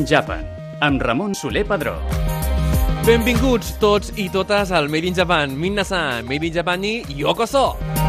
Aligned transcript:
in 0.00 0.06
Japan, 0.06 0.44
amb 0.80 1.02
Ramon 1.02 1.34
Soler 1.34 1.64
Padró. 1.68 1.92
Benvinguts 3.04 3.74
tots 3.80 4.14
i 4.16 4.30
totes 4.32 4.72
al 4.72 4.88
Made 4.88 5.12
in 5.12 5.16
Japan. 5.16 5.56
Minna-san, 5.60 6.24
Made 6.28 6.46
in 6.46 6.56
Japan 6.56 6.80
ni 6.80 7.00
yokoso! 7.20 7.99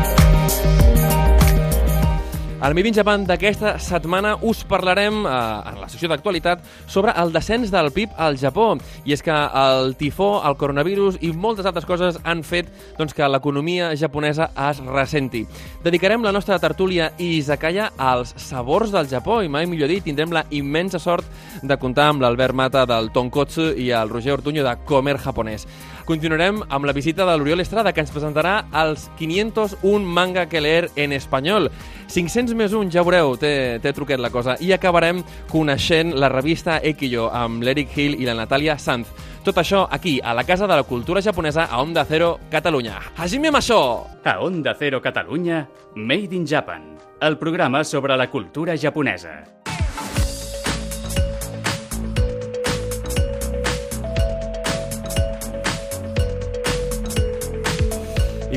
Al 2.62 2.76
Made 2.76 2.90
in 2.90 2.94
Japan 2.94 3.24
d'aquesta 3.26 3.72
setmana 3.82 4.36
us 4.46 4.60
parlarem, 4.70 5.24
eh, 5.26 5.30
en 5.72 5.80
la 5.82 5.88
sessió 5.90 6.08
d'actualitat, 6.08 6.60
sobre 6.86 7.12
el 7.18 7.32
descens 7.34 7.72
del 7.72 7.90
PIB 7.92 8.12
al 8.16 8.38
Japó. 8.38 8.78
I 9.04 9.14
és 9.14 9.24
que 9.24 9.34
el 9.34 9.96
tifó, 9.98 10.44
el 10.46 10.56
coronavirus 10.58 11.18
i 11.22 11.32
moltes 11.34 11.66
altres 11.66 11.88
coses 11.90 12.20
han 12.24 12.44
fet 12.44 12.70
doncs, 13.00 13.16
que 13.16 13.28
l'economia 13.28 13.98
japonesa 13.98 14.52
es 14.70 14.78
ressenti. 14.78 15.48
Dedicarem 15.84 16.22
la 16.22 16.32
nostra 16.32 16.60
tertúlia 16.60 17.14
i 17.18 17.40
Izakaya 17.40 17.94
als 17.98 18.36
sabors 18.38 18.92
del 18.92 19.10
Japó 19.10 19.42
i 19.42 19.50
mai 19.50 19.66
millor 19.66 19.90
dit, 19.90 20.04
tindrem 20.04 20.30
la 20.32 20.46
immensa 20.52 21.00
sort 21.00 21.26
de 21.64 21.78
comptar 21.78 22.10
amb 22.10 22.22
l'Albert 22.22 22.54
Mata 22.54 22.86
del 22.86 23.10
Tonkotsu 23.10 23.72
i 23.76 23.90
el 23.90 24.14
Roger 24.14 24.34
Ortuño 24.34 24.64
de 24.64 24.78
Comer 24.86 25.18
Japonès. 25.18 25.66
Continuarem 26.06 26.62
amb 26.70 26.86
la 26.86 26.94
visita 26.94 27.26
de 27.26 27.38
l'Oriol 27.38 27.62
Estrada, 27.62 27.94
que 27.94 28.02
ens 28.04 28.12
presentarà 28.12 28.66
els 28.84 29.10
501 29.18 30.06
manga 30.06 30.48
que 30.50 30.62
leer 30.62 30.90
en 30.96 31.14
espanyol. 31.14 31.70
500 32.12 32.51
més 32.58 32.74
un, 32.78 32.90
ja 32.92 33.04
veureu, 33.06 33.36
té, 33.40 33.80
té 33.84 33.94
truquet 33.96 34.22
la 34.22 34.32
cosa. 34.34 34.58
I 34.60 34.74
acabarem 34.76 35.24
coneixent 35.52 36.16
la 36.18 36.30
revista 36.32 36.80
Ekiyo 36.84 37.30
amb 37.34 37.64
l'Eric 37.64 37.96
Hill 37.98 38.20
i 38.22 38.28
la 38.30 38.38
Natàlia 38.38 38.78
Sanz. 38.80 39.12
Tot 39.46 39.58
això 39.58 39.88
aquí, 39.90 40.20
a 40.24 40.36
la 40.38 40.46
Casa 40.46 40.68
de 40.70 40.78
la 40.78 40.86
Cultura 40.86 41.22
Japonesa 41.22 41.66
a 41.66 41.82
Onda 41.82 42.06
Cero, 42.06 42.36
Catalunya. 42.52 43.00
Hajime 43.18 43.52
Masho! 43.52 43.82
A 44.24 44.38
Onda 44.40 44.76
Cero 44.78 45.02
Catalunya, 45.02 45.68
Made 45.96 46.36
in 46.36 46.46
Japan, 46.46 46.98
el 47.20 47.38
programa 47.38 47.84
sobre 47.84 48.18
la 48.18 48.30
cultura 48.30 48.78
japonesa. 48.78 49.62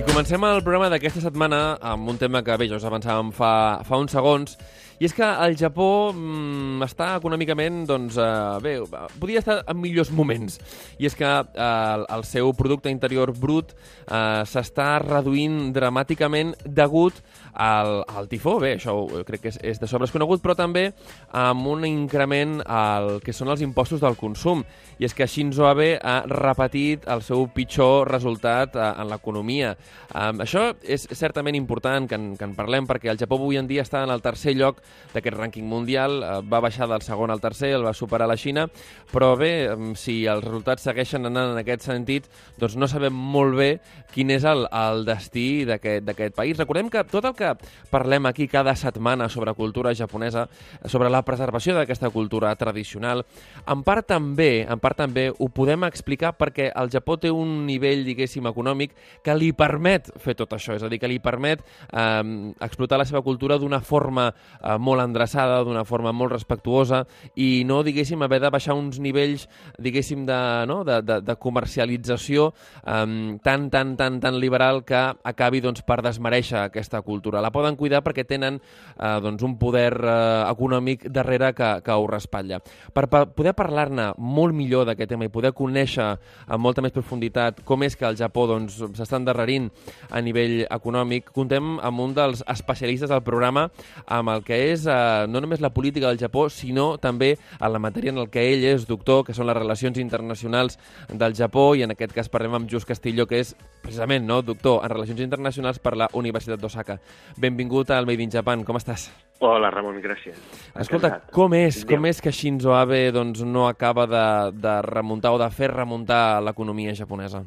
Comencem 0.07 0.45
el 0.47 0.63
programa 0.63 0.89
d'aquesta 0.93 1.23
setmana 1.23 1.59
amb 1.83 2.09
un 2.13 2.19
tema 2.21 2.43
que, 2.45 2.57
bé, 2.61 2.67
ja 2.71 2.79
us 2.79 2.87
avançàvem 2.89 3.31
fa, 3.35 3.53
fa 3.87 3.99
uns 4.01 4.13
segons, 4.15 4.57
i 5.03 5.09
és 5.09 5.15
que 5.15 5.27
el 5.27 5.57
Japó 5.59 6.13
mm, 6.15 6.83
està 6.87 7.15
econòmicament, 7.19 7.83
doncs, 7.89 8.19
eh, 8.21 8.59
bé, 8.63 8.75
podria 9.19 9.43
estar 9.43 9.57
en 9.67 9.81
millors 9.81 10.13
moments. 10.15 10.61
I 11.03 11.09
és 11.09 11.17
que 11.19 11.27
eh, 11.27 12.05
el, 12.15 12.25
seu 12.29 12.53
producte 12.55 12.93
interior 12.93 13.33
brut 13.35 13.75
eh, 13.75 14.45
s'està 14.47 15.01
reduint 15.03 15.73
dramàticament 15.75 16.55
degut 16.65 17.19
al, 17.53 18.05
al 18.07 18.31
tifó. 18.31 18.61
Bé, 18.63 18.77
això 18.79 18.95
crec 19.27 19.47
que 19.47 19.53
és, 19.55 19.59
és 19.75 19.83
de 19.83 19.91
sobres 19.91 20.15
conegut, 20.15 20.43
però 20.45 20.55
també 20.59 20.87
amb 21.35 21.67
un 21.75 21.87
increment 21.89 22.61
al 22.63 23.19
que 23.25 23.35
són 23.35 23.51
els 23.51 23.67
impostos 23.67 24.03
del 24.05 24.19
consum. 24.21 24.63
És 25.05 25.13
que 25.13 25.27
Shinzo 25.29 25.67
Abe 25.69 25.99
ha 26.01 26.23
repetit 26.25 27.05
el 27.13 27.21
seu 27.27 27.45
pitjor 27.53 28.09
resultat 28.09 28.77
eh, 28.77 28.87
en 29.03 29.11
l'economia. 29.11 29.75
Eh, 30.09 30.31
això 30.45 30.71
és 30.81 31.05
certament 31.13 31.57
important 31.59 32.09
que 32.09 32.17
en, 32.17 32.31
que 32.41 32.47
en 32.49 32.55
parlem 32.57 32.89
perquè 32.89 33.11
el 33.13 33.21
Japó 33.21 33.37
avui 33.37 33.59
en 33.61 33.69
dia 33.69 33.85
està 33.85 34.05
en 34.05 34.13
el 34.15 34.23
tercer 34.25 34.55
lloc 34.57 34.81
d'aquest 35.13 35.37
rànquing 35.37 35.67
mundial, 35.69 36.17
eh, 36.23 36.39
va 36.49 36.63
baixar 36.65 36.89
del 36.89 37.05
segon 37.05 37.35
al 37.35 37.43
tercer, 37.43 37.75
el 37.77 37.85
va 37.85 37.93
superar 37.93 38.29
la 38.31 38.39
Xina, 38.41 38.65
però 39.13 39.35
bé, 39.37 39.53
si 40.01 40.23
els 40.31 40.45
resultats 40.45 40.87
segueixen 40.89 41.29
anant 41.29 41.53
en 41.53 41.61
aquest 41.61 41.85
sentit, 41.85 42.31
doncs 42.61 42.79
no 42.81 42.89
sabem 42.89 43.13
molt 43.15 43.59
bé 43.59 43.71
quin 44.15 44.33
és 44.33 44.47
el, 44.49 44.65
el 44.71 45.05
destí 45.05 45.65
d'aquest 45.69 46.35
país. 46.37 46.57
Recordem 46.57 46.89
que 46.89 47.05
tot 47.11 47.29
el 47.29 47.37
que 47.37 47.53
parlem 47.91 48.31
aquí 48.31 48.49
cada 48.49 48.77
setmana 48.79 49.29
sobre 49.29 49.53
cultura 49.59 49.95
japonesa, 49.95 50.47
sobre 50.87 51.11
la 51.13 51.25
preservació 51.27 51.77
d'aquesta 51.77 52.11
cultura 52.15 52.55
tradicional, 52.57 53.25
en 53.69 53.85
part 53.85 54.07
també, 54.09 54.65
en 54.65 54.81
part 54.81 54.94
també 54.97 55.29
ho 55.33 55.49
podem 55.53 55.87
explicar 55.89 56.35
perquè 56.39 56.71
el 56.75 56.91
Japó 56.93 57.17
té 57.21 57.31
un 57.33 57.65
nivell, 57.67 58.05
diguéssim, 58.07 58.47
econòmic 58.51 58.95
que 59.25 59.35
li 59.37 59.53
permet 59.57 60.11
fer 60.23 60.37
tot 60.39 60.53
això, 60.57 60.77
és 60.77 60.85
a 60.85 60.91
dir, 60.93 61.01
que 61.03 61.11
li 61.11 61.21
permet 61.23 61.63
eh, 61.63 62.53
explotar 62.65 62.99
la 63.01 63.09
seva 63.09 63.23
cultura 63.27 63.59
d'una 63.59 63.81
forma 63.85 64.31
eh, 64.31 64.77
molt 64.79 65.05
endreçada, 65.05 65.63
d'una 65.65 65.85
forma 65.89 66.13
molt 66.13 66.35
respectuosa 66.35 67.05
i 67.37 67.65
no, 67.67 67.83
diguéssim, 67.87 68.23
haver 68.23 68.41
de 68.43 68.51
baixar 68.55 68.77
uns 68.79 68.99
nivells, 69.03 69.49
diguéssim, 69.79 70.25
de, 70.27 70.41
no? 70.71 70.83
de, 70.85 71.01
de, 71.03 71.21
de 71.25 71.37
comercialització 71.41 72.51
um, 72.83 73.39
tan, 73.45 73.69
tan, 73.71 73.95
tan, 73.97 74.21
tan 74.21 74.39
liberal 74.41 74.83
que 74.85 75.01
acabi 75.25 75.63
doncs, 75.65 75.85
per 75.87 76.01
desmereixer 76.05 76.65
aquesta 76.65 77.01
cultura. 77.03 77.43
La 77.45 77.53
poden 77.55 77.79
cuidar 77.81 78.03
perquè 78.05 78.27
tenen 78.29 78.61
uh, 78.61 79.19
doncs, 79.25 79.45
un 79.47 79.57
poder 79.61 79.93
uh, 80.01 80.45
econòmic 80.51 81.09
darrere 81.13 81.53
que, 81.57 81.71
que 81.85 81.95
ho 81.95 82.07
respatlla. 82.11 82.61
Per, 82.95 83.07
per 83.11 83.25
poder 83.37 83.55
parlar-ne 83.57 84.13
molt 84.19 84.57
millor 84.57 84.74
d'aquest 84.83 85.13
tema 85.13 85.29
i 85.29 85.31
poder 85.31 85.53
conèixer 85.55 86.09
amb 86.49 86.65
molta 86.65 86.83
més 86.83 86.95
profunditat 86.95 87.63
com 87.65 87.87
és 87.87 87.95
que 87.95 88.09
el 88.09 88.19
Japó 88.19 88.49
doncs, 88.51 88.81
s'està 88.99 89.21
endarrerint 89.21 89.71
a 90.11 90.23
nivell 90.25 90.65
econòmic, 90.67 91.31
contem 91.37 91.77
amb 91.79 92.03
un 92.03 92.17
dels 92.17 92.43
especialistes 92.51 93.13
del 93.13 93.23
programa 93.23 93.69
amb 94.11 94.35
el 94.35 94.43
que 94.43 94.59
és 94.73 94.89
eh, 94.91 94.99
no 95.31 95.45
només 95.45 95.63
la 95.63 95.71
política 95.71 96.11
del 96.11 96.19
Japó, 96.19 96.49
sinó 96.51 96.97
també 96.99 97.37
a 97.61 97.71
la 97.71 97.79
matèria 97.79 98.11
en 98.11 98.19
el 98.19 98.31
que 98.35 98.43
ell 98.51 98.67
és 98.75 98.89
doctor, 98.91 99.23
que 99.25 99.37
són 99.37 99.47
les 99.47 99.61
relacions 99.61 100.01
internacionals 100.03 100.81
del 101.13 101.39
Japó, 101.39 101.71
i 101.79 101.87
en 101.87 101.95
aquest 101.95 102.17
cas 102.17 102.33
parlem 102.33 102.59
amb 102.59 102.71
Just 102.71 102.89
Castillo, 102.89 103.29
que 103.31 103.45
és 103.45 103.55
precisament 103.85 104.25
no, 104.27 104.41
doctor 104.43 104.83
en 104.85 104.93
relacions 104.95 105.21
internacionals 105.25 105.79
per 105.83 105.95
la 106.01 106.09
Universitat 106.17 106.61
d'Osaka. 106.61 106.99
Benvingut 107.41 107.93
al 107.95 108.09
Made 108.09 108.25
in 108.25 108.33
Japan, 108.33 108.65
com 108.65 108.81
estàs? 108.81 109.11
Hola, 109.45 109.71
Ramon, 109.75 110.01
gràcies. 110.03 110.39
Escolta, 110.73 111.11
Encantat. 111.11 111.35
com 111.35 111.55
és, 111.59 111.83
com 111.89 112.09
és 112.09 112.23
que 112.25 112.33
Shinzo 112.33 112.75
Abe 112.77 113.11
doncs, 113.13 113.45
no 113.45 113.69
acaba 113.69 114.07
de, 114.09 114.25
de 114.57 114.79
remuntar 114.89 115.35
o 115.35 115.43
de 115.43 115.51
fer 115.53 115.71
remuntar 115.75 116.41
l'economia 116.43 116.95
japonesa? 116.97 117.45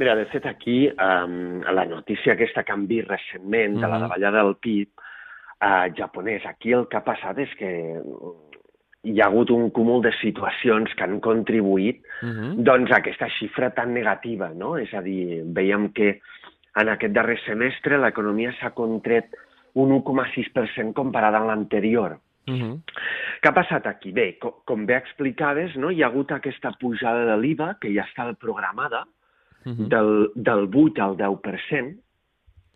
Mira, 0.00 0.16
de 0.16 0.24
fet, 0.32 0.46
aquí, 0.48 0.88
um, 0.88 1.60
la 1.62 1.84
notícia 1.86 2.32
aquesta 2.32 2.64
que 2.64 2.72
han 2.74 2.88
vist 2.88 3.10
recentment 3.10 3.76
de 3.78 3.88
la 3.88 4.00
davallada 4.02 4.40
del 4.42 4.56
PIB, 4.56 4.88
uh, 5.62 5.92
japonès. 5.94 6.46
Aquí 6.48 6.72
el 6.72 6.88
que 6.88 6.98
ha 6.98 7.04
passat 7.06 7.38
és 7.44 7.52
que 7.58 7.70
hi 9.02 9.20
ha 9.20 9.26
hagut 9.26 9.50
un 9.50 9.70
cúmul 9.74 10.02
de 10.02 10.12
situacions 10.20 10.92
que 10.94 11.04
han 11.04 11.18
contribuït 11.20 12.02
uh 12.22 12.28
-huh. 12.28 12.54
doncs, 12.62 12.90
a 12.90 12.98
aquesta 12.98 13.28
xifra 13.28 13.70
tan 13.70 13.92
negativa. 13.94 14.50
No? 14.54 14.76
És 14.78 14.92
a 14.94 15.02
dir, 15.02 15.42
veiem 15.44 15.92
que 15.92 16.20
en 16.76 16.88
aquest 16.88 17.12
darrer 17.12 17.38
semestre 17.44 17.98
l'economia 17.98 18.52
s'ha 18.52 18.70
contret 18.70 19.34
un 19.74 19.90
1,6% 19.90 20.92
comparada 20.92 21.38
amb 21.38 21.48
l'anterior. 21.48 22.18
Uh 22.46 22.54
-huh. 22.54 22.80
Què 23.42 23.48
ha 23.48 23.54
passat 23.54 23.86
aquí? 23.86 24.12
Bé, 24.12 24.38
com, 24.38 24.52
com 24.64 24.86
bé 24.86 24.96
explicaves, 24.96 25.76
no? 25.76 25.90
hi 25.90 26.02
ha 26.02 26.06
hagut 26.06 26.30
aquesta 26.32 26.72
pujada 26.72 27.24
de 27.24 27.36
l'IVA 27.40 27.76
que 27.80 27.92
ja 27.94 28.02
estava 28.02 28.34
programada, 28.34 29.06
uh 29.64 29.72
-huh. 29.72 29.88
del, 29.88 30.30
del 30.34 30.68
8 30.72 31.02
al 31.02 31.16
10%, 31.16 31.96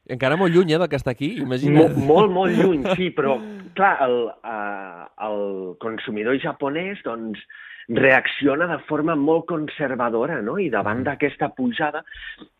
encara 0.08 0.38
molt 0.40 0.54
lluny, 0.54 0.72
eh, 0.72 0.80
del 0.80 0.90
que 0.90 0.98
està 0.98 1.12
aquí, 1.14 1.36
imagina't. 1.42 1.94
Molt, 1.96 2.02
molt, 2.08 2.34
molt 2.34 2.58
lluny, 2.58 2.84
sí, 2.98 3.10
però, 3.16 3.36
clar, 3.78 3.94
el, 4.06 4.18
uh, 4.46 5.06
el 5.28 5.40
consumidor 5.82 6.38
japonès, 6.42 7.02
doncs, 7.06 7.42
reacciona 7.88 8.66
de 8.66 8.78
forma 8.88 9.14
molt 9.14 9.46
conservadora, 9.46 10.40
no? 10.42 10.56
I 10.58 10.68
davant 10.70 11.04
d'aquesta 11.06 11.52
pujada, 11.54 12.02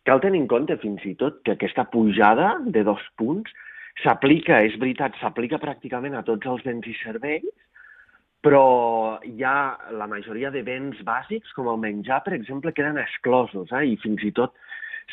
cal 0.07 0.21
tenir 0.23 0.39
en 0.43 0.47
compte 0.47 0.77
fins 0.79 1.03
i 1.03 1.15
tot 1.19 1.41
que 1.43 1.57
aquesta 1.57 1.83
pujada 1.91 2.55
de 2.63 2.83
dos 2.87 3.03
punts 3.19 3.51
s'aplica, 4.03 4.61
és 4.63 4.77
veritat, 4.79 5.17
s'aplica 5.19 5.59
pràcticament 5.59 6.15
a 6.15 6.23
tots 6.23 6.47
els 6.47 6.63
béns 6.63 6.87
i 6.87 6.95
serveis, 7.01 7.47
però 8.45 9.17
hi 9.25 9.43
ha 9.43 9.75
la 9.97 10.07
majoria 10.07 10.51
de 10.53 10.61
béns 10.63 11.01
bàsics, 11.03 11.51
com 11.57 11.67
el 11.67 11.81
menjar, 11.81 12.21
per 12.23 12.37
exemple, 12.37 12.71
queden 12.71 12.99
exclosos, 13.01 13.73
eh? 13.73 13.83
i 13.83 13.97
fins 13.99 14.23
i 14.23 14.31
tot 14.31 14.55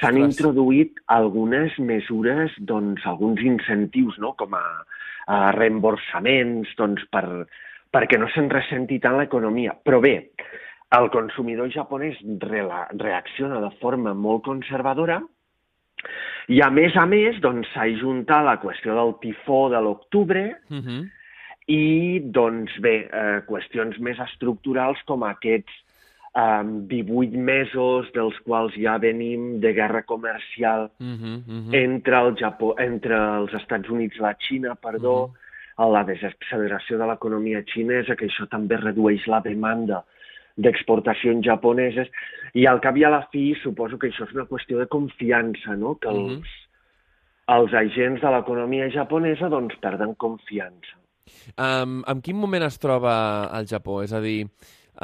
s'han 0.00 0.18
introduït 0.18 0.98
algunes 1.14 1.76
mesures, 1.78 2.54
doncs, 2.58 3.04
alguns 3.06 3.42
incentius, 3.42 4.18
no?, 4.18 4.34
com 4.38 4.56
a, 4.58 4.64
a 5.30 5.38
reemborsaments, 5.56 6.74
doncs, 6.78 7.04
per, 7.14 7.46
perquè 7.94 8.18
no 8.18 8.28
se'n 8.34 8.50
ressenti 8.50 8.98
tant 9.02 9.18
l'economia. 9.20 9.76
Però 9.86 10.00
bé, 10.02 10.16
el 10.98 11.10
consumidor 11.14 11.70
japonès 11.74 12.18
re 12.42 12.64
reacciona 12.98 13.60
de 13.62 13.70
forma 13.80 14.14
molt 14.14 14.44
conservadora 14.46 15.20
i, 16.48 16.60
a 16.60 16.68
més 16.70 16.96
a 17.00 17.06
més, 17.08 17.38
doncs, 17.42 17.70
s'ha 17.72 17.86
ajuntat 17.88 18.44
la 18.44 18.58
qüestió 18.62 18.96
del 18.98 19.14
tifó 19.22 19.68
de 19.72 19.80
l'octubre 19.80 20.44
uh 20.68 20.82
-huh. 20.82 21.00
i, 21.66 22.20
doncs, 22.20 22.74
bé, 22.80 23.08
eh, 23.10 23.40
qüestions 23.48 23.98
més 23.98 24.18
estructurals 24.18 25.00
com 25.06 25.22
aquests 25.22 25.72
um, 26.34 26.86
18 26.88 27.36
mesos 27.38 28.10
dels 28.14 28.36
quals 28.46 28.74
ja 28.78 28.96
venim 28.98 29.60
de 29.62 29.72
guerra 29.72 30.02
comercial 30.02 30.90
uh 30.98 31.06
-huh, 31.06 31.36
uh 31.38 31.54
-huh. 31.54 31.74
entre 31.74 32.16
el 32.20 32.34
Japó, 32.36 32.74
entre 32.78 33.14
els 33.14 33.52
Estats 33.54 33.88
Units 33.88 34.16
i 34.16 34.20
la 34.20 34.34
Xina, 34.34 34.74
perdó, 34.74 35.24
uh 35.24 35.30
-huh. 35.76 35.92
la 35.92 36.04
desacceleració 36.04 36.98
de 36.98 37.06
l'economia 37.06 37.62
xinesa, 37.62 38.16
que 38.16 38.26
això 38.26 38.48
també 38.48 38.76
redueix 38.76 39.26
la 39.26 39.40
demanda 39.40 40.04
d'exportacions 40.56 41.44
japoneses, 41.44 42.08
i 42.54 42.66
al 42.66 42.80
cap 42.80 42.96
i 42.96 43.04
a 43.04 43.10
la 43.10 43.28
fi 43.32 43.54
suposo 43.62 43.98
que 43.98 44.08
això 44.08 44.24
és 44.24 44.34
una 44.34 44.46
qüestió 44.46 44.78
de 44.78 44.86
confiança, 44.86 45.76
no? 45.76 45.96
que 45.98 46.08
els, 46.08 46.32
uh 46.32 46.38
-huh. 46.38 47.56
els 47.56 47.74
agents 47.74 48.20
de 48.20 48.30
l'economia 48.30 48.90
japonesa 48.90 49.48
doncs, 49.48 49.74
perden 49.80 50.14
confiança. 50.14 50.96
Um, 51.58 52.04
en 52.06 52.20
quin 52.20 52.36
moment 52.36 52.62
es 52.64 52.78
troba 52.78 53.50
el 53.58 53.66
Japó? 53.66 54.02
És 54.02 54.12
a 54.12 54.20
dir, 54.20 54.46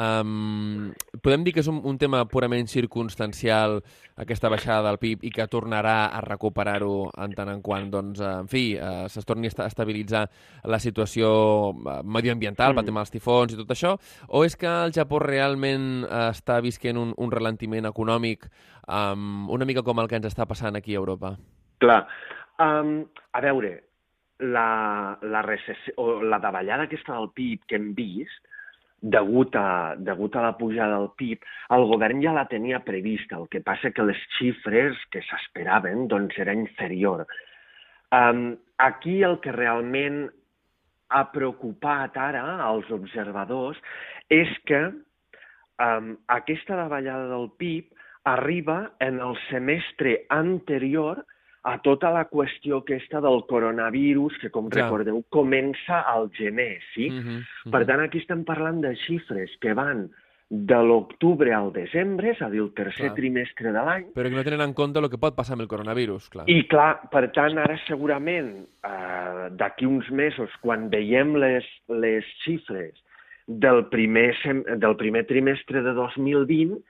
Um, 0.01 0.95
podem 1.21 1.43
dir 1.45 1.53
que 1.53 1.61
és 1.61 1.69
un, 1.69 1.81
un 1.85 1.99
tema 2.01 2.23
purament 2.31 2.69
circumstancial, 2.71 3.81
aquesta 4.23 4.49
baixada 4.53 4.87
del 4.87 5.01
PIB, 5.03 5.27
i 5.29 5.33
que 5.35 5.49
tornarà 5.51 5.97
a 6.15 6.23
recuperar-ho 6.25 7.11
en 7.21 7.35
tant 7.37 7.51
en 7.53 7.61
quant, 7.65 7.91
doncs, 7.93 8.23
en 8.25 8.49
fi, 8.49 8.65
uh, 8.79 9.05
es 9.11 9.29
torni 9.29 9.51
a 9.51 9.67
estabilitzar 9.67 10.25
la 10.73 10.81
situació 10.81 11.31
uh, 11.75 12.01
medioambiental, 12.05 12.73
mm. 12.73 12.89
dels 12.89 13.13
tifons 13.13 13.53
i 13.53 13.61
tot 13.61 13.75
això, 13.77 13.97
o 14.29 14.45
és 14.47 14.57
que 14.57 14.71
el 14.87 14.95
Japó 14.97 15.21
realment 15.21 16.07
uh, 16.07 16.31
està 16.31 16.61
visquent 16.65 16.97
un, 17.01 17.13
un 17.19 17.35
ralentiment 17.35 17.91
econòmic 17.91 18.49
um, 18.89 19.49
una 19.51 19.69
mica 19.69 19.85
com 19.85 20.01
el 20.01 20.09
que 20.09 20.19
ens 20.21 20.31
està 20.31 20.47
passant 20.49 20.79
aquí 20.79 20.95
a 20.95 21.03
Europa? 21.03 21.35
Clar. 21.85 22.03
Um, 22.61 23.03
a 23.33 23.41
veure, 23.45 23.73
la, 24.41 25.19
la, 25.23 25.43
recessió, 25.43 25.95
o 26.01 26.23
la 26.25 26.41
davallada 26.41 26.89
aquesta 26.89 27.17
del 27.17 27.31
PIB 27.37 27.69
que 27.69 27.77
hem 27.77 27.93
vist, 27.97 28.50
degut 29.01 29.57
a, 29.57 29.95
degut 29.97 30.37
a 30.37 30.43
la 30.45 30.57
pujada 30.59 30.99
del 30.99 31.11
PIB, 31.17 31.45
el 31.77 31.87
govern 31.89 32.21
ja 32.23 32.35
la 32.37 32.47
tenia 32.51 32.83
prevista. 32.85 33.39
El 33.39 33.49
que 33.49 33.63
passa 33.65 33.93
que 33.97 34.05
les 34.05 34.21
xifres 34.39 34.99
que 35.11 35.23
s'esperaven 35.25 36.07
doncs, 36.09 36.37
era 36.39 36.55
inferior. 36.57 37.27
Um, 38.13 38.59
aquí 38.79 39.23
el 39.23 39.39
que 39.41 39.55
realment 39.55 40.27
ha 41.11 41.25
preocupat 41.33 42.17
ara 42.19 42.43
als 42.65 42.91
observadors 42.95 43.79
és 44.31 44.51
que 44.67 44.81
um, 45.83 46.13
aquesta 46.31 46.79
davallada 46.79 47.31
del 47.33 47.49
PIB 47.59 47.97
arriba 48.31 48.93
en 49.01 49.19
el 49.21 49.37
semestre 49.49 50.21
anterior 50.29 51.25
a 51.63 51.77
tota 51.85 52.11
la 52.15 52.25
qüestió 52.31 52.81
aquesta 52.81 53.21
del 53.21 53.43
coronavirus, 53.49 54.39
que, 54.41 54.51
com 54.53 54.71
ja. 54.73 54.85
recordeu, 54.85 55.21
comença 55.29 56.01
al 56.09 56.31
gener, 56.37 56.81
sí? 56.95 57.11
Uh 57.11 57.15
-huh, 57.15 57.37
uh 57.37 57.45
-huh. 57.65 57.71
Per 57.71 57.87
tant, 57.87 58.01
aquí 58.01 58.19
estem 58.19 58.45
parlant 58.45 58.81
de 58.81 58.95
xifres 58.97 59.51
que 59.61 59.75
van 59.75 60.11
de 60.49 60.83
l'octubre 60.83 61.53
al 61.55 61.73
desembre, 61.73 62.31
és 62.31 62.43
a 62.43 62.51
dir, 62.51 62.61
el 62.61 62.73
tercer 62.75 63.07
clar. 63.07 63.15
trimestre 63.15 63.71
de 63.71 63.83
l'any. 63.87 64.07
Però 64.15 64.29
que 64.29 64.35
no 64.35 64.43
tenen 64.43 64.61
en 64.61 64.75
compte 64.75 64.99
el 64.99 65.09
que 65.09 65.19
pot 65.19 65.37
passar 65.37 65.53
amb 65.55 65.63
el 65.63 65.69
coronavirus, 65.69 66.29
clar. 66.29 66.45
I 66.51 66.67
clar, 66.67 67.09
per 67.11 67.31
tant, 67.31 67.57
ara 67.57 67.79
segurament, 67.87 68.67
eh, 68.83 69.49
d'aquí 69.53 69.87
uns 69.87 70.11
mesos, 70.11 70.51
quan 70.61 70.91
veiem 70.91 71.37
les, 71.37 71.65
les 71.89 72.25
xifres 72.43 72.95
del 73.47 73.87
primer, 73.87 74.35
del 74.77 74.97
primer 74.97 75.25
trimestre 75.27 75.83
de 75.83 75.93
2020, 75.93 76.83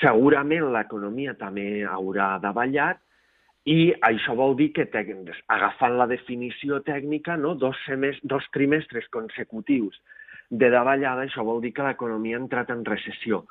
segurament 0.00 0.72
l'economia 0.72 1.34
també 1.34 1.84
haurà 1.84 2.38
davallat 2.40 2.98
i 3.64 3.92
això 4.02 4.34
vol 4.34 4.56
dir 4.58 4.72
que, 4.74 4.88
agafant 5.54 5.94
la 5.98 6.08
definició 6.10 6.80
tècnica, 6.82 7.36
no, 7.36 7.54
dos, 7.54 7.78
semestres, 7.86 8.26
dos 8.26 8.48
trimestres 8.54 9.06
consecutius 9.14 10.00
de 10.50 10.68
davallada, 10.70 11.22
això 11.22 11.44
vol 11.46 11.62
dir 11.62 11.72
que 11.72 11.86
l'economia 11.86 12.36
ha 12.36 12.42
entrat 12.42 12.72
en 12.74 12.82
recessió. 12.84 13.44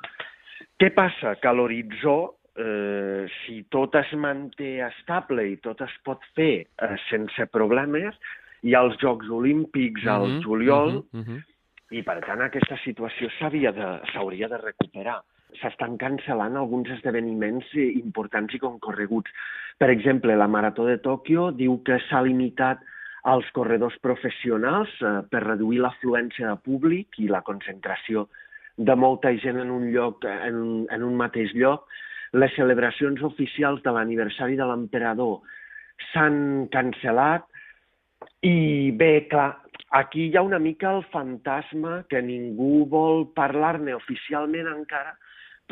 Què 0.78 0.92
passa? 0.94 1.34
Que 1.40 1.48
a 1.48 1.54
l'horitzó, 1.56 2.36
eh, 2.60 3.24
si 3.40 3.62
tot 3.72 3.96
es 3.96 4.12
manté 4.12 4.82
estable 4.84 5.48
i 5.48 5.56
tot 5.64 5.80
es 5.80 5.94
pot 6.04 6.20
fer 6.36 6.52
eh, 6.60 6.94
sense 7.08 7.48
problemes, 7.50 8.14
hi 8.62 8.76
ha 8.76 8.84
els 8.84 9.00
Jocs 9.00 9.30
Olímpics 9.32 10.06
al 10.06 10.28
mm 10.28 10.36
-hmm, 10.36 10.44
juliol, 10.44 11.04
mm 11.10 11.22
-hmm. 11.22 11.42
i 11.90 12.02
per 12.02 12.20
tant 12.20 12.40
aquesta 12.40 12.76
situació 12.84 13.28
s'hauria 13.38 13.72
de, 13.72 14.48
de 14.48 14.58
recuperar 14.58 15.22
s'estan 15.60 15.98
cancel·lant 16.00 16.56
alguns 16.58 16.90
esdeveniments 16.96 17.68
eh, 17.74 17.90
importants 17.98 18.54
i 18.54 18.60
concorreguts. 18.62 19.32
Per 19.78 19.90
exemple, 19.90 20.36
la 20.36 20.48
Marató 20.48 20.86
de 20.88 20.98
Tòquio 21.02 21.50
diu 21.56 21.80
que 21.86 21.98
s'ha 22.08 22.22
limitat 22.24 22.82
als 23.32 23.48
corredors 23.54 23.96
professionals 24.02 24.92
eh, 25.00 25.20
per 25.30 25.44
reduir 25.46 25.82
l'afluència 25.82 26.48
de 26.48 26.58
públic 26.66 27.18
i 27.22 27.28
la 27.30 27.42
concentració 27.46 28.26
de 28.76 28.96
molta 28.96 29.32
gent 29.38 29.60
en 29.62 29.70
un 29.70 29.90
lloc, 29.94 30.24
en, 30.24 30.86
en 30.90 31.02
un 31.06 31.16
mateix 31.18 31.52
lloc. 31.54 31.86
Les 32.32 32.52
celebracions 32.56 33.20
oficials 33.22 33.82
de 33.84 33.92
l'aniversari 33.92 34.56
de 34.56 34.66
l'emperador 34.66 35.42
s'han 36.10 36.68
cancel·lat 36.72 37.44
i 38.48 38.90
bé, 38.98 39.26
clar, 39.30 39.50
aquí 39.98 40.28
hi 40.28 40.36
ha 40.36 40.42
una 40.42 40.58
mica 40.58 40.90
el 40.96 41.04
fantasma 41.12 42.02
que 42.10 42.22
ningú 42.24 42.86
vol 42.90 43.26
parlar-ne 43.36 43.94
oficialment 43.94 44.70
encara, 44.72 45.14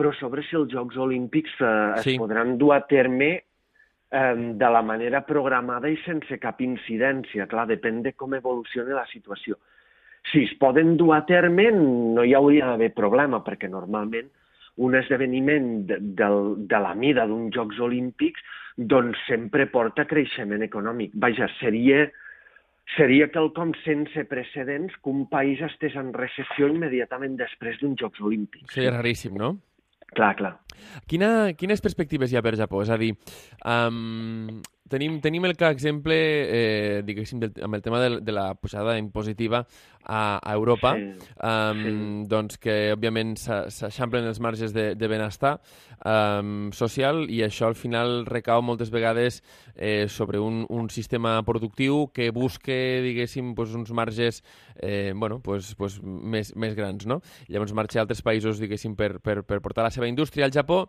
però 0.01 0.15
sobre 0.17 0.43
si 0.49 0.57
els 0.57 0.73
Jocs 0.73 0.97
Olímpics 0.97 1.59
eh, 1.61 2.01
sí. 2.01 2.15
es 2.15 2.21
podran 2.23 2.57
dur 2.61 2.73
a 2.79 2.81
terme 2.89 3.31
eh, 3.37 4.35
de 4.57 4.71
la 4.73 4.81
manera 4.83 5.21
programada 5.29 5.91
i 5.93 5.99
sense 6.07 6.41
cap 6.41 6.63
incidència. 6.65 7.49
Clar, 7.51 7.69
depèn 7.69 8.01
de 8.07 8.15
com 8.17 8.33
evolucioni 8.39 8.97
la 8.97 9.05
situació. 9.13 9.61
Si 10.33 10.45
es 10.49 10.57
poden 10.61 10.97
dur 11.01 11.15
a 11.17 11.23
terme, 11.29 11.71
no 11.73 12.25
hi 12.25 12.35
hauria 12.37 12.73
d'haver 12.73 12.91
problema, 12.97 13.43
perquè 13.45 13.69
normalment 13.73 14.29
un 14.81 14.97
esdeveniment 14.97 15.71
de, 15.89 16.01
de, 16.17 16.29
de 16.71 16.81
la 16.81 16.95
mida 16.97 17.27
d'uns 17.29 17.53
Jocs 17.55 17.81
Olímpics 17.85 18.41
doncs 18.81 19.21
sempre 19.29 19.67
porta 19.69 20.07
creixement 20.09 20.65
econòmic. 20.65 21.13
Vaja, 21.21 21.51
seria, 21.59 22.07
seria 22.97 23.29
quelcom 23.33 23.75
sense 23.85 24.25
precedents 24.31 24.95
que 24.97 25.13
un 25.13 25.27
país 25.33 25.61
estés 25.67 25.97
en 26.01 26.15
recessió 26.17 26.71
immediatament 26.73 27.37
després 27.41 27.77
d'uns 27.81 28.01
Jocs 28.01 28.23
Olímpics. 28.25 28.73
Seria 28.73 28.95
raríssim, 28.97 29.37
no? 29.37 29.59
Clar, 30.17 30.35
clar. 30.39 30.53
Quina, 31.11 31.53
quines 31.59 31.83
perspectives 31.85 32.33
hi 32.33 32.39
ha 32.39 32.43
per 32.45 32.57
Japó? 32.59 32.83
És 32.83 32.91
a 32.91 32.99
dir, 33.01 33.13
um, 33.69 34.61
tenim, 34.91 35.21
tenim 35.23 35.47
el 35.47 35.55
cas 35.59 35.77
exemple, 35.77 36.17
eh, 36.17 37.03
diguéssim, 37.07 37.41
del, 37.43 37.55
amb 37.63 37.79
el 37.79 37.85
tema 37.85 38.01
de, 38.03 38.11
de 38.27 38.35
la 38.35 38.49
pujada 38.59 38.97
impositiva 38.99 39.63
a, 40.05 40.41
a 40.43 40.55
Europa, 40.55 40.95
sí, 40.97 41.13
um, 41.43 41.83
sí. 41.83 42.27
doncs 42.31 42.59
que, 42.59 42.77
òbviament, 42.95 43.37
s'eixamplen 43.41 44.27
els 44.31 44.41
marges 44.41 44.75
de, 44.75 44.95
de 44.99 45.11
benestar 45.11 45.59
um, 46.05 46.71
social 46.77 47.27
i 47.31 47.43
això, 47.47 47.69
al 47.69 47.79
final, 47.79 48.25
recau 48.29 48.63
moltes 48.65 48.91
vegades 48.91 49.43
eh, 49.77 50.09
sobre 50.09 50.41
un, 50.41 50.65
un 50.69 50.91
sistema 50.91 51.39
productiu 51.47 52.09
que 52.15 52.31
busque, 52.31 53.01
diguéssim, 53.05 53.55
pues, 53.55 53.75
uns 53.77 53.93
marges 53.93 54.43
eh, 54.81 55.13
bueno, 55.15 55.41
pues, 55.41 55.75
pues, 55.77 56.01
més, 56.03 56.55
més 56.57 56.75
grans, 56.75 57.07
no? 57.07 57.21
Llavors 57.49 57.75
marxa 57.77 58.01
a 58.01 58.05
altres 58.05 58.23
països, 58.25 58.61
diguéssim, 58.61 58.97
per, 58.97 59.19
per, 59.21 59.41
per 59.45 59.61
portar 59.61 59.85
la 59.85 59.93
seva 59.93 60.09
indústria. 60.09 60.47
Al 60.47 60.55
Japó, 60.55 60.83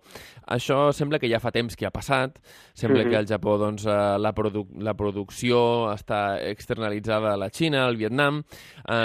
això 0.47 0.89
sembla 0.95 1.19
que 1.19 1.29
ja 1.31 1.41
fa 1.43 1.51
temps 1.51 1.75
que 1.75 1.87
ha 1.87 1.91
passat, 1.91 2.39
sembla 2.73 3.01
mm 3.01 3.05
-hmm. 3.05 3.09
que 3.09 3.17
al 3.17 3.27
Japó, 3.27 3.57
doncs, 3.57 3.85
eh, 3.85 4.17
la, 4.17 4.33
produ 4.33 4.67
la 4.79 4.93
producció 4.93 5.91
està 5.93 6.39
externalitzada 6.39 7.33
a 7.33 7.37
la 7.37 7.49
Xina, 7.49 7.85
al 7.85 7.97
Vietnam, 7.97 8.43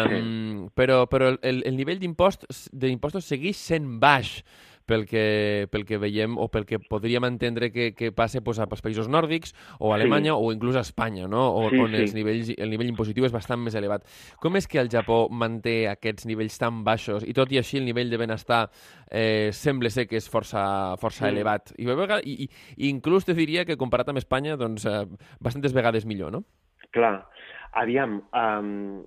um, 0.05 0.67
sí. 0.67 0.71
però, 0.77 1.05
però 1.11 1.33
el, 1.41 1.63
el 1.65 1.77
nivell 1.77 2.01
d'impostos 2.03 3.29
segueix 3.29 3.61
sent 3.61 3.97
baix 4.03 4.41
pel 4.87 5.05
que, 5.05 5.67
pel 5.71 5.85
que 5.85 5.99
veiem 5.99 6.39
o 6.39 6.47
pel 6.49 6.65
que 6.65 6.79
podríem 6.79 7.27
entendre 7.27 7.73
que, 7.75 7.91
que 7.99 8.13
passa 8.15 8.41
pues, 8.41 8.61
als 8.63 8.83
països 8.83 9.11
nòrdics 9.11 9.53
o 9.81 9.91
a 9.91 9.97
Alemanya 9.99 10.33
sí. 10.33 10.39
o 10.39 10.53
inclús 10.55 10.79
a 10.79 10.85
Espanya, 10.87 11.27
no? 11.29 11.43
o, 11.51 11.67
sí, 11.71 11.81
on 11.83 11.91
sí. 11.91 12.01
Els 12.05 12.15
nivells, 12.17 12.53
el 12.57 12.71
nivell 12.71 12.93
impositiu 12.95 13.27
és 13.27 13.35
bastant 13.35 13.61
més 13.61 13.75
elevat. 13.77 14.07
Com 14.41 14.57
és 14.57 14.71
que 14.71 14.81
el 14.81 14.89
Japó 14.93 15.27
manté 15.29 15.91
aquests 15.91 16.29
nivells 16.31 16.57
tan 16.63 16.85
baixos 16.87 17.27
i 17.27 17.35
tot 17.37 17.53
i 17.53 17.61
així 17.61 17.81
el 17.83 17.89
nivell 17.89 18.13
de 18.13 18.21
benestar 18.23 18.63
eh, 19.11 19.51
sembla 19.53 19.91
ser 19.91 20.07
que 20.09 20.21
és 20.21 20.31
força, 20.31 20.63
força 21.03 21.27
sí. 21.27 21.33
elevat? 21.35 21.75
I, 21.77 21.91
i, 21.91 22.47
i, 22.47 22.89
inclús 22.89 23.27
te 23.27 23.35
diria 23.35 23.67
que 23.67 23.77
comparat 23.77 24.15
amb 24.15 24.23
Espanya, 24.23 24.57
doncs, 24.57 24.87
eh, 24.87 25.03
bastantes 25.43 25.75
vegades 25.75 26.07
millor, 26.07 26.33
no? 26.33 26.47
Clar. 26.95 27.27
Aviam, 27.77 28.23
um, 28.33 29.03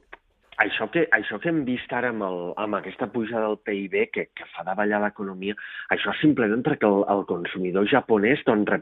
això 0.60 0.90
que, 0.92 1.06
això 1.16 1.40
que 1.40 1.50
hem 1.52 1.62
vist 1.68 1.92
ara 1.96 2.12
amb, 2.14 2.26
el, 2.28 2.40
amb 2.60 2.78
aquesta 2.80 3.08
pujada 3.14 3.48
del 3.48 3.60
PIB 3.68 3.96
que, 4.14 4.26
que 4.36 4.48
fa 4.54 4.66
davallar 4.68 5.02
l'economia, 5.04 5.56
això 5.96 6.14
simplement 6.20 6.64
perquè 6.66 6.88
el, 6.88 7.04
el 7.14 7.24
consumidor 7.30 7.88
japonès 7.92 8.44
doncs, 8.48 8.68
re, 8.72 8.82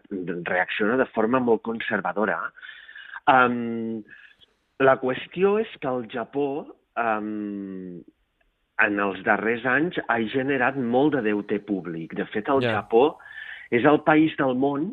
reacciona 0.50 0.98
de 0.98 1.08
forma 1.14 1.42
molt 1.44 1.62
conservadora. 1.68 2.40
Um, 3.30 4.02
la 4.82 4.98
qüestió 5.02 5.58
és 5.62 5.72
que 5.82 5.90
el 5.92 6.08
Japó 6.14 6.50
um, 6.98 8.00
en 8.86 9.00
els 9.02 9.22
darrers 9.26 9.66
anys 9.70 9.98
ha 10.08 10.20
generat 10.34 10.78
molt 10.78 11.18
de 11.18 11.24
deute 11.30 11.60
públic. 11.66 12.14
De 12.18 12.26
fet, 12.34 12.50
el 12.54 12.66
yeah. 12.66 12.80
Japó 12.80 13.18
és 13.74 13.86
el 13.90 14.02
país 14.08 14.34
del 14.40 14.58
món 14.58 14.90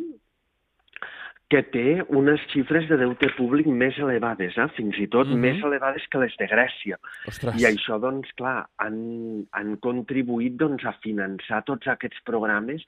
que 1.52 1.60
té 1.74 2.00
unes 2.08 2.40
xifres 2.50 2.86
de 2.88 2.96
deute 2.98 3.28
públic 3.36 3.66
més 3.68 3.98
elevades, 4.00 4.56
eh? 4.58 4.68
fins 4.78 4.96
i 4.98 5.06
tot 5.12 5.28
mm 5.28 5.34
-hmm. 5.34 5.44
més 5.44 5.64
elevades 5.64 6.06
que 6.10 6.18
les 6.18 6.36
de 6.40 6.46
Grècia. 6.48 6.96
Ostres. 7.28 7.60
I 7.60 7.66
això, 7.68 8.00
doncs, 8.00 8.32
clar, 8.36 8.66
han, 8.78 9.46
han 9.52 9.76
contribuït 9.76 10.56
doncs, 10.56 10.84
a 10.84 10.94
finançar 11.04 11.62
tots 11.64 11.86
aquests 11.86 12.20
programes 12.24 12.82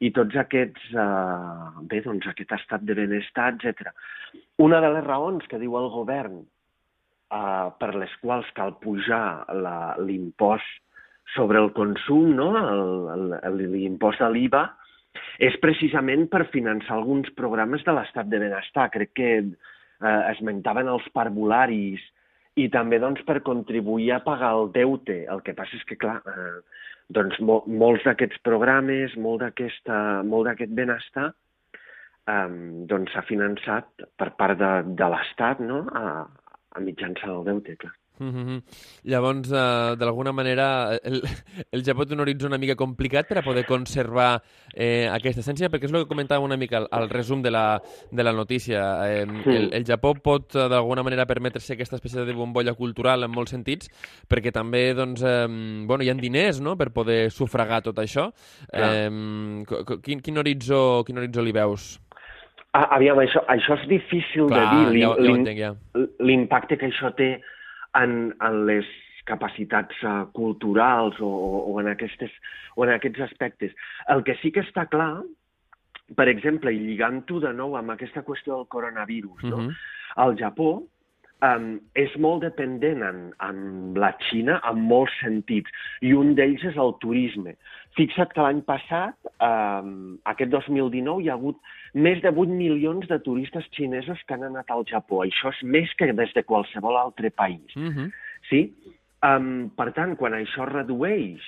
i 0.00 0.10
tots 0.12 0.36
aquests, 0.36 0.82
eh, 0.94 1.82
bé, 1.90 2.00
doncs, 2.00 2.26
aquest 2.26 2.52
estat 2.52 2.80
de 2.82 2.94
benestar, 2.94 3.54
etc. 3.54 3.90
Una 4.58 4.80
de 4.80 4.90
les 4.92 5.04
raons 5.04 5.46
que 5.48 5.58
diu 5.58 5.76
el 5.76 5.88
govern 5.90 6.44
eh, 7.32 7.68
per 7.78 7.94
les 7.94 8.16
quals 8.22 8.46
cal 8.54 8.78
pujar 8.78 9.44
l'impost 9.98 10.82
sobre 11.34 11.58
el 11.58 11.72
consum, 11.72 12.36
no? 12.36 12.52
l'impost 13.50 14.20
de 14.22 14.30
l'IVA, 14.30 14.76
és 15.42 15.56
precisament 15.62 16.26
per 16.32 16.46
finançar 16.52 16.96
alguns 16.96 17.30
programes 17.38 17.84
de 17.86 17.94
l'estat 17.96 18.28
de 18.30 18.40
benestar. 18.42 18.88
Crec 18.94 19.14
que 19.16 19.30
eh, 19.38 20.22
esmentaven 20.32 20.88
els 20.92 21.06
parvularis 21.16 22.02
i 22.56 22.68
també 22.72 22.98
doncs, 23.02 23.20
per 23.28 23.42
contribuir 23.44 24.12
a 24.16 24.22
pagar 24.24 24.54
el 24.56 24.70
deute. 24.72 25.24
El 25.32 25.42
que 25.44 25.56
passa 25.56 25.76
és 25.76 25.84
que, 25.88 25.98
clar, 26.00 26.18
eh, 26.24 26.86
doncs, 27.12 27.40
mo 27.40 27.62
molts 27.66 28.06
d'aquests 28.08 28.40
programes, 28.46 29.16
molt 29.20 29.44
d'aquest 30.48 30.72
benestar, 30.78 31.30
eh, 32.32 32.48
doncs 32.92 33.20
finançat 33.28 34.08
per 34.16 34.32
part 34.40 34.58
de, 34.58 34.72
de 34.96 35.12
l'Estat 35.12 35.60
no? 35.60 35.84
a, 35.92 36.26
a 36.76 36.84
mitjançar 36.84 37.32
el 37.34 37.46
deute, 37.52 37.76
clar. 37.84 37.94
Mm 38.18 38.32
-hmm. 38.32 38.62
Llavors, 39.04 39.50
uh, 39.50 39.96
d'alguna 39.96 40.32
manera, 40.32 40.98
el, 41.02 41.22
el 41.70 41.84
Japó 41.84 42.06
té 42.06 42.14
un 42.14 42.20
horitzó 42.20 42.46
una 42.46 42.58
mica 42.58 42.74
complicat 42.74 43.28
per 43.28 43.38
a 43.38 43.42
poder 43.42 43.66
conservar 43.66 44.42
eh, 44.74 45.08
aquesta 45.10 45.40
essència, 45.40 45.68
perquè 45.68 45.84
és 45.84 45.92
el 45.92 46.04
que 46.04 46.14
comentàvem 46.14 46.44
una 46.44 46.56
mica 46.56 46.78
al, 46.78 46.88
al 46.90 47.08
resum 47.10 47.42
de 47.42 47.50
la, 47.50 47.80
de 48.10 48.22
la 48.22 48.32
notícia. 48.32 49.06
Eh, 49.06 49.26
sí. 49.44 49.50
el, 49.50 49.74
el 49.74 49.84
Japó 49.84 50.14
pot, 50.14 50.54
uh, 50.54 50.68
d'alguna 50.68 51.02
manera, 51.02 51.26
permetre-se 51.26 51.74
aquesta 51.74 51.96
espècie 51.96 52.24
de 52.24 52.32
bombolla 52.32 52.74
cultural 52.74 53.22
en 53.24 53.30
molts 53.30 53.50
sentits, 53.50 53.90
perquè 54.28 54.52
també 54.52 54.94
doncs, 54.94 55.22
eh, 55.22 55.46
bueno, 55.86 56.02
hi 56.02 56.10
ha 56.10 56.14
diners 56.14 56.60
no?, 56.60 56.76
per 56.76 56.90
poder 56.92 57.30
sufragar 57.30 57.82
tot 57.82 57.98
això. 57.98 58.32
Eh, 58.72 59.10
quin, 60.02 60.20
quin, 60.20 60.38
horitzó, 60.38 61.04
quin 61.04 61.18
horitzó 61.18 61.42
li 61.42 61.52
veus? 61.52 62.00
Ah, 62.76 62.96
aviam, 62.96 63.18
això, 63.22 63.40
això 63.48 63.76
és 63.80 63.86
difícil 63.88 64.48
Clar, 64.50 64.64
de 64.68 64.90
dir. 64.92 65.04
Ja, 65.06 65.14
ja 65.16 65.32
entenc, 65.32 65.58
ja. 65.58 65.70
L'impacte 66.20 66.76
que 66.76 66.90
això 66.90 67.12
té 67.16 67.36
en, 68.00 68.34
en 68.40 68.62
les 68.68 68.88
capacitats 69.26 69.98
uh, 70.06 70.24
culturals 70.36 71.18
o, 71.20 71.28
o, 71.28 71.62
o, 71.72 71.78
en 71.82 71.90
aquestes, 71.90 72.32
o 72.76 72.86
en 72.86 72.94
aquests 72.94 73.26
aspectes. 73.26 73.74
El 74.12 74.22
que 74.26 74.36
sí 74.42 74.52
que 74.54 74.62
està 74.64 74.86
clar, 74.90 75.24
per 76.16 76.28
exemple, 76.30 76.72
i 76.72 76.82
lligant-ho 76.82 77.40
de 77.42 77.52
nou 77.56 77.74
amb 77.78 77.96
aquesta 77.96 78.22
qüestió 78.26 78.60
del 78.60 78.68
coronavirus, 78.70 79.42
no? 79.50 79.56
Uh 79.56 79.64
-huh. 79.66 80.26
el 80.26 80.38
Japó 80.38 80.70
um, 81.42 81.80
és 81.98 82.14
molt 82.22 82.44
dependent 82.44 83.02
en, 83.02 83.18
en 83.44 83.58
la 83.98 84.12
Xina 84.28 84.60
en 84.68 84.80
molts 84.90 85.12
sentits, 85.20 85.70
i 86.00 86.12
un 86.16 86.34
d'ells 86.38 86.64
és 86.64 86.76
el 86.76 86.94
turisme. 87.02 87.56
Fixa't 87.98 88.32
que 88.34 88.44
l'any 88.44 88.62
passat, 88.62 89.16
um, 89.40 90.18
aquest 90.24 90.50
2019, 90.50 91.22
hi 91.22 91.28
ha 91.30 91.34
hagut 91.34 91.58
més 91.96 92.20
de 92.20 92.28
8 92.28 92.52
milions 92.52 93.06
de 93.08 93.16
turistes 93.24 93.64
xinesos 93.72 94.20
que 94.28 94.36
han 94.36 94.44
anat 94.50 94.70
al 94.70 94.84
Japó. 94.88 95.22
Això 95.24 95.52
és 95.54 95.62
més 95.64 95.92
que 95.96 96.10
des 96.12 96.34
de 96.36 96.44
qualsevol 96.44 96.98
altre 97.00 97.30
país. 97.30 97.76
Uh 97.76 97.88
-huh. 97.88 98.10
Sí? 98.50 98.60
Um, 99.24 99.70
per 99.76 99.92
tant, 99.96 100.16
quan 100.16 100.34
això 100.34 100.66
es 100.66 100.72
redueix 100.72 101.40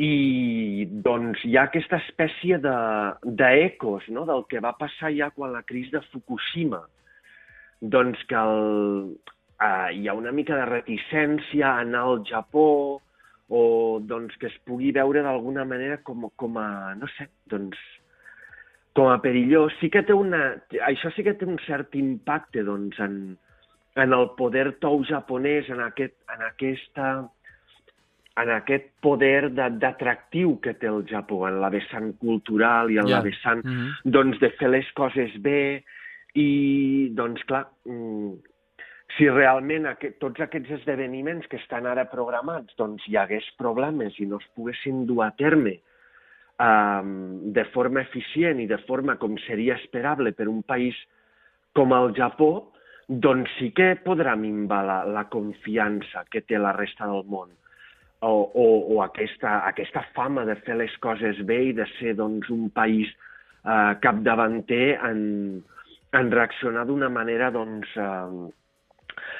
i 0.00 0.86
doncs 1.04 1.42
hi 1.44 1.56
ha 1.58 1.66
aquesta 1.68 1.96
espècie 1.96 2.56
d'ecos 2.58 4.06
de, 4.06 4.14
no? 4.14 4.24
del 4.24 4.46
que 4.48 4.62
va 4.64 4.72
passar 4.78 5.12
ja 5.12 5.30
quan 5.30 5.52
la 5.52 5.62
crisi 5.62 5.90
de 5.90 6.00
Fukushima, 6.00 6.80
doncs 7.80 8.24
que 8.24 8.34
el, 8.34 9.16
uh, 9.60 9.90
hi 9.92 10.08
ha 10.08 10.14
una 10.14 10.32
mica 10.32 10.56
de 10.56 10.64
reticència 10.64 11.68
a 11.68 11.80
anar 11.80 12.00
al 12.00 12.24
Japó 12.24 13.00
o 13.50 14.00
doncs 14.00 14.36
que 14.40 14.46
es 14.46 14.58
pugui 14.64 14.92
veure 14.92 15.22
d'alguna 15.22 15.64
manera 15.64 15.98
com, 15.98 16.30
com 16.36 16.56
a, 16.56 16.94
no 16.94 17.06
sé, 17.18 17.28
doncs 17.50 17.76
com 18.94 19.10
a 19.10 19.20
perillós, 19.22 19.74
sí 19.80 19.90
que 19.92 20.02
té 20.06 20.14
una, 20.16 20.40
això 20.88 21.12
sí 21.14 21.24
que 21.26 21.36
té 21.38 21.46
un 21.46 21.60
cert 21.66 21.94
impacte 21.98 22.64
doncs, 22.66 22.98
en, 23.02 23.36
en 24.00 24.16
el 24.16 24.32
poder 24.38 24.72
tou 24.82 25.04
japonès, 25.06 25.70
en 25.70 25.82
aquest, 25.84 26.16
en 26.34 26.42
aquesta, 26.48 27.12
en 28.42 28.52
aquest 28.56 28.90
poder 29.04 29.50
d'atractiu 29.54 30.56
que 30.64 30.74
té 30.74 30.90
el 30.90 31.04
Japó, 31.10 31.44
en 31.48 31.60
la 31.62 31.70
vessant 31.70 32.12
cultural 32.18 32.90
i 32.90 32.98
en 32.98 33.10
yeah. 33.10 33.18
la 33.18 33.24
vessant 33.26 33.64
mm 33.64 33.70
-hmm. 33.70 34.12
doncs, 34.16 34.40
de 34.40 34.50
fer 34.58 34.70
les 34.70 34.92
coses 34.92 35.36
bé 35.42 35.84
i, 36.34 37.10
doncs, 37.14 37.42
clar, 37.44 37.66
mm, 37.84 38.34
si 39.16 39.28
realment 39.28 39.86
aquest, 39.86 40.18
tots 40.18 40.40
aquests 40.40 40.70
esdeveniments 40.70 41.46
que 41.46 41.56
estan 41.56 41.86
ara 41.86 42.04
programats 42.10 42.74
doncs, 42.78 43.06
hi 43.08 43.16
hagués 43.16 43.46
problemes 43.58 44.18
i 44.18 44.26
no 44.26 44.38
es 44.38 44.46
poguessin 44.54 45.06
dur 45.06 45.24
a 45.24 45.30
terme 45.30 45.80
um, 46.60 47.52
de 47.56 47.64
forma 47.74 48.04
eficient 48.04 48.60
i 48.60 48.68
de 48.68 48.78
forma 48.86 49.16
com 49.20 49.38
seria 49.46 49.78
esperable 49.80 50.32
per 50.36 50.48
un 50.48 50.60
país 50.62 50.98
com 51.76 51.94
el 51.96 52.12
Japó, 52.18 52.50
doncs 53.10 53.50
sí 53.58 53.70
que 53.74 53.94
podrà 54.04 54.36
minvar 54.38 54.82
la, 54.86 54.98
la 55.06 55.24
confiança 55.32 56.24
que 56.30 56.44
té 56.46 56.58
la 56.58 56.74
resta 56.76 57.08
del 57.10 57.24
món. 57.26 57.50
O, 58.20 58.30
o, 58.44 58.66
o 58.94 59.00
aquesta, 59.02 59.62
aquesta 59.66 60.04
fama 60.14 60.44
de 60.44 60.54
fer 60.66 60.76
les 60.76 60.94
coses 61.00 61.40
bé 61.48 61.58
i 61.70 61.74
de 61.74 61.86
ser 61.96 62.12
doncs, 62.18 62.50
un 62.52 62.68
país 62.70 63.08
eh, 63.64 63.92
capdavanter 64.04 64.98
en, 65.08 65.22
en 66.12 66.32
reaccionar 66.34 66.84
d'una 66.86 67.08
manera 67.08 67.48
doncs, 67.54 67.88
eh, 67.96 68.50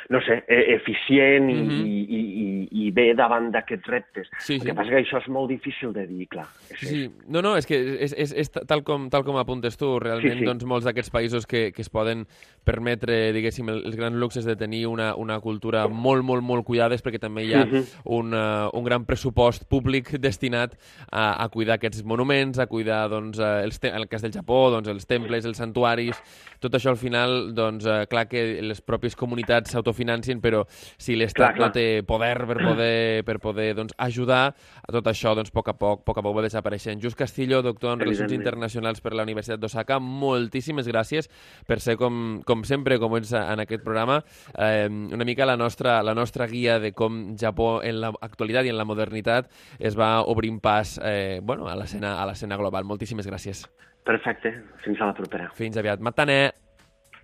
no 0.09 0.21
sé, 0.23 0.45
e, 0.49 0.75
eficient 0.75 1.47
mm 1.47 1.69
-hmm. 1.69 1.87
i, 1.87 1.99
i, 2.09 2.21
i, 2.45 2.87
i 2.87 2.90
bé 2.90 3.14
davant 3.14 3.50
d'aquests 3.50 3.87
reptes. 3.87 4.28
Sí, 4.38 4.54
sí. 4.54 4.61
El 4.61 4.66
que 4.66 4.75
passa 4.75 4.90
que 4.90 5.02
això 5.02 5.19
és 5.19 5.28
molt 5.28 5.49
difícil 5.50 5.92
de 5.92 6.07
dir, 6.07 6.26
clar. 6.28 6.47
És, 6.71 6.88
sí, 6.88 7.11
no, 7.28 7.42
no, 7.42 7.57
és 7.57 7.66
que 7.66 7.76
és, 8.00 8.12
és, 8.16 8.33
és 8.33 8.50
tal, 8.50 8.83
com, 8.83 9.09
tal 9.11 9.25
com 9.25 9.37
apuntes 9.37 9.76
tu, 9.76 9.99
realment 9.99 10.33
sí, 10.33 10.38
sí. 10.38 10.45
doncs 10.45 10.64
molts 10.64 10.85
d'aquests 10.85 11.11
països 11.11 11.47
que, 11.47 11.73
que 11.73 11.83
es 11.83 11.88
poden 11.88 12.26
permetre, 12.64 13.33
diguéssim, 13.33 13.69
els 13.69 13.97
grans 13.97 14.16
luxes 14.16 14.45
de 14.45 14.57
tenir 14.57 14.87
una, 14.87 15.14
una 15.16 15.38
cultura 15.40 15.87
molt, 15.88 16.25
molt, 16.25 16.45
molt 16.45 16.66
cuidades 16.66 17.02
perquè 17.02 17.21
també 17.21 17.45
hi 17.45 17.54
ha 17.54 17.64
mm 17.64 17.71
-hmm. 17.71 17.85
un, 18.04 18.35
uh, 18.35 18.69
un 18.73 18.85
gran 18.85 19.04
pressupost 19.04 19.64
públic 19.69 20.12
destinat 20.21 20.76
a, 21.11 21.42
a 21.45 21.49
cuidar 21.49 21.75
aquests 21.75 22.04
monuments, 22.04 22.59
a 22.59 22.66
cuidar, 22.66 23.09
doncs, 23.09 23.38
uh, 23.38 23.64
els 23.64 23.78
en 23.83 23.95
el 23.95 24.09
cas 24.09 24.23
del 24.23 24.33
Japó, 24.33 24.71
doncs, 24.71 24.88
els 24.88 25.07
temples, 25.07 25.45
els 25.45 25.57
santuaris, 25.57 26.16
tot 26.61 26.75
això 26.75 26.90
al 26.90 26.97
final, 26.97 27.54
doncs, 27.54 27.87
uh, 27.87 28.07
clar 28.07 28.28
que 28.28 28.62
les 28.62 28.80
pròpies 28.83 29.16
comunitats 29.16 29.75
s'autofinancin, 29.90 30.40
però 30.40 30.64
si 30.70 31.16
l'Estat 31.18 31.59
no 31.59 31.70
té 31.75 32.02
poder 32.06 32.47
per 32.47 32.59
poder, 32.62 33.25
per 33.26 33.38
poder 33.42 33.75
doncs, 33.76 33.94
ajudar 33.99 34.54
a 34.54 34.92
tot 34.92 35.06
això, 35.11 35.35
doncs, 35.35 35.50
a 35.50 35.54
poc 35.54 35.68
a 35.68 35.75
poc, 35.75 36.02
a 36.02 36.04
poc 36.06 36.20
a 36.20 36.25
poc 36.25 36.37
va 36.37 36.44
desapareixent. 36.47 37.02
Just 37.02 37.18
Castillo, 37.18 37.62
doctor 37.62 37.94
en 37.94 38.04
Relacions 38.04 38.32
Internacionals 38.32 39.00
per 39.00 39.14
la 39.14 39.25
Universitat 39.26 39.61
d'Osaka, 39.61 40.00
moltíssimes 40.00 40.88
gràcies 40.88 41.30
per 41.66 41.80
ser, 41.80 41.97
com, 42.00 42.40
com 42.47 42.64
sempre, 42.64 42.99
com 43.02 43.16
ets 43.18 43.35
en 43.37 43.64
aquest 43.64 43.85
programa, 43.85 44.20
eh, 44.56 44.88
una 44.88 45.26
mica 45.26 45.49
la 45.49 45.59
nostra, 45.61 46.00
la 46.06 46.14
nostra 46.14 46.47
guia 46.50 46.78
de 46.80 46.92
com 46.97 47.37
Japó 47.40 47.80
en 47.82 48.00
l'actualitat 48.04 48.66
i 48.66 48.73
en 48.73 48.78
la 48.78 48.88
modernitat 48.88 49.50
es 49.78 49.97
va 49.99 50.20
obrint 50.23 50.61
pas 50.62 50.99
eh, 51.04 51.40
bueno, 51.42 51.68
a 51.68 51.76
l'escena 51.76 52.56
global. 52.56 52.85
Moltíssimes 52.85 53.28
gràcies. 53.28 53.66
Perfecte. 54.04 54.54
Fins 54.85 55.00
a 55.00 55.11
la 55.11 55.14
propera. 55.14 55.50
Fins 55.54 55.76
aviat. 55.76 56.00
Matane. 56.00 56.40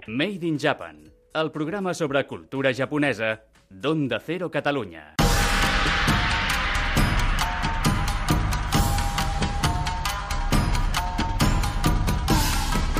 Made 0.06 0.46
in 0.46 0.58
Japan 0.60 1.15
el 1.40 1.50
programa 1.50 1.92
sobre 1.94 2.26
cultura 2.26 2.72
japonesa 2.74 3.40
d'Onda 3.68 4.20
Cero 4.24 4.50
Catalunya. 4.50 5.14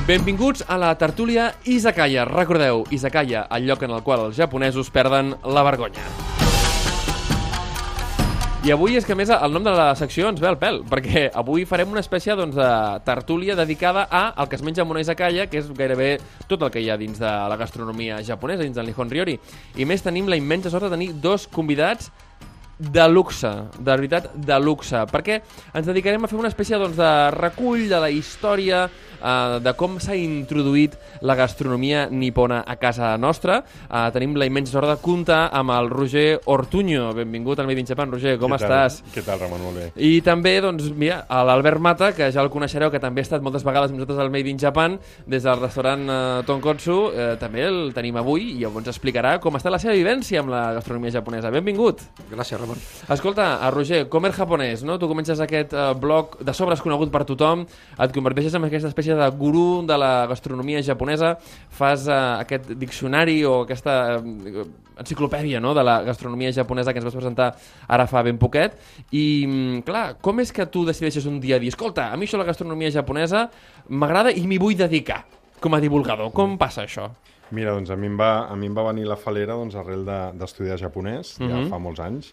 Benvinguts 0.06 0.62
a 0.68 0.78
la 0.78 0.92
tertúlia 0.98 1.56
Izakaya. 1.64 2.24
Recordeu, 2.24 2.84
Izakaya, 2.90 3.48
el 3.50 3.66
lloc 3.66 3.82
en 3.82 3.96
el 3.96 4.04
qual 4.06 4.28
els 4.28 4.38
japonesos 4.38 4.92
perden 4.94 5.34
la 5.42 5.66
vergonya. 5.66 6.35
I 8.66 8.72
avui 8.74 8.96
és 8.98 9.04
que, 9.06 9.14
més, 9.14 9.30
el 9.30 9.52
nom 9.54 9.62
de 9.62 9.70
la 9.70 9.92
secció 9.94 10.26
ens 10.26 10.40
ve 10.42 10.48
al 10.48 10.56
pèl, 10.58 10.80
perquè 10.90 11.28
avui 11.38 11.62
farem 11.70 11.92
una 11.92 12.00
espècie 12.02 12.34
doncs, 12.34 12.56
de 12.58 12.70
tertúlia 13.06 13.54
dedicada 13.54 14.08
a 14.10 14.32
el 14.42 14.48
que 14.50 14.58
es 14.58 14.64
menja 14.66 14.82
en 14.82 14.90
una 14.90 15.04
que 15.06 15.60
és 15.60 15.68
gairebé 15.70 16.08
tot 16.48 16.64
el 16.66 16.72
que 16.74 16.82
hi 16.82 16.90
ha 16.90 16.96
dins 16.98 17.20
de 17.20 17.30
la 17.30 17.56
gastronomia 17.56 18.18
japonesa, 18.26 18.64
dins 18.64 18.74
del 18.74 18.86
Nihon 18.90 19.12
Ryori. 19.12 19.38
I 19.76 19.84
més 19.86 20.02
tenim 20.02 20.26
la 20.26 20.34
immensa 20.34 20.68
sort 20.68 20.82
de 20.82 20.90
tenir 20.90 21.12
dos 21.14 21.46
convidats 21.46 22.10
de 22.76 23.08
luxe, 23.08 23.52
de 23.78 23.92
veritat 23.92 24.32
de 24.34 24.58
luxe, 24.58 24.98
perquè 25.12 25.38
ens 25.72 25.86
dedicarem 25.86 26.24
a 26.24 26.28
fer 26.28 26.40
una 26.40 26.50
espècie 26.50 26.76
doncs, 26.76 26.98
de 26.98 27.12
recull 27.38 27.86
de 27.86 28.00
la 28.02 28.10
història 28.10 28.88
eh, 29.26 29.58
de 29.64 29.74
com 29.74 29.98
s'ha 30.02 30.14
introduït 30.14 30.94
la 31.20 31.34
gastronomia 31.34 32.06
nipona 32.10 32.62
a 32.66 32.76
casa 32.78 33.16
nostra. 33.18 33.62
Eh, 33.90 34.06
tenim 34.14 34.36
la 34.38 34.46
immensa 34.46 34.72
sort 34.76 34.88
de 34.90 34.96
comptar 35.02 35.48
amb 35.52 35.74
el 35.74 35.90
Roger 35.90 36.40
Ortuño. 36.44 37.10
Benvingut 37.16 37.60
al 37.60 37.66
Made 37.66 37.82
in 37.82 37.90
Japan, 37.90 38.12
Roger, 38.12 38.36
com 38.38 38.54
Què 38.54 38.60
estàs? 38.62 39.00
Què 39.14 39.24
tal, 39.26 39.40
Ramon? 39.42 39.64
Molt 39.66 39.80
bé. 39.80 39.88
I 39.96 40.20
també, 40.24 40.56
doncs, 40.62 40.88
mira, 40.94 41.24
l'Albert 41.28 41.82
Mata, 41.82 42.12
que 42.16 42.30
ja 42.32 42.44
el 42.44 42.50
coneixereu, 42.52 42.90
que 42.92 43.02
també 43.02 43.22
ha 43.24 43.26
estat 43.26 43.44
moltes 43.44 43.64
vegades 43.66 43.90
amb 43.90 44.00
nosaltres 44.00 44.22
al 44.22 44.30
Made 44.32 44.52
in 44.52 44.60
Japan, 44.62 44.98
des 45.26 45.46
del 45.46 45.60
restaurant 45.60 46.06
eh, 46.06 46.20
Tonkotsu, 46.46 46.98
eh, 47.12 47.28
també 47.40 47.66
el 47.66 47.92
tenim 47.96 48.20
avui 48.20 48.52
i 48.60 48.64
ens 48.66 48.90
explicarà 48.92 49.36
com 49.42 49.56
està 49.58 49.72
la 49.72 49.80
seva 49.82 49.96
vivència 49.96 50.42
amb 50.42 50.52
la 50.52 50.62
gastronomia 50.76 51.14
japonesa. 51.18 51.50
Benvingut. 51.54 52.02
Gràcies, 52.30 52.60
Ramon. 52.60 52.80
Escolta, 53.12 53.56
a 53.64 53.70
Roger, 53.74 54.04
Comer 54.12 54.32
Japonès, 54.36 54.84
no? 54.86 54.98
Tu 55.00 55.08
comences 55.10 55.40
aquest 55.42 55.74
eh, 55.74 55.88
blog 55.98 56.38
de 56.44 56.54
sobres 56.54 56.82
conegut 56.84 57.12
per 57.14 57.24
tothom, 57.28 57.66
et 57.96 58.14
converteixes 58.14 58.54
en 58.54 58.68
aquesta 58.68 58.92
espècie 58.92 59.15
de 59.16 59.28
gurú 59.36 59.82
de 59.86 59.96
la 59.98 60.26
gastronomia 60.30 60.82
japonesa, 60.82 61.36
fas 61.70 62.06
eh, 62.08 62.16
aquest 62.42 62.70
diccionari 62.78 63.44
o 63.44 63.62
aquesta 63.64 64.18
eh, 64.20 64.66
enciclopèdia 65.00 65.60
no? 65.60 65.74
de 65.76 65.84
la 65.84 66.02
gastronomia 66.06 66.52
japonesa 66.52 66.92
que 66.92 67.00
ens 67.02 67.08
vas 67.08 67.16
presentar 67.16 67.50
ara 67.88 68.06
fa 68.06 68.22
ben 68.22 68.38
poquet, 68.38 68.76
i 69.12 69.44
mm, 69.46 69.80
clar, 69.88 70.06
com 70.20 70.40
és 70.40 70.52
que 70.52 70.66
tu 70.66 70.84
decideixes 70.88 71.26
un 71.26 71.40
dia 71.40 71.58
dir, 71.58 71.68
escolta, 71.72 72.10
a 72.12 72.16
mi 72.16 72.28
això 72.28 72.38
la 72.40 72.48
gastronomia 72.48 72.90
japonesa 72.90 73.48
m'agrada 73.88 74.32
i 74.32 74.46
m'hi 74.46 74.58
vull 74.62 74.76
dedicar? 74.76 75.24
com 75.60 75.74
a 75.74 75.80
divulgador? 75.80 76.32
Com 76.36 76.56
passa 76.60 76.84
això? 76.84 77.08
Mira, 77.56 77.72
doncs 77.76 77.90
a 77.90 77.96
mi 77.96 78.08
em 78.10 78.16
va, 78.18 78.46
a 78.50 78.56
mi 78.58 78.66
em 78.68 78.74
va 78.76 78.84
venir 78.90 79.06
la 79.08 79.16
falera 79.16 79.54
doncs, 79.54 79.76
arrel 79.78 80.04
d'estudiar 80.06 80.76
de, 80.76 80.82
japonès, 80.82 81.36
ja 81.38 81.46
Mhm. 81.46 81.68
fa 81.70 81.78
molts 81.78 82.00
anys, 82.00 82.32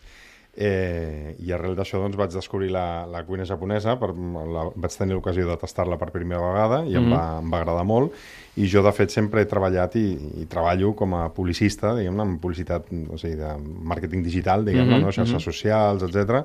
eh, 0.55 1.35
i 1.39 1.51
arrel 1.51 1.73
d'això 1.75 1.97
doncs, 2.01 2.15
vaig 2.19 2.31
descobrir 2.35 2.69
la, 2.71 3.05
la 3.09 3.23
cuina 3.25 3.45
japonesa, 3.45 3.95
per, 3.99 4.11
la, 4.13 4.67
vaig 4.75 4.97
tenir 4.97 5.15
l'ocasió 5.17 5.47
de 5.49 5.57
tastar-la 5.57 5.97
per 5.97 6.11
primera 6.13 6.41
vegada 6.45 6.83
i 6.85 6.95
em, 6.95 7.03
Mhm. 7.03 7.11
va, 7.15 7.39
em 7.39 7.49
va 7.49 7.59
agradar 7.63 7.83
molt, 7.85 8.13
i 8.55 8.67
jo 8.69 8.83
de 8.85 8.91
fet 8.93 9.09
sempre 9.09 9.41
he 9.41 9.45
treballat 9.49 9.95
i, 9.95 10.05
i 10.43 10.45
treballo 10.45 10.93
com 10.95 11.15
a 11.17 11.29
publicista, 11.33 11.95
diguem-ne, 11.97 12.21
en 12.21 12.37
publicitat, 12.39 12.85
o 13.09 13.17
sigui, 13.17 13.35
de 13.35 13.55
màrqueting 13.83 14.23
digital, 14.23 14.63
diguem-ne, 14.65 14.99
Mhm, 14.99 15.01
no? 15.07 15.11
xarxes 15.11 15.41
socials, 15.43 16.03
etc. 16.03 16.43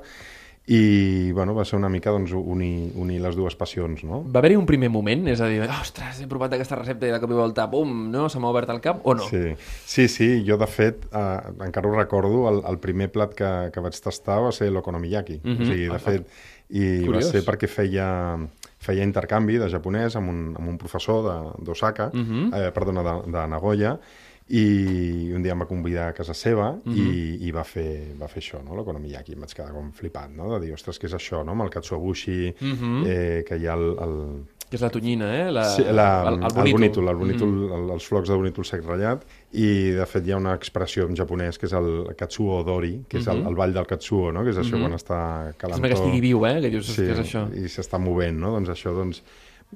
I, 0.71 1.31
bueno, 1.31 1.55
va 1.57 1.63
ser 1.65 1.79
una 1.79 1.89
mica 1.89 2.11
doncs, 2.13 2.29
unir, 2.37 2.91
unir 3.01 3.17
les 3.23 3.33
dues 3.35 3.55
passions, 3.57 4.03
no? 4.05 4.19
Va 4.29 4.37
haver-hi 4.43 4.57
un 4.59 4.67
primer 4.69 4.91
moment? 4.93 5.25
És 5.31 5.41
a 5.41 5.47
dir, 5.49 5.63
ostres, 5.65 6.19
he 6.21 6.27
provat 6.29 6.53
aquesta 6.53 6.77
recepta 6.77 7.07
i 7.09 7.13
de 7.15 7.17
cop 7.23 7.31
i 7.33 7.37
volta, 7.39 7.65
bum, 7.71 7.95
no? 8.13 8.27
Se 8.29 8.37
m'ha 8.37 8.51
obert 8.53 8.69
el 8.69 8.81
cap 8.83 9.01
o 9.09 9.15
no? 9.17 9.25
Sí, 9.25 9.55
sí, 9.89 10.05
sí 10.13 10.29
jo 10.45 10.59
de 10.61 10.67
fet 10.69 11.07
eh, 11.09 11.25
encara 11.65 11.89
ho 11.89 11.95
recordo, 11.97 12.43
el, 12.51 12.61
el 12.69 12.77
primer 12.83 13.09
plat 13.11 13.33
que, 13.33 13.49
que 13.73 13.81
vaig 13.81 13.97
tastar 13.97 14.43
va 14.45 14.51
ser 14.53 14.69
l'okonomiyaki. 14.75 15.39
Mhm. 15.43 15.57
O 15.65 15.65
sigui, 15.71 15.89
de 15.89 15.97
Ah, 15.97 16.03
fet, 16.05 16.29
i 16.69 16.85
Curiós. 17.01 17.15
va 17.17 17.21
ser 17.31 17.41
perquè 17.49 17.65
feia, 17.67 18.07
feia 18.77 19.03
intercanvi 19.03 19.57
de 19.57 19.71
japonès 19.73 20.15
amb 20.21 20.29
un, 20.29 20.41
amb 20.55 20.67
un 20.69 20.77
professor 20.77 21.23
de- 21.25 21.65
d'Osaka, 21.65 22.11
Mhm. 22.13 22.53
eh, 22.53 22.69
perdona, 22.77 23.01
de, 23.01 23.31
de 23.31 23.47
Nagoya, 23.47 23.97
i 24.49 25.31
un 25.35 25.43
dia 25.43 25.53
em 25.53 25.61
va 25.61 25.67
convidar 25.69 26.07
a 26.09 26.13
casa 26.17 26.33
seva 26.33 26.71
Mhm. 26.83 26.95
i, 26.95 27.47
i 27.47 27.51
va, 27.51 27.63
fer, 27.63 28.15
va 28.19 28.27
fer 28.27 28.41
això, 28.41 28.63
no? 28.63 28.75
l'okonomiyaki. 28.75 29.33
Em 29.33 29.39
vaig 29.41 29.53
quedar 29.53 29.71
com 29.73 29.91
flipat, 29.93 30.31
no? 30.35 30.51
de 30.57 30.65
dir, 30.65 30.73
ostres, 30.73 30.99
què 30.99 31.05
és 31.05 31.13
això, 31.13 31.43
no? 31.45 31.51
amb 31.51 31.61
el 31.63 31.69
katsuobushi, 31.69 32.55
Mhm. 32.61 33.03
eh, 33.07 33.43
que 33.47 33.57
hi 33.57 33.67
ha 33.67 33.73
el, 33.75 33.95
el, 33.99 34.15
Que 34.69 34.75
és 34.77 34.81
la 34.83 34.89
tonyina, 34.91 35.25
eh? 35.47 35.51
La, 35.51 35.63
Sí, 35.65 35.81
la, 35.81 36.29
el, 36.29 36.35
el, 36.43 36.43
el, 36.67 36.71
bonítol. 36.73 37.07
el 37.09 37.15
bonítol, 37.15 37.47
Mhm. 37.49 37.73
el, 37.73 37.89
els 37.89 38.05
flocs 38.05 38.29
de 38.29 38.35
bonítol 38.35 38.63
sec 38.65 38.83
ratllat, 38.85 39.23
i 39.53 39.89
de 39.97 40.05
fet 40.05 40.27
hi 40.27 40.31
ha 40.31 40.37
una 40.37 40.53
expressió 40.53 41.07
en 41.09 41.15
japonès 41.15 41.57
que 41.57 41.65
és 41.65 41.73
el 41.73 42.13
katsuo 42.15 42.63
dori, 42.63 43.03
que 43.09 43.17
és 43.17 43.25
el, 43.27 43.39
Mhm. 43.39 43.47
el 43.47 43.55
ball 43.55 43.73
del 43.73 43.87
katsuo, 43.87 44.31
no? 44.31 44.43
que 44.43 44.51
és 44.51 44.57
això 44.57 44.75
Mhm. 44.77 44.81
quan 44.81 44.93
està 44.93 45.53
calentó. 45.57 45.73
Sembla 45.81 45.89
que 45.89 45.95
estigui 45.95 46.21
viu, 46.21 46.45
eh? 46.45 46.61
Que 46.61 46.69
dius, 46.69 46.85
Sí, 46.85 47.01
què 47.01 47.13
és 47.13 47.19
això? 47.19 47.47
i 47.51 47.61
s'està 47.65 47.97
movent, 47.99 48.37
no? 48.37 48.51
Doncs 48.51 48.69
això, 48.69 48.93
doncs, 48.93 49.23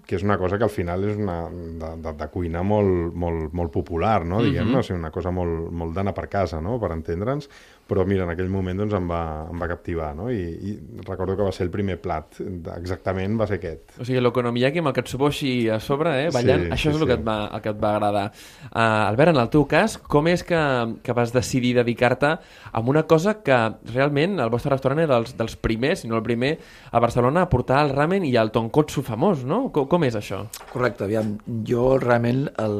que 0.07 0.15
és 0.17 0.23
una 0.25 0.39
cosa 0.41 0.57
que 0.57 0.63
al 0.65 0.71
final 0.73 1.03
és 1.05 1.17
una, 1.21 1.35
de, 1.51 1.89
de, 2.01 2.13
de 2.17 2.27
cuina 2.33 2.63
molt, 2.65 3.13
molt, 3.13 3.53
molt 3.53 3.71
popular, 3.71 4.23
no? 4.25 4.39
diguem-ne, 4.41 4.71
Mhm. 4.71 4.79
o 4.79 4.83
sigui, 4.83 4.97
una 4.99 5.11
cosa 5.11 5.29
molt, 5.31 5.69
molt 5.71 5.93
d'anar 5.93 6.13
per 6.17 6.27
casa, 6.29 6.59
no? 6.61 6.79
per 6.81 6.91
entendre'ns, 6.91 7.47
però 7.93 8.07
mira, 8.09 8.25
en 8.25 8.33
aquell 8.33 8.49
moment 8.49 8.79
doncs, 8.81 8.95
em, 8.97 9.05
va, 9.09 9.21
em 9.51 9.59
va 9.61 9.69
captivar, 9.69 10.09
no? 10.17 10.31
I, 10.33 10.41
i 10.41 10.73
recordo 11.05 11.35
que 11.37 11.45
va 11.45 11.53
ser 11.53 11.67
el 11.67 11.71
primer 11.73 11.99
plat, 12.01 12.39
exactament 12.73 13.37
va 13.37 13.45
ser 13.49 13.59
aquest. 13.59 13.97
O 14.01 14.07
sigui, 14.07 14.21
l'okonomiyaki 14.23 14.81
amb 14.81 14.89
el 14.89 14.95
katsuboshi 14.97 15.53
a 15.69 15.77
sobre, 15.83 16.15
eh, 16.23 16.31
ballant, 16.33 16.63
Sí, 16.63 16.71
això 16.73 16.89
sí, 16.89 16.95
és 16.95 16.97
el, 16.97 17.03
sí. 17.03 17.09
que 17.11 17.17
et 17.19 17.25
va, 17.27 17.37
el 17.53 17.61
que 17.61 17.73
et 17.73 17.81
va 17.83 17.91
agradar. 17.93 18.23
Uh, 18.71 18.79
Albert, 19.11 19.33
en 19.35 19.41
el 19.43 19.51
teu 19.53 19.65
cas, 19.69 19.97
com 20.09 20.29
és 20.31 20.43
que, 20.47 20.61
que 21.05 21.15
vas 21.17 21.33
decidir 21.35 21.73
dedicar-te 21.77 22.31
a 22.71 22.83
una 22.93 23.03
cosa 23.09 23.35
que 23.45 23.59
realment 23.91 24.39
el 24.41 24.51
vostre 24.53 24.73
restaurant 24.73 25.03
era 25.03 25.19
dels, 25.19 25.35
dels 25.37 25.57
primers, 25.59 26.01
si 26.01 26.09
no 26.09 26.17
el 26.17 26.25
primer, 26.25 26.55
a 26.91 27.01
Barcelona 27.03 27.43
a 27.45 27.51
portar 27.51 27.83
el 27.85 27.93
ramen 27.93 28.25
i 28.25 28.33
el 28.39 28.53
tonkotsu 28.55 29.03
famós, 29.05 29.43
no? 29.45 29.67
Com, 29.75 29.85
com 29.91 30.07
és 30.07 30.17
això? 30.17 30.45
Correcte, 30.71 31.05
aviam, 31.05 31.35
jo 31.67 31.93
realment 32.01 32.47
el, 32.63 32.79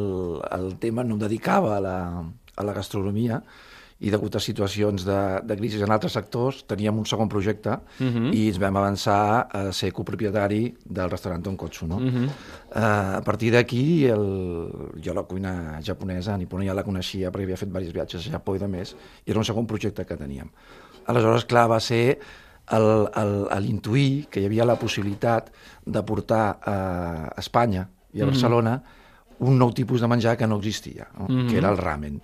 el 0.50 0.74
tema 0.82 1.06
no 1.06 1.20
em 1.20 1.22
dedicava 1.28 1.78
a 1.78 1.84
la, 1.84 2.00
a 2.56 2.66
la 2.66 2.74
gastronomia 2.74 3.44
i 4.00 4.10
degut 4.12 4.36
a 4.36 4.40
situacions 4.40 5.06
de, 5.06 5.18
de 5.44 5.56
crisi 5.56 5.82
en 5.82 5.92
altres 5.92 6.12
sectors 6.14 6.64
teníem 6.68 6.98
un 6.98 7.06
segon 7.06 7.30
projecte 7.30 7.78
Mhm. 8.00 8.34
i 8.34 8.48
ens 8.50 8.60
vam 8.60 8.76
avançar 8.78 9.48
a 9.52 9.72
ser 9.72 9.92
copropietari 9.94 10.74
del 10.86 11.10
restaurant 11.10 11.44
Tonkotsu. 11.44 11.88
No? 11.88 12.00
Mhm. 12.00 12.24
Uh, 12.74 13.18
a 13.18 13.22
partir 13.24 13.52
d'aquí, 13.52 14.06
el... 14.06 14.70
jo 15.04 15.14
la 15.14 15.24
cuina 15.24 15.80
japonesa, 15.82 16.38
nipona, 16.38 16.66
ja 16.66 16.74
la 16.74 16.84
coneixia 16.84 17.32
perquè 17.32 17.44
havia 17.44 17.58
fet 17.58 17.70
diversos 17.70 17.94
viatges 17.94 18.28
a 18.28 18.32
Japó 18.32 18.56
i 18.56 18.60
de 18.60 18.68
més, 18.68 18.96
i 19.26 19.32
era 19.32 19.40
un 19.40 19.46
segon 19.46 19.66
projecte 19.68 20.06
que 20.06 20.18
teníem. 20.18 20.50
Aleshores, 21.06 21.46
clar, 21.46 21.68
va 21.70 21.80
ser 21.80 22.20
l'intuir 23.60 24.28
que 24.30 24.42
hi 24.42 24.46
havia 24.48 24.66
la 24.66 24.76
possibilitat 24.80 25.52
de 25.86 26.04
portar 26.04 26.60
a 26.64 26.76
Espanya 27.38 27.88
i 28.14 28.22
a 28.22 28.26
Mhm. 28.26 28.32
Barcelona 28.32 28.84
un 29.44 29.58
nou 29.60 29.72
tipus 29.74 30.02
de 30.02 30.08
menjar 30.08 30.38
que 30.38 30.48
no 30.48 30.58
existia, 30.58 31.08
no? 31.18 31.28
Mhm. 31.28 31.50
que 31.50 31.58
era 31.58 31.70
el 31.70 31.78
ramen. 31.78 32.22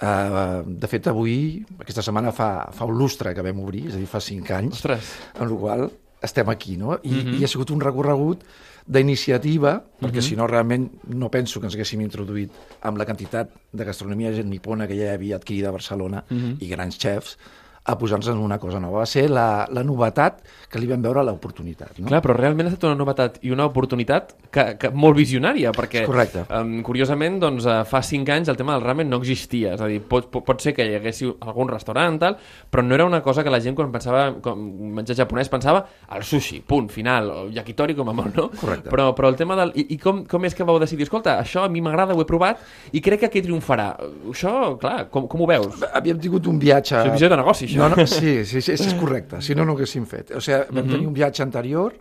Uh, 0.00 0.62
de 0.64 0.86
fet, 0.88 1.06
avui, 1.08 1.64
aquesta 1.78 2.00
setmana 2.02 2.32
fa, 2.32 2.70
fa 2.72 2.86
un 2.88 2.96
lustre 2.96 3.34
que 3.34 3.42
vam 3.42 3.58
obrir, 3.60 3.86
és 3.88 3.94
a 3.94 3.98
dir, 3.98 4.06
fa 4.08 4.20
cinc 4.20 4.50
anys, 4.50 4.78
Ostres. 4.80 5.10
en 5.38 5.50
la 5.50 5.56
qual 5.60 5.90
estem 6.22 6.48
aquí, 6.48 6.76
no? 6.78 6.98
I, 7.02 7.10
Mhm. 7.10 7.34
i 7.40 7.44
ha 7.44 7.48
sigut 7.48 7.70
un 7.70 7.80
recorregut 7.80 8.42
d'iniciativa, 8.86 9.84
perquè 10.00 10.16
Mhm. 10.16 10.22
si 10.22 10.36
no 10.36 10.46
realment 10.46 10.90
no 11.06 11.30
penso 11.30 11.60
que 11.60 11.66
ens 11.66 11.74
haguéssim 11.76 12.00
introduït 12.00 12.50
amb 12.82 12.98
la 12.98 13.04
quantitat 13.04 13.50
de 13.72 13.84
gastronomia 13.84 14.30
nipona 14.42 14.86
que 14.88 14.96
ja 14.96 15.04
hi 15.04 15.14
havia 15.14 15.36
adquirida 15.36 15.68
a 15.68 15.72
Barcelona 15.72 16.24
Mhm. 16.28 16.56
i 16.60 16.68
grans 16.68 16.98
xefs, 16.98 17.38
a 17.84 17.96
posar-nos 17.98 18.28
en 18.28 18.38
una 18.38 18.58
cosa 18.58 18.78
nova. 18.80 19.00
Va 19.00 19.06
ser 19.08 19.26
la, 19.30 19.66
la 19.72 19.82
novetat 19.86 20.42
que 20.70 20.78
li 20.78 20.86
vam 20.90 21.02
veure 21.02 21.22
l'oportunitat. 21.24 21.96
No? 21.98 22.10
Clar, 22.10 22.20
però 22.22 22.36
realment 22.36 22.68
ha 22.68 22.72
estat 22.74 22.86
una 22.90 22.98
novetat 22.98 23.38
i 23.46 23.50
una 23.54 23.64
oportunitat 23.66 24.34
que, 24.52 24.64
que 24.78 24.90
molt 24.92 25.16
visionària, 25.16 25.72
perquè, 25.74 26.04
correcte. 26.06 26.44
um, 26.54 26.76
curiosament, 26.86 27.40
doncs, 27.42 27.66
uh, 27.66 27.80
fa 27.88 28.02
cinc 28.06 28.28
anys 28.30 28.50
el 28.52 28.58
tema 28.60 28.76
del 28.76 28.84
ramen 28.84 29.08
no 29.10 29.18
existia. 29.22 29.74
És 29.74 29.82
a 29.82 29.88
dir, 29.90 30.00
pot, 30.06 30.28
pot, 30.30 30.60
ser 30.60 30.74
que 30.76 30.84
hi 30.86 30.98
hagués 30.98 31.22
algun 31.40 31.72
restaurant, 31.72 32.20
tal, 32.20 32.36
però 32.70 32.84
no 32.84 32.94
era 32.94 33.08
una 33.08 33.22
cosa 33.24 33.42
que 33.46 33.52
la 33.52 33.62
gent, 33.64 33.78
quan 33.78 33.90
pensava 33.94 34.26
com 34.44 34.60
menjar 35.00 35.16
japonès, 35.22 35.50
pensava 35.50 35.82
al 36.12 36.26
sushi, 36.26 36.60
punt, 36.66 36.90
final, 36.92 37.32
o 37.32 37.46
yakitori 37.54 37.96
com 37.96 38.12
a 38.12 38.16
molt, 38.16 38.36
no? 38.36 38.50
Correcte. 38.60 38.92
Però, 38.92 39.10
però 39.16 39.32
el 39.32 39.40
tema 39.40 39.56
del... 39.58 39.72
I, 39.80 39.88
i 39.96 40.00
com, 40.02 40.22
com 40.28 40.44
és 40.46 40.54
que 40.54 40.68
vau 40.68 40.78
decidir? 40.82 41.08
Escolta, 41.08 41.38
això 41.40 41.64
a 41.64 41.72
mi 41.72 41.82
m'agrada, 41.82 42.14
ho 42.14 42.22
he 42.22 42.28
provat, 42.28 42.60
i 42.92 43.02
crec 43.02 43.24
que 43.24 43.32
aquí 43.32 43.44
triomfarà. 43.46 43.90
Això, 44.30 44.76
clar, 44.80 45.08
com, 45.10 45.26
com 45.30 45.42
ho 45.42 45.50
veus? 45.50 45.80
Havíem 45.96 46.20
tingut 46.22 46.46
un 46.50 46.60
viatge... 46.60 47.00
És 47.00 47.16
visió 47.16 47.32
de 47.32 47.40
negoci, 47.40 47.69
això. 47.70 47.88
No, 47.88 47.88
no, 47.96 48.06
sí, 48.06 48.44
sí, 48.44 48.60
sí, 48.60 48.72
és 48.72 48.94
correcte, 48.94 49.40
si 49.42 49.54
no, 49.54 49.64
no 49.64 49.72
ho 49.72 49.76
haguéssim 49.76 50.06
fet. 50.06 50.30
O 50.36 50.40
sigui, 50.40 50.58
vam 50.70 50.84
Mhm. 50.84 50.92
tenir 50.92 51.06
un 51.08 51.14
viatge 51.14 51.42
anterior 51.42 51.94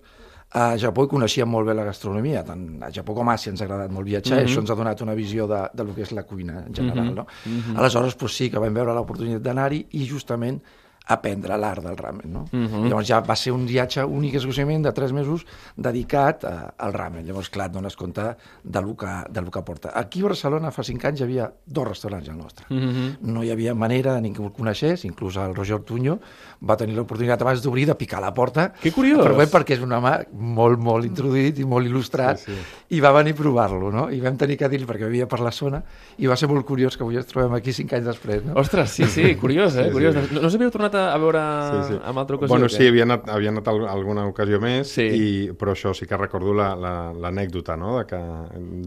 a 0.52 0.76
Japó 0.82 1.04
i 1.06 1.08
coneixíem 1.08 1.48
molt 1.48 1.68
bé 1.68 1.76
la 1.76 1.84
gastronomia, 1.86 2.44
tant 2.44 2.82
a 2.82 2.90
Japó 2.90 3.14
com 3.14 3.30
a 3.30 3.36
Àsia 3.36 3.52
ens 3.52 3.62
ha 3.62 3.66
agradat 3.66 3.92
molt 3.92 4.06
viatjar, 4.08 4.40
Mhm. 4.40 4.48
i 4.48 4.50
això 4.52 4.60
ens 4.62 4.70
ha 4.72 4.76
donat 4.76 5.02
una 5.02 5.14
visió 5.14 5.46
de, 5.48 5.70
de 5.74 5.84
lo 5.84 5.94
que 5.94 6.02
és 6.02 6.12
la 6.12 6.24
cuina 6.24 6.64
en 6.66 6.74
general. 6.74 7.06
Mhm. 7.06 7.16
No? 7.16 7.28
Mhm. 7.46 7.78
Aleshores, 7.78 8.16
pues, 8.16 8.34
sí 8.36 8.50
que 8.50 8.58
vam 8.58 8.74
veure 8.74 8.94
l'oportunitat 8.94 9.42
d'anar-hi 9.42 9.86
i 9.92 10.06
justament 10.08 10.60
aprendre 11.10 11.58
l'art 11.58 11.82
del 11.84 11.98
ramen. 11.98 12.30
No? 12.32 12.46
Mhm. 12.52 12.88
Llavors 12.88 13.08
ja 13.10 13.20
va 13.26 13.36
ser 13.36 13.52
un 13.52 13.66
viatge 13.66 14.04
únic 14.06 14.36
exclusivament 14.38 14.84
de 14.86 14.92
tres 14.94 15.12
mesos 15.12 15.46
dedicat 15.76 16.44
a, 16.46 16.74
al 16.78 16.94
ramen. 16.94 17.26
Llavors, 17.26 17.50
clar, 17.50 17.68
et 17.70 17.74
dones 17.74 17.96
compte 17.98 18.22
de 18.64 18.82
lo, 18.82 18.96
que, 18.98 19.08
de 19.30 19.42
lo 19.42 19.52
que 19.52 19.62
porta. 19.66 19.92
Aquí 19.96 20.22
a 20.22 20.30
Barcelona 20.30 20.72
fa 20.72 20.84
cinc 20.86 21.06
anys 21.10 21.22
hi 21.22 21.26
havia 21.26 21.50
dos 21.66 21.88
restaurants 21.88 22.30
al 22.30 22.38
nostre. 22.38 22.66
Mhm. 22.70 23.18
No 23.34 23.44
hi 23.44 23.52
havia 23.52 23.74
manera 23.76 24.14
de 24.16 24.22
ningú 24.22 24.46
el 24.46 24.54
coneixés, 24.54 25.06
inclús 25.06 25.36
el 25.38 25.56
Roger 25.56 25.76
Ortuño 25.80 26.20
va 26.62 26.76
tenir 26.78 26.96
l'oportunitat 26.96 27.42
abans 27.42 27.62
d'obrir 27.64 27.86
de 27.88 27.96
picar 27.96 28.22
la 28.22 28.34
porta. 28.34 28.70
Que 28.82 28.92
curiós. 28.92 29.24
Però 29.26 29.36
bé, 29.38 29.48
perquè 29.50 29.74
és 29.78 29.82
un 29.82 29.92
home 29.96 30.12
molt, 30.34 30.80
molt 30.80 31.06
introduït 31.08 31.58
i 31.60 31.66
molt 31.66 31.88
il·lustrat, 31.88 32.38
Sí, 32.44 32.52
sí. 32.54 32.96
i 32.98 33.00
va 33.00 33.12
venir 33.16 33.34
a 33.34 33.38
provar-lo, 33.40 33.90
no? 33.92 34.10
I 34.12 34.20
vam 34.22 34.38
tenir 34.38 34.58
que 34.58 34.70
dir 34.70 34.86
perquè 34.86 35.08
vivia 35.08 35.28
per 35.28 35.40
la 35.40 35.52
zona, 35.52 35.82
i 36.18 36.28
va 36.28 36.36
ser 36.36 36.50
molt 36.50 36.66
curiós 36.68 36.98
que 36.98 37.04
avui 37.04 37.16
ens 37.18 37.26
trobem 37.28 37.54
aquí 37.58 37.74
cinc 37.74 37.94
anys 37.94 38.06
després, 38.06 38.44
no? 38.46 38.54
Ostres, 38.60 38.92
sí, 38.92 39.06
sí, 39.06 39.36
curiós, 39.36 39.76
eh? 39.76 39.86
Sí, 39.88 39.92
curiós. 39.92 40.16
sí. 40.16 40.36
No, 40.36 40.42
no 40.42 40.50
s'havíeu 40.52 40.72
tornat 40.72 40.96
a, 40.96 40.99
a 41.14 41.18
veure 41.18 41.40
Sí, 41.70 41.94
sí. 41.94 42.00
amb 42.04 42.18
altra 42.22 42.36
ocasió? 42.38 42.52
Bueno, 42.54 42.70
sí, 42.70 42.88
havia 42.88 43.04
anat, 43.08 43.28
havia 43.30 43.50
anat 43.54 43.68
al- 43.72 43.88
alguna 43.88 44.26
ocasió 44.28 44.60
més, 44.60 44.88
Sí. 44.94 45.02
i, 45.04 45.52
però 45.54 45.72
això 45.74 45.94
sí 45.96 46.06
que 46.06 46.18
recordo 46.18 46.54
la- 46.54 46.76
la- 46.76 47.14
l'anècdota, 47.14 47.78
la, 47.78 47.78
no?, 47.78 47.98
de 48.00 48.06
que 48.06 48.20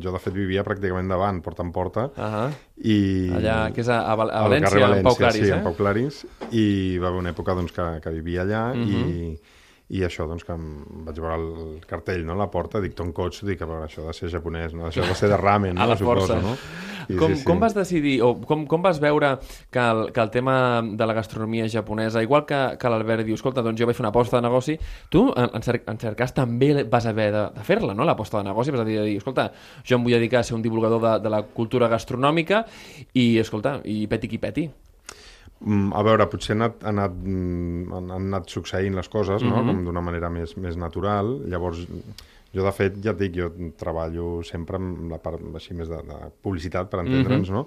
jo 0.02 0.12
de 0.12 0.18
fet 0.18 0.34
vivia 0.34 0.64
pràcticament 0.64 1.08
davant, 1.08 1.40
porta 1.42 1.62
en 1.62 1.72
porta, 1.72 2.10
Ah 2.16 2.50
i... 2.84 3.30
Allà, 3.30 3.72
que 3.72 3.80
és 3.80 3.88
a, 3.88 4.00
a, 4.10 4.14
Val 4.18 4.30
a 4.30 4.40
al 4.44 4.50
València, 4.50 4.70
carrer 4.70 4.96
en 4.98 5.04
Pau 5.04 5.14
Claris, 5.16 5.42
sí, 5.44 5.50
eh? 5.50 5.54
en 5.56 5.62
Pau 5.62 5.74
Claris, 5.76 6.26
i 6.50 6.98
va 6.98 7.08
haver 7.08 7.20
una 7.20 7.30
època 7.32 7.54
doncs, 7.54 7.72
que, 7.72 8.00
que 8.02 8.10
vivia 8.10 8.42
allà 8.42 8.74
Mhm. 8.74 8.88
i, 8.88 9.40
i 9.92 10.00
això, 10.06 10.24
doncs, 10.28 10.44
que 10.48 10.54
em 10.56 11.04
vaig 11.04 11.18
veure 11.20 11.34
el 11.36 11.82
cartell 11.88 12.22
no, 12.24 12.32
la 12.38 12.46
porta, 12.52 12.80
dic 12.80 12.94
tonkotsu, 12.96 13.44
dic, 13.44 13.60
a 13.60 13.68
veure, 13.68 13.90
això 13.90 14.06
de 14.06 14.14
ser 14.16 14.30
japonès, 14.32 14.72
no? 14.72 14.86
això 14.88 15.04
de 15.04 15.16
ser 15.18 15.28
de 15.28 15.36
ramen, 15.36 15.74
no? 15.76 15.84
A 15.84 15.88
la 15.90 15.96
suposo, 16.00 16.24
força. 16.24 16.38
no? 16.40 16.54
I 17.12 17.18
Com, 17.18 17.34
sí, 17.34 17.40
sí. 17.42 17.44
com 17.44 17.58
vas 17.60 17.74
decidir, 17.76 18.14
o 18.24 18.30
com, 18.48 18.62
com 18.70 18.80
vas 18.80 19.00
veure 19.02 19.34
que 19.74 19.82
el, 19.82 20.04
que 20.14 20.22
el 20.22 20.30
tema 20.32 20.54
de 20.80 21.08
la 21.08 21.16
gastronomia 21.18 21.66
japonesa, 21.68 22.22
igual 22.24 22.46
que, 22.48 22.60
que 22.80 22.92
l'Albert 22.92 23.26
diu, 23.26 23.36
escolta, 23.36 23.64
doncs 23.66 23.82
jo 23.82 23.88
vaig 23.90 23.98
fer 23.98 24.04
una 24.06 24.12
aposta 24.14 24.38
de 24.38 24.46
negoci, 24.46 24.78
tu, 25.12 25.26
en, 25.36 25.50
en, 25.50 25.66
cer 25.66 25.82
en 25.84 26.00
cert 26.00 26.16
cas, 26.16 26.32
també 26.32 26.70
vas 26.84 27.08
haver 27.10 27.28
de, 27.34 27.42
de 27.58 27.66
fer-la, 27.66 27.92
no?, 27.92 28.06
l'aposta 28.08 28.40
de 28.40 28.48
negoci, 28.48 28.72
vas 28.72 28.84
a 28.84 28.88
dir, 28.88 28.96
dir, 29.10 29.18
escolta, 29.20 29.50
jo 29.84 29.98
em 29.98 30.06
vull 30.06 30.16
dedicar 30.16 30.40
a 30.40 30.48
ser 30.48 30.56
un 30.56 30.64
divulgador 30.64 31.02
de, 31.04 31.18
de 31.26 31.34
la 31.34 31.42
cultura 31.44 31.90
gastronòmica 31.92 32.64
i, 33.12 33.34
escolta, 33.42 33.82
i 33.84 34.06
peti 34.08 34.32
qui 34.32 34.40
peti. 34.40 34.70
Mm, 35.64 35.92
a 35.94 36.02
veure, 36.02 36.26
potser 36.26 36.56
han 36.56 36.62
anat, 36.62 36.82
han 36.82 36.98
anat, 36.98 37.16
mm, 37.22 37.92
han, 37.94 38.10
anat 38.18 38.50
succeint 38.50 38.94
les 38.98 39.08
coses, 39.08 39.42
no? 39.42 39.62
Mhm. 39.62 39.66
com 39.66 39.84
d'una 39.84 40.00
manera 40.00 40.30
més, 40.30 40.56
més 40.56 40.76
natural. 40.76 41.38
Llavors, 41.46 41.86
Jo, 42.52 42.60
de 42.66 42.72
fet, 42.76 42.98
ja 43.00 43.14
et 43.14 43.20
dic, 43.20 43.36
jo 43.40 43.48
treballo 43.80 44.42
sempre 44.44 44.76
amb 44.76 45.08
la 45.14 45.18
part 45.24 45.40
així 45.56 45.72
més 45.76 45.88
de, 45.88 46.02
de 46.04 46.16
publicitat, 46.44 46.90
per 46.92 47.00
entendre'ns, 47.00 47.48
mm 47.48 47.54
-hmm. 47.54 47.64
no? 47.64 47.66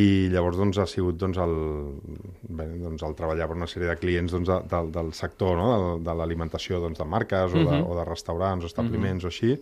I 0.00 0.30
llavors 0.32 0.56
doncs, 0.56 0.78
ha 0.78 0.86
sigut 0.86 1.18
doncs, 1.20 1.36
el, 1.36 1.52
bé, 2.48 2.64
doncs, 2.80 3.02
el 3.02 3.14
treballar 3.14 3.48
per 3.48 3.56
una 3.56 3.66
sèrie 3.66 3.88
de 3.90 3.96
clients 3.96 4.32
doncs, 4.32 4.48
de, 4.48 4.56
de, 4.70 4.80
del 4.92 5.12
sector 5.12 5.58
no? 5.58 5.66
de, 5.98 6.04
de 6.04 6.14
l'alimentació 6.14 6.80
doncs, 6.80 6.98
de 6.98 7.04
marques 7.04 7.52
mm 7.52 7.58
-hmm. 7.58 7.66
o, 7.66 7.70
de, 7.70 7.82
o 7.82 7.98
de 7.98 8.04
restaurants 8.04 8.64
o 8.64 8.66
establiments 8.66 9.24
mm 9.24 9.28
-hmm. 9.28 9.50
o 9.50 9.56
així, 9.58 9.60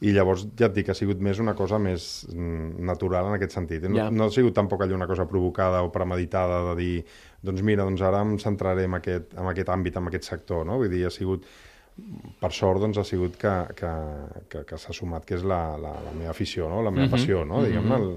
i 0.00 0.12
llavors 0.12 0.46
ja 0.58 0.66
et 0.66 0.74
dic, 0.74 0.88
ha 0.90 0.94
sigut 0.94 1.20
més 1.22 1.38
una 1.38 1.54
cosa 1.54 1.78
més 1.78 2.26
mm, 2.32 2.80
natural 2.84 3.26
en 3.30 3.36
aquest 3.38 3.52
sentit. 3.52 3.82
No, 3.88 3.96
Ja. 3.96 4.08
no 4.10 4.24
ha 4.26 4.30
sigut 4.34 4.54
tampoc 4.54 4.82
allò 4.82 4.94
una 4.96 5.06
cosa 5.06 5.26
provocada 5.30 5.82
o 5.82 5.92
premeditada 5.92 6.62
de 6.70 6.74
dir 6.80 7.04
doncs 7.44 7.62
mira, 7.62 7.84
doncs 7.84 8.00
ara 8.02 8.22
em 8.24 8.36
centraré 8.38 8.84
en 8.84 8.94
aquest, 8.94 9.34
en 9.36 9.46
aquest 9.46 9.68
àmbit, 9.68 9.96
en 9.96 10.06
aquest 10.08 10.24
sector, 10.24 10.64
no? 10.66 10.78
Vull 10.80 10.90
dir, 10.90 11.04
ha 11.06 11.10
sigut 11.10 11.44
per 12.40 12.50
sort 12.52 12.80
doncs, 12.80 12.98
ha 12.98 13.04
sigut 13.04 13.36
que, 13.38 13.52
que, 13.78 13.90
que, 14.50 14.64
que 14.66 14.78
s'ha 14.78 14.92
sumat, 14.92 15.24
que 15.24 15.36
és 15.36 15.44
la, 15.46 15.76
la, 15.78 15.92
la 16.02 16.12
meva 16.16 16.30
afició, 16.32 16.68
no? 16.68 16.82
la 16.82 16.90
meva 16.90 17.06
Mhm, 17.06 17.12
passió, 17.12 17.44
no? 17.46 17.62
diguem-ne. 17.62 17.94
El, 18.00 18.08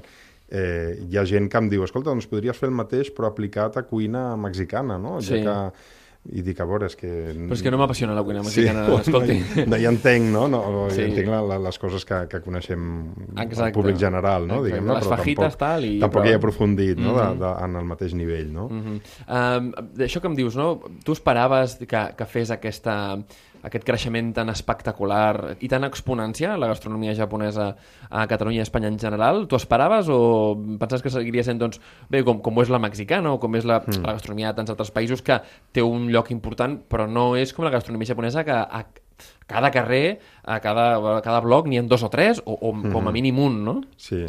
eh, 0.50 0.98
hi 1.12 1.18
ha 1.20 1.26
gent 1.26 1.50
que 1.52 1.58
em 1.62 1.68
diu, 1.70 1.84
escolta, 1.84 2.10
doncs 2.10 2.26
podries 2.32 2.58
fer 2.58 2.70
el 2.70 2.76
mateix 2.76 3.12
però 3.13 3.28
aplicat 3.30 3.78
a 3.78 3.84
cuina 3.84 4.36
mexicana, 4.40 4.98
no? 4.98 5.20
Sí. 5.22 5.44
Ja 5.44 5.44
que, 5.44 5.58
I 6.32 6.42
dic, 6.44 6.60
a 6.60 6.66
veure, 6.66 6.86
és 6.90 6.96
que... 6.96 7.08
Però 7.34 7.54
és 7.56 7.62
que 7.63 7.72
no 7.72 7.78
m'apassiona 7.80 8.13
la 8.13 8.24
cuina 8.24 8.42
mexicana, 8.44 8.86
sí, 8.88 8.96
escolti. 9.08 9.38
No, 9.62 9.66
no 9.72 9.78
hi 9.78 9.86
entenc, 9.94 10.26
no? 10.34 10.48
no, 10.48 10.60
no 10.72 10.90
Sí. 10.90 10.96
sí. 10.98 11.02
entenc 11.08 11.28
la, 11.32 11.42
la, 11.42 11.58
les 11.60 11.78
coses 11.80 12.04
que, 12.06 12.28
que 12.28 12.42
coneixem 12.42 12.82
Exacte. 13.38 13.68
el 13.70 13.74
públic 13.74 13.98
general, 13.98 14.48
no? 14.48 14.60
Exacte. 14.60 14.68
Diguem-ne, 14.68 14.94
Les 14.98 15.06
però 15.08 15.16
fajitas, 15.18 15.56
tampoc, 15.56 15.60
tal, 15.60 15.86
i 15.86 16.00
tampoc 16.00 16.22
prou. 16.22 16.28
hi 16.28 16.34
he 16.34 16.40
aprofundit 16.42 16.98
no? 17.00 17.13
Mhm. 17.13 17.20
de, 17.40 17.46
de, 17.46 17.52
en 17.66 17.76
el 17.76 17.86
mateix 17.94 18.13
nivell, 18.13 18.52
no? 18.54 18.68
Mm 18.70 18.82
-hmm. 18.84 19.02
um, 19.58 19.72
D'això 19.98 20.20
que 20.22 20.28
em 20.28 20.36
dius, 20.36 20.56
no? 20.56 20.82
Tu 21.04 21.12
esperaves 21.12 21.78
que, 21.88 22.02
que 22.18 22.26
fes 22.26 22.52
aquesta, 22.52 23.18
aquest 23.63 23.86
creixement 23.88 24.34
tan 24.36 24.50
espectacular 24.50 25.58
i 25.62 25.70
tan 25.72 25.84
exponencial 25.88 26.60
la 26.60 26.67
gastronomia 26.67 27.15
japonesa 27.15 27.76
a 28.10 28.28
Catalunya 28.28 28.62
i 28.62 28.63
a 28.63 28.67
Espanya 28.67 28.88
en 28.91 29.00
general? 29.00 29.48
Tu 29.48 29.56
esperaves 29.56 30.10
o 30.10 30.56
penses 30.80 31.02
que 31.02 31.10
seguiria 31.10 31.43
sent, 31.43 31.60
doncs, 31.60 31.82
bé, 32.10 32.24
com, 32.28 32.41
com 32.41 32.58
ho 32.58 32.62
és 32.65 32.70
la 32.74 32.80
mexicana 32.80 33.34
o 33.34 33.39
com 33.39 33.56
és 33.56 33.65
la, 33.65 33.80
mm. 33.82 34.04
la 34.06 34.15
gastronomia 34.17 34.52
de 34.52 34.60
tants 34.62 34.74
altres 34.74 34.91
països 34.91 35.22
que 35.26 35.39
té 35.72 35.82
un 35.82 36.12
lloc 36.13 36.32
important, 36.32 36.78
però 36.88 37.08
no 37.10 37.36
és 37.36 37.54
com 37.54 37.65
la 37.65 37.74
gastronomia 37.74 38.13
japonesa 38.13 38.43
que 38.48 38.54
a 38.54 38.86
cada 39.48 39.72
carrer, 39.72 40.20
a 40.43 40.60
cada, 40.62 41.17
a 41.17 41.22
cada 41.26 41.39
bloc 41.41 41.67
n'hi 41.67 41.80
ha 41.80 41.84
dos 41.89 42.04
o 42.04 42.10
tres, 42.13 42.41
o, 42.46 42.54
o 42.54 42.72
com 42.72 43.02
Mhm. 43.02 43.08
a 43.08 43.12
mínim 43.12 43.39
un, 43.39 43.63
no? 43.65 43.82
Sí. 43.98 44.26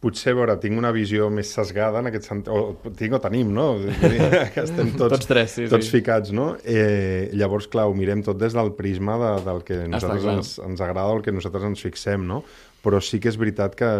Potser, 0.00 0.32
a 0.32 0.36
veure, 0.38 0.54
tinc 0.62 0.78
una 0.80 0.90
visió 0.96 1.26
més 1.28 1.50
sesgada 1.52 2.00
en 2.00 2.08
aquest 2.08 2.24
sentit, 2.30 2.48
o 2.48 2.92
tinc 2.96 3.12
o 3.12 3.20
tenim, 3.20 3.50
no? 3.52 3.74
Que 4.54 4.62
estem 4.64 4.94
tots, 4.96 5.12
Tots 5.18 5.28
tres, 5.28 5.50
sí, 5.58 5.66
tots 5.68 5.84
sí. 5.90 5.98
ficats, 5.98 6.32
no? 6.32 6.54
Eh, 6.64 7.28
llavors, 7.36 7.66
clar, 7.68 7.84
ho 7.90 7.92
mirem 7.98 8.22
tot 8.24 8.38
des 8.40 8.56
del 8.56 8.72
prisma 8.78 9.18
de, 9.20 9.32
del 9.44 9.60
que 9.68 9.82
nosaltres 9.92 10.24
ens, 10.32 10.54
ens 10.64 10.80
agrada 10.80 11.12
o 11.12 11.18
el 11.18 11.22
que 11.26 11.34
nosaltres 11.36 11.68
ens 11.68 11.84
fixem, 11.84 12.24
no? 12.24 12.40
Però 12.80 12.96
sí 13.04 13.20
que 13.20 13.28
és 13.28 13.36
veritat 13.36 13.76
que, 13.76 13.90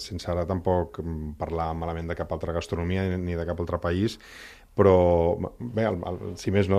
sense 0.00 0.30
ara 0.32 0.46
tampoc 0.48 0.96
mm, 1.04 1.34
parlar 1.36 1.74
malament 1.76 2.08
de 2.08 2.16
cap 2.16 2.32
altra 2.32 2.56
gastronomia 2.56 3.04
ni 3.20 3.36
de 3.36 3.44
cap 3.44 3.60
altre 3.60 3.76
país, 3.84 4.16
però 4.80 4.94
bé, 5.58 5.84
el, 5.90 5.98
el, 6.08 6.18
si 6.40 6.48
més 6.54 6.68
no, 6.72 6.78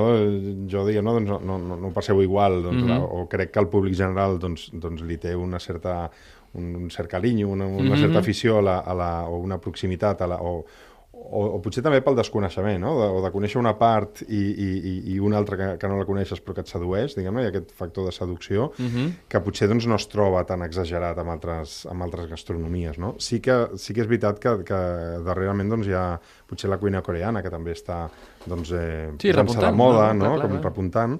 jo 0.71 0.87
diria, 0.87 1.03
no, 1.05 1.13
doncs 1.19 1.29
no, 1.29 1.37
no, 1.45 1.75
no, 1.75 1.89
ho 1.91 1.93
passeu 1.93 2.17
igual, 2.25 2.63
doncs, 2.65 2.81
Mhm. 2.81 2.89
la, 2.89 2.97
o 3.03 3.27
crec 3.29 3.51
que 3.53 3.61
el 3.61 3.67
públic 3.69 3.93
general 3.99 4.39
doncs, 4.41 4.71
doncs 4.73 5.03
li 5.05 5.19
té 5.21 5.35
una 5.37 5.59
certa, 5.61 6.09
un, 6.53 6.75
un 6.75 6.89
cert 6.91 7.09
carinyo, 7.09 7.47
una, 7.49 7.65
una 7.65 7.95
Mhm. 7.95 8.01
certa 8.01 8.19
afició 8.19 8.57
a 8.59 8.61
la, 8.61 8.79
a 8.79 8.93
la, 8.93 9.11
o 9.29 9.37
una 9.39 9.57
proximitat, 9.59 10.21
a 10.21 10.27
la, 10.27 10.35
o, 10.41 10.65
o, 11.13 11.41
o 11.55 11.59
potser 11.61 11.83
també 11.83 11.99
pel 12.01 12.15
desconeixement, 12.17 12.79
no? 12.81 12.95
de, 12.99 13.07
o 13.13 13.19
de 13.21 13.29
conèixer 13.31 13.59
una 13.59 13.75
part 13.77 14.23
i, 14.27 14.39
i, 14.51 14.69
i- 15.13 15.19
una 15.19 15.37
altra 15.37 15.55
que, 15.57 15.67
que 15.77 15.87
no 15.87 15.97
la 15.99 16.05
coneixes 16.05 16.41
però 16.41 16.55
que 16.57 16.61
et 16.65 16.67
sedueix, 16.71 17.13
diguem-ne, 17.15 17.43
hi 17.43 17.45
ha 17.45 17.51
aquest 17.53 17.71
factor 17.77 18.05
de 18.07 18.11
seducció, 18.11 18.71
Mhm. 18.79 19.11
que 19.29 19.39
potser 19.39 19.67
doncs, 19.69 19.85
no 19.87 19.95
es 19.95 20.07
troba 20.09 20.41
tan 20.49 20.63
exagerat 20.63 21.17
amb 21.21 21.29
altres, 21.29 21.85
amb 21.85 22.01
altres 22.03 22.27
gastronomies. 22.27 22.97
No? 22.97 23.13
Sí, 23.19 23.39
que, 23.39 23.67
sí 23.77 23.93
que 23.93 24.01
és 24.01 24.07
veritat 24.07 24.39
que, 24.39 24.63
que 24.65 24.81
darrerament 25.23 25.69
doncs, 25.69 25.87
hi 25.87 25.93
ha 25.93 26.19
potser 26.47 26.69
la 26.71 26.79
cuina 26.79 27.03
coreana, 27.03 27.43
que 27.43 27.49
també 27.53 27.71
està 27.77 28.09
doncs, 28.45 28.71
eh, 28.71 29.11
Sí, 29.19 29.29
posant-se 29.29 29.31
de 29.31 29.37
repuntant, 29.37 29.75
moda, 29.77 30.13
no? 30.13 30.13
no? 30.13 30.19
Clar, 30.25 30.35
clar, 30.39 30.49
com 30.49 30.57
clar. 30.59 30.63
repuntant, 30.71 31.19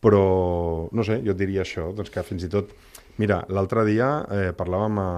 però 0.00 0.88
no 0.92 1.02
sé, 1.04 1.22
jo 1.24 1.34
diria 1.34 1.62
això, 1.64 1.88
doncs 1.94 2.10
que 2.14 2.22
fins 2.22 2.44
i 2.44 2.48
tot 2.52 2.70
Mira, 3.18 3.44
l'altre 3.50 3.84
dia 3.84 4.24
eh, 4.30 4.52
parlàvem 4.56 4.98
a, 5.02 5.08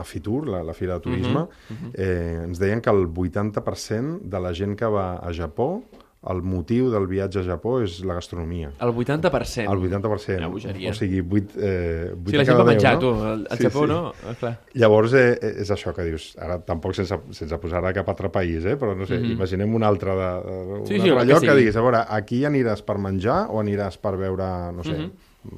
a 0.00 0.04
Fitur, 0.04 0.48
la, 0.50 0.62
la 0.66 0.74
Fira 0.74 0.94
de 0.98 1.00
Turisme, 1.04 1.46
Mhm, 1.70 1.92
eh, 1.94 2.40
ens 2.44 2.58
deien 2.58 2.80
que 2.82 2.90
el 2.90 3.06
80% 3.06 4.20
de 4.22 4.40
la 4.40 4.52
gent 4.54 4.76
que 4.76 4.86
va 4.86 5.16
a 5.18 5.32
Japó, 5.32 5.82
el 6.26 6.40
motiu 6.42 6.88
del 6.90 7.04
viatge 7.06 7.38
a 7.38 7.44
Japó 7.46 7.76
és 7.84 8.00
la 8.02 8.14
gastronomia. 8.16 8.72
El 8.82 8.90
80%. 8.90 9.70
El 9.70 9.78
80%. 9.78 10.38
Una 10.40 10.48
bogeria. 10.50 10.90
O 10.90 10.94
sigui, 10.98 11.20
8, 11.22 11.52
eh, 11.60 12.10
8 12.16 12.30
Sí, 12.32 12.36
la 12.36 12.44
gent 12.48 12.58
va 12.58 12.64
menjar, 12.66 12.96
10, 12.96 13.00
tu. 13.04 13.12
no? 13.14 13.28
Al, 13.30 13.46
Sí, 13.52 13.62
Japó, 13.62 13.84
sí. 13.84 13.86
no? 13.92 14.12
Ah, 14.26 14.34
clar. 14.40 14.52
Llavors, 14.74 15.12
eh, 15.14 15.38
eh, 15.40 15.52
és 15.62 15.70
això 15.70 15.94
que 15.94 16.02
dius, 16.08 16.32
ara 16.42 16.58
tampoc 16.66 16.94
sense, 16.98 17.14
sense 17.30 17.58
posar 17.62 17.84
a 17.86 17.92
cap 17.94 18.08
altre 18.10 18.28
país, 18.34 18.64
eh? 18.64 18.74
però 18.76 18.96
no 18.96 19.06
sé, 19.06 19.20
Mhm. 19.20 19.36
imaginem 19.36 19.72
un 19.78 19.84
altre, 19.84 20.10
de, 20.16 20.32
un 20.80 20.86
Sí, 20.86 20.98
sí, 20.98 21.08
altre 21.10 21.14
que 21.26 21.30
lloc 21.30 21.40
que, 21.42 21.46
sigui. 21.46 21.58
diguis, 21.60 21.76
a 21.76 21.80
veure, 21.82 22.02
aquí 22.08 22.42
aniràs 22.44 22.82
per 22.82 22.98
menjar 22.98 23.46
o 23.50 23.62
aniràs 23.62 23.96
per 23.98 24.16
veure, 24.16 24.72
no 24.72 24.82
sé, 24.82 24.98
Mhm. 24.98 25.12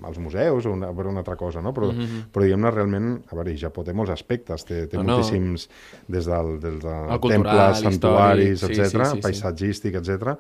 Als 0.05 0.19
museus 0.19 0.67
o 0.67 0.73
una, 0.73 0.91
veure 0.93 1.09
una 1.11 1.21
altra 1.21 1.37
cosa, 1.37 1.61
no? 1.63 1.73
Però, 1.75 1.93
Mhm. 1.93 2.31
però 2.33 2.43
diguem-ne, 2.45 2.71
realment, 2.71 3.23
a 3.31 3.35
veure, 3.35 3.57
Japó 3.57 3.85
té 3.85 3.93
molts 3.93 4.11
aspectes, 4.13 4.65
té, 4.65 4.87
té 4.87 4.97
No, 4.97 5.03
no. 5.03 5.17
moltíssims, 5.17 5.69
des 6.07 6.27
del, 6.27 6.59
des 6.61 6.79
del 6.81 7.11
El 7.11 7.21
cultural, 7.21 7.75
temples, 7.75 7.81
santuaris, 7.81 8.61
sí, 8.61 8.67
etc, 8.67 8.87
sí, 8.87 8.99
sí, 8.99 9.17
sí. 9.17 9.21
paisatgístic, 9.23 9.95
etc 9.95 10.39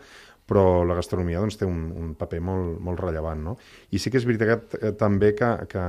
però 0.48 0.82
la 0.82 0.94
gastronomia 0.94 1.40
doncs, 1.40 1.58
té 1.58 1.66
un, 1.66 1.92
un 1.94 2.14
paper 2.16 2.38
molt, 2.40 2.78
molt 2.80 2.98
rellevant. 3.00 3.42
No? 3.44 3.58
I 3.92 3.98
sí 3.98 4.08
que 4.10 4.16
és 4.16 4.24
veritat 4.24 4.48
que, 4.70 4.78
eh, 4.80 4.92
també 4.96 5.34
que, 5.36 5.66
que, 5.68 5.82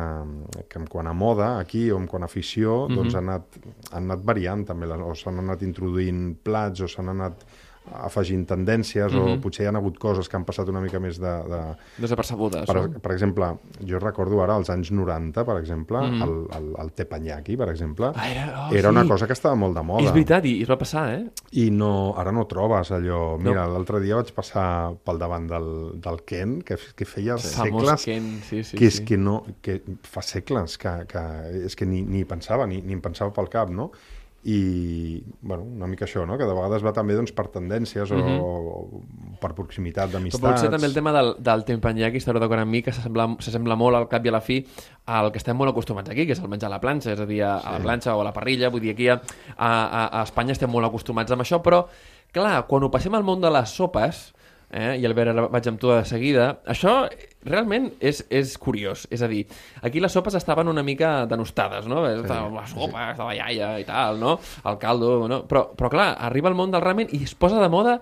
que 0.67 0.80
en 0.82 0.86
quant 0.86 1.08
a 1.08 1.13
moda, 1.13 1.60
aquí, 1.62 1.89
o 1.91 1.95
en 1.98 2.08
quant 2.12 2.24
a 2.24 2.26
afició, 2.26 2.89
Mhm. 2.89 2.95
doncs 2.98 3.15
han 3.15 3.30
anat, 3.30 3.45
han 3.93 4.04
anat 4.12 4.26
variant 4.26 4.65
també, 4.67 4.86
les- 4.86 5.00
o 5.00 5.15
s'han 5.15 5.39
anat 5.39 5.62
introduint 5.63 6.36
plats, 6.43 6.82
o 6.82 6.88
s'han 6.89 7.08
anat 7.08 7.45
afegint 7.93 8.45
tendències, 8.47 9.13
o 9.13 9.25
Mhm. 9.25 9.41
potser 9.41 9.63
hi 9.63 9.67
ha 9.67 9.71
hagut 9.78 9.97
coses 9.99 10.30
que 10.30 10.38
han 10.38 10.45
passat 10.45 10.67
una 10.69 10.82
mica 10.82 10.99
més 10.99 11.19
de... 11.19 11.32
de... 11.49 11.60
Desapercebudes. 11.97 12.65
Per, 12.65 12.75
no? 12.75 12.99
per 12.99 13.12
exemple, 13.12 13.49
jo 13.86 13.99
recordo 13.99 14.41
ara, 14.43 14.56
als 14.56 14.69
anys 14.69 14.91
90, 14.91 15.43
per 15.45 15.58
exemple, 15.62 15.99
Mhm. 15.99 16.21
el, 16.23 16.36
el, 16.58 16.69
el 16.84 16.91
teppanyaki, 16.93 17.58
per 17.58 17.69
exemple, 17.69 18.12
Ah, 18.15 18.30
era- 18.32 18.67
oh, 18.69 18.73
era 18.73 18.89
sí. 18.89 18.95
una 18.95 19.08
cosa 19.08 19.28
que 19.28 19.34
estava 19.34 19.56
molt 19.56 19.75
de 19.75 19.84
moda. 19.84 20.04
És 20.06 20.12
veritat, 20.13 20.45
i, 20.45 20.62
es 20.63 20.69
va 20.69 20.78
passar, 20.78 21.13
eh? 21.13 21.25
I 21.54 21.69
no, 21.71 22.13
ara 22.17 22.32
no 22.32 22.45
trobes 22.47 22.91
allò... 22.91 23.38
Mira, 23.39 23.65
l'altre 23.67 23.99
dia 23.99 24.15
vaig 24.15 24.32
passar 24.34 24.93
pel 25.04 25.17
davant 25.19 25.47
del, 25.49 25.99
del 26.02 26.23
Ken, 26.25 26.62
que, 26.62 26.78
que 26.95 27.06
feia 27.06 27.38
Famós 27.38 27.56
segles... 27.56 28.06
Ken, 28.06 28.39
sí, 28.43 28.63
sí, 28.63 28.78
que 28.78 28.86
és 28.88 28.97
sí. 29.02 29.06
que 29.06 29.17
no... 29.17 29.43
Que 29.62 29.82
fa 30.04 30.21
segles 30.21 30.78
que, 30.78 31.06
que 31.08 31.23
és 31.65 31.75
que 31.75 31.86
ni, 31.86 32.02
ni 32.04 32.23
pensava, 32.25 32.65
ni, 32.67 32.82
ni 32.82 32.93
em 32.93 33.02
pensava 33.02 33.32
pel 33.34 33.49
cap, 33.49 33.69
no? 33.69 33.91
I, 34.47 35.21
bueno, 35.41 35.63
una 35.63 35.88
mica 35.88 36.06
això, 36.06 36.23
no? 36.25 36.38
que 36.39 36.45
de 36.47 36.54
vegades 36.56 36.84
va 36.86 36.93
també 36.95 37.15
doncs, 37.17 37.34
per 37.36 37.49
tendències 37.52 38.12
o, 38.15 38.19
o 38.19 39.02
per 39.41 39.52
proximitat 39.58 40.08
Però 40.08 40.17
d'amistats. 40.17 40.45
potser 40.45 40.69
també 40.71 40.88
el 40.88 40.95
tema 40.95 41.12
del, 41.15 41.34
del 41.43 41.65
teppanyaki, 41.67 42.21
estareu 42.23 42.39
d'acord 42.39 42.63
amb 42.63 42.71
mi, 42.71 42.82
que 42.86 42.93
s'assembla 42.95 43.75
molt 43.80 43.99
al 43.99 44.08
cap 44.12 44.23
i 44.23 44.32
a 44.32 44.36
la 44.38 44.41
fi 44.43 44.62
al 45.12 45.34
que 45.34 45.41
estem 45.41 45.60
molt 45.60 45.73
acostumats 45.73 46.13
aquí, 46.13 46.23
que 46.25 46.38
és 46.38 46.39
el 46.39 46.47
menjar 46.52 46.69
a 46.71 46.75
la 46.78 46.80
planxa, 46.80 47.12
és 47.17 47.19
a 47.19 47.28
dir, 47.28 47.41
a, 47.43 47.58
a 47.60 47.75
la 47.75 47.84
planxa 47.84 48.15
o 48.15 48.23
a 48.23 48.30
la 48.30 48.34
parrilla, 48.36 48.71
vull 48.71 48.84
dir, 48.86 48.95
aquí 48.95 49.10
a, 49.12 49.19
a, 49.58 49.71
a 50.08 50.23
Espanya 50.23 50.56
estem 50.56 50.71
molt 50.71 50.88
acostumats 50.88 51.36
amb 51.36 51.43
això, 51.43 51.60
però, 51.65 51.84
clar, 52.32 52.62
quan 52.69 52.88
ho 52.88 52.91
passem 52.93 53.15
al 53.19 53.28
món 53.28 53.43
de 53.43 53.52
les 53.52 53.75
sopes, 53.75 54.30
eh, 54.69 54.97
i 54.99 55.08
Albert, 55.08 55.34
ara 55.34 55.47
vaig 55.51 55.69
amb 55.71 55.79
tu 55.82 55.91
de 55.91 56.03
seguida, 56.08 56.49
això 56.69 57.01
realment 57.45 57.89
és, 58.03 58.21
és 58.29 58.55
curiós. 58.62 59.08
És 59.12 59.23
a 59.23 59.29
dir, 59.32 59.45
aquí 59.82 60.01
les 60.03 60.13
sopes 60.13 60.36
estaven 60.38 60.69
una 60.71 60.84
mica 60.84 61.25
denostades, 61.29 61.88
no? 61.89 62.03
Estava 62.10 62.49
la 62.53 62.67
sopa, 62.69 63.10
estava 63.13 63.32
la 63.32 63.38
iaia 63.39 63.73
i 63.82 63.88
tal, 63.88 64.19
no? 64.21 64.38
El 64.65 64.79
caldo, 64.82 65.15
no? 65.32 65.43
Però, 65.49 65.69
però 65.77 65.91
clar, 65.93 66.10
arriba 66.29 66.51
el 66.51 66.58
món 66.60 66.73
del 66.73 66.84
ramen 66.86 67.12
i 67.15 67.23
es 67.25 67.36
posa 67.36 67.62
de 67.63 67.71
moda 67.71 67.99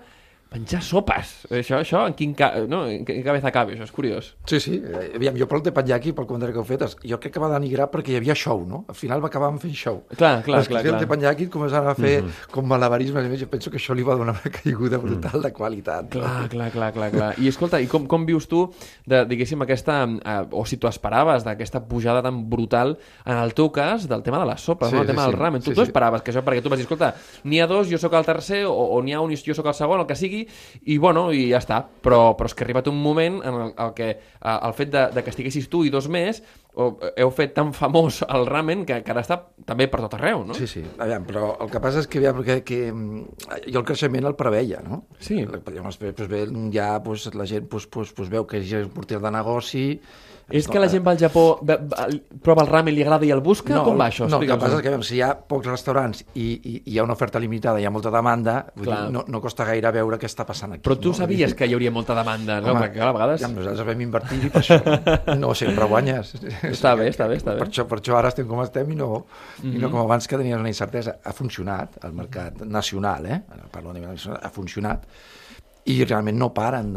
menjar 0.48 0.80
sopes. 0.82 1.32
Això, 1.52 1.76
això 1.82 2.06
en 2.08 2.14
quin, 2.16 2.32
ca... 2.34 2.54
no? 2.68 2.86
en 2.88 3.04
quin 3.04 3.20
cabeza 3.22 3.50
cabe, 3.52 3.74
això 3.74 3.84
és 3.84 3.92
curiós. 3.92 4.30
Sí, 4.48 4.60
sí. 4.64 4.78
Eh, 4.80 5.10
Aviam, 5.18 5.36
jo 5.36 5.46
pel 5.50 5.60
teppanyaki, 5.66 6.14
pel 6.16 6.24
comentari 6.28 6.54
que 6.54 6.60
heu 6.62 6.64
fet, 6.64 6.84
jo 7.04 7.18
crec 7.20 7.34
que 7.34 7.42
va 7.42 7.50
denigrar 7.52 7.90
perquè 7.92 8.14
hi 8.14 8.16
havia 8.20 8.34
show, 8.38 8.62
no? 8.66 8.84
Al 8.88 8.96
final 8.96 9.20
va 9.22 9.28
acabar 9.28 9.50
fent 9.60 9.74
show. 9.76 9.98
Clar, 10.16 10.38
clar, 10.46 10.62
que 10.64 10.70
clar, 10.72 10.82
feien 10.82 10.94
clar. 10.96 11.02
teppanyaki 11.04 11.48
començaven 11.52 11.90
a 11.92 11.94
fer 11.98 12.14
com 12.54 12.64
malabarismes, 12.68 13.26
i 13.28 13.32
més, 13.32 13.42
jo 13.44 13.48
penso 13.52 13.70
que 13.70 13.76
això 13.80 13.96
li 13.96 14.06
va 14.06 14.16
donar 14.16 14.36
una 14.38 14.52
caiguda 14.54 14.96
brutal 15.02 15.42
de 15.44 15.52
qualitat. 15.52 16.08
no? 16.14 16.20
Clar, 16.22 16.48
clar, 16.48 16.70
clar, 16.72 16.90
clar, 16.96 17.10
clar. 17.12 17.30
I 17.44 17.48
escolta, 17.52 17.80
i 17.84 17.86
com, 17.90 18.06
com 18.08 18.24
vius 18.28 18.48
tu, 18.48 18.64
de, 19.04 19.24
diguéssim, 19.28 19.60
aquesta, 19.66 20.00
eh, 20.08 20.38
o 20.50 20.64
si 20.64 20.78
tu 20.80 20.88
esperaves 20.88 21.44
d'aquesta 21.44 21.84
pujada 21.88 22.22
tan 22.24 22.40
brutal, 22.48 22.96
en 23.26 23.36
el 23.36 23.52
teu 23.52 23.68
cas, 23.74 24.08
del 24.08 24.22
tema 24.24 24.40
de 24.40 24.48
les 24.48 24.60
sopes, 24.64 24.88
Sí, 24.88 24.94
no? 24.96 25.02
el 25.02 25.06
tema 25.12 25.26
sí. 25.26 25.30
del 25.30 25.38
ramen. 25.38 25.60
Tu, 25.60 25.70
Sí, 25.70 25.74
tu 25.76 25.82
sí. 25.84 25.90
esperaves 25.90 26.22
que 26.24 26.32
això, 26.32 26.40
perquè 26.46 26.62
tu 26.64 26.70
vas 26.72 26.78
dir, 26.80 26.86
escolta, 26.88 27.12
n'hi 27.44 27.60
ha 27.60 27.66
dos, 27.68 27.90
jo 27.92 27.98
sóc 28.00 28.14
el 28.16 28.24
tercer, 28.24 28.64
o, 28.64 28.72
o 28.72 29.02
n'hi 29.04 29.12
ha 29.12 29.20
un 29.20 29.34
jo 29.36 29.54
sóc 29.54 29.66
el 29.68 29.74
segon, 29.76 30.00
el 30.00 30.06
que 30.08 30.16
sigui, 30.16 30.37
i 30.86 30.98
bueno, 30.98 31.28
i 31.32 31.48
ja 31.52 31.62
està. 31.62 31.82
Però, 32.04 32.34
però 32.38 32.50
és 32.50 32.56
que 32.56 32.64
ha 32.64 32.68
arribat 32.68 32.90
un 32.90 33.00
moment 33.02 33.40
en 33.42 33.60
el, 33.64 33.74
el 33.86 33.92
que 33.96 34.08
eh, 34.14 34.54
el 34.54 34.74
fet 34.78 34.94
de, 34.94 35.04
de 35.14 35.24
que 35.24 35.34
estiguessis 35.34 35.68
tu 35.72 35.84
i 35.86 35.92
dos 35.94 36.10
més, 36.12 36.42
o 36.78 36.92
heu 37.18 37.30
fet 37.34 37.56
tan 37.56 37.72
famós 37.74 38.20
el 38.28 38.46
ramen 38.46 38.84
que, 38.86 39.00
que 39.02 39.10
ara 39.14 39.24
està 39.24 39.40
també 39.66 39.88
per 39.90 40.04
tot 40.04 40.14
arreu, 40.14 40.44
no? 40.46 40.54
Sí, 40.54 40.68
sí. 40.70 40.84
Aviam, 41.02 41.26
però 41.26 41.50
el 41.64 41.72
que 41.72 41.82
passa 41.82 42.04
és 42.04 42.10
que, 42.10 42.20
aviam, 42.22 42.38
que, 42.46 42.60
que 42.66 42.80
mm, 42.92 43.24
jo 43.66 43.82
el 43.82 43.86
creixement 43.88 44.30
el 44.30 44.38
preveia, 44.38 44.84
no? 44.86 45.02
Sí. 45.18 45.40
Llavors, 45.42 45.98
doncs, 45.98 46.30
ja 46.74 46.92
doncs, 47.02 47.28
la 47.34 47.48
gent 47.50 47.66
doncs, 47.66 47.90
doncs, 47.90 48.14
doncs, 48.14 48.32
veu 48.36 48.46
que 48.46 48.62
és 48.62 48.74
un 48.84 48.94
porter 48.94 49.22
de 49.24 49.36
negoci... 49.40 49.86
És 50.50 50.66
que 50.66 50.80
la 50.80 50.88
gent 50.88 51.02
va 51.04 51.12
al 51.12 51.18
Japó, 51.20 51.58
va, 51.60 51.74
va, 51.76 52.06
prova 52.42 52.62
el 52.64 52.68
ramen, 52.70 52.94
li 52.96 53.02
agrada 53.04 53.26
i 53.28 53.30
el 53.34 53.42
busca? 53.44 53.74
No, 53.74 53.82
Com 53.84 53.98
va 54.00 54.06
això? 54.08 54.24
No, 54.30 54.38
el 54.40 54.48
que 54.48 54.56
passa 54.56 54.78
és 54.78 54.82
que 54.84 54.88
aviam, 54.88 55.02
si 55.04 55.18
hi 55.18 55.20
ha 55.20 55.34
pocs 55.36 55.66
restaurants 55.68 56.22
i, 56.34 56.46
i, 56.56 56.72
i 56.86 56.94
hi 56.94 56.98
ha 56.98 57.04
una 57.04 57.12
oferta 57.12 57.38
limitada, 57.42 57.80
hi 57.82 57.84
ha 57.84 57.90
molta 57.92 58.08
demanda, 58.14 58.54
vull 58.74 58.88
dir, 58.88 58.96
no, 59.12 59.24
no 59.28 59.40
costa 59.44 59.66
gaire 59.68 59.92
veure 59.92 60.16
què 60.22 60.24
està 60.30 60.46
passant 60.48 60.72
aquí. 60.72 60.82
Però 60.86 60.96
tu 60.96 61.12
no? 61.12 61.18
sabies 61.20 61.52
que 61.58 61.68
hi 61.68 61.76
hauria 61.76 61.92
molta 61.92 62.16
demanda, 62.16 62.60
no? 62.64 62.72
Home, 62.72 62.86
Perquè 62.86 63.04
a 63.04 63.12
vegades... 63.12 63.42
Ja, 63.44 63.50
nosaltres 63.52 63.86
vam 63.90 64.00
invertir 64.06 64.50
per 64.54 64.62
això. 64.64 64.80
No 65.36 65.52
sempre 65.58 65.84
guanyes. 65.92 66.32
Està 66.74 66.94
bé, 66.96 67.10
està 67.12 67.28
bé, 67.28 67.36
està 67.42 67.52
bé. 67.52 67.60
Per 67.64 67.68
això, 67.68 67.84
per 67.90 68.00
això 68.00 68.16
ara 68.16 68.32
estem 68.32 68.48
com 68.48 68.62
estem 68.64 68.92
i 68.92 68.96
no, 68.96 69.10
i 69.62 69.66
Mhm. 69.68 69.80
no 69.84 69.90
com 69.92 70.00
abans 70.06 70.26
que 70.28 70.38
tenies 70.40 70.56
una 70.58 70.72
incertesa. 70.72 71.18
Ha 71.24 71.32
funcionat, 71.36 72.00
el 72.08 72.12
mercat 72.16 72.62
nacional, 72.64 73.26
eh? 73.26 73.42
Parlo 73.70 73.90
a 73.90 73.98
nivell 74.00 74.16
nacional, 74.16 74.40
ha 74.42 74.48
funcionat 74.50 75.04
i 75.88 76.04
realment 76.04 76.36
no 76.38 76.50
paren 76.54 76.92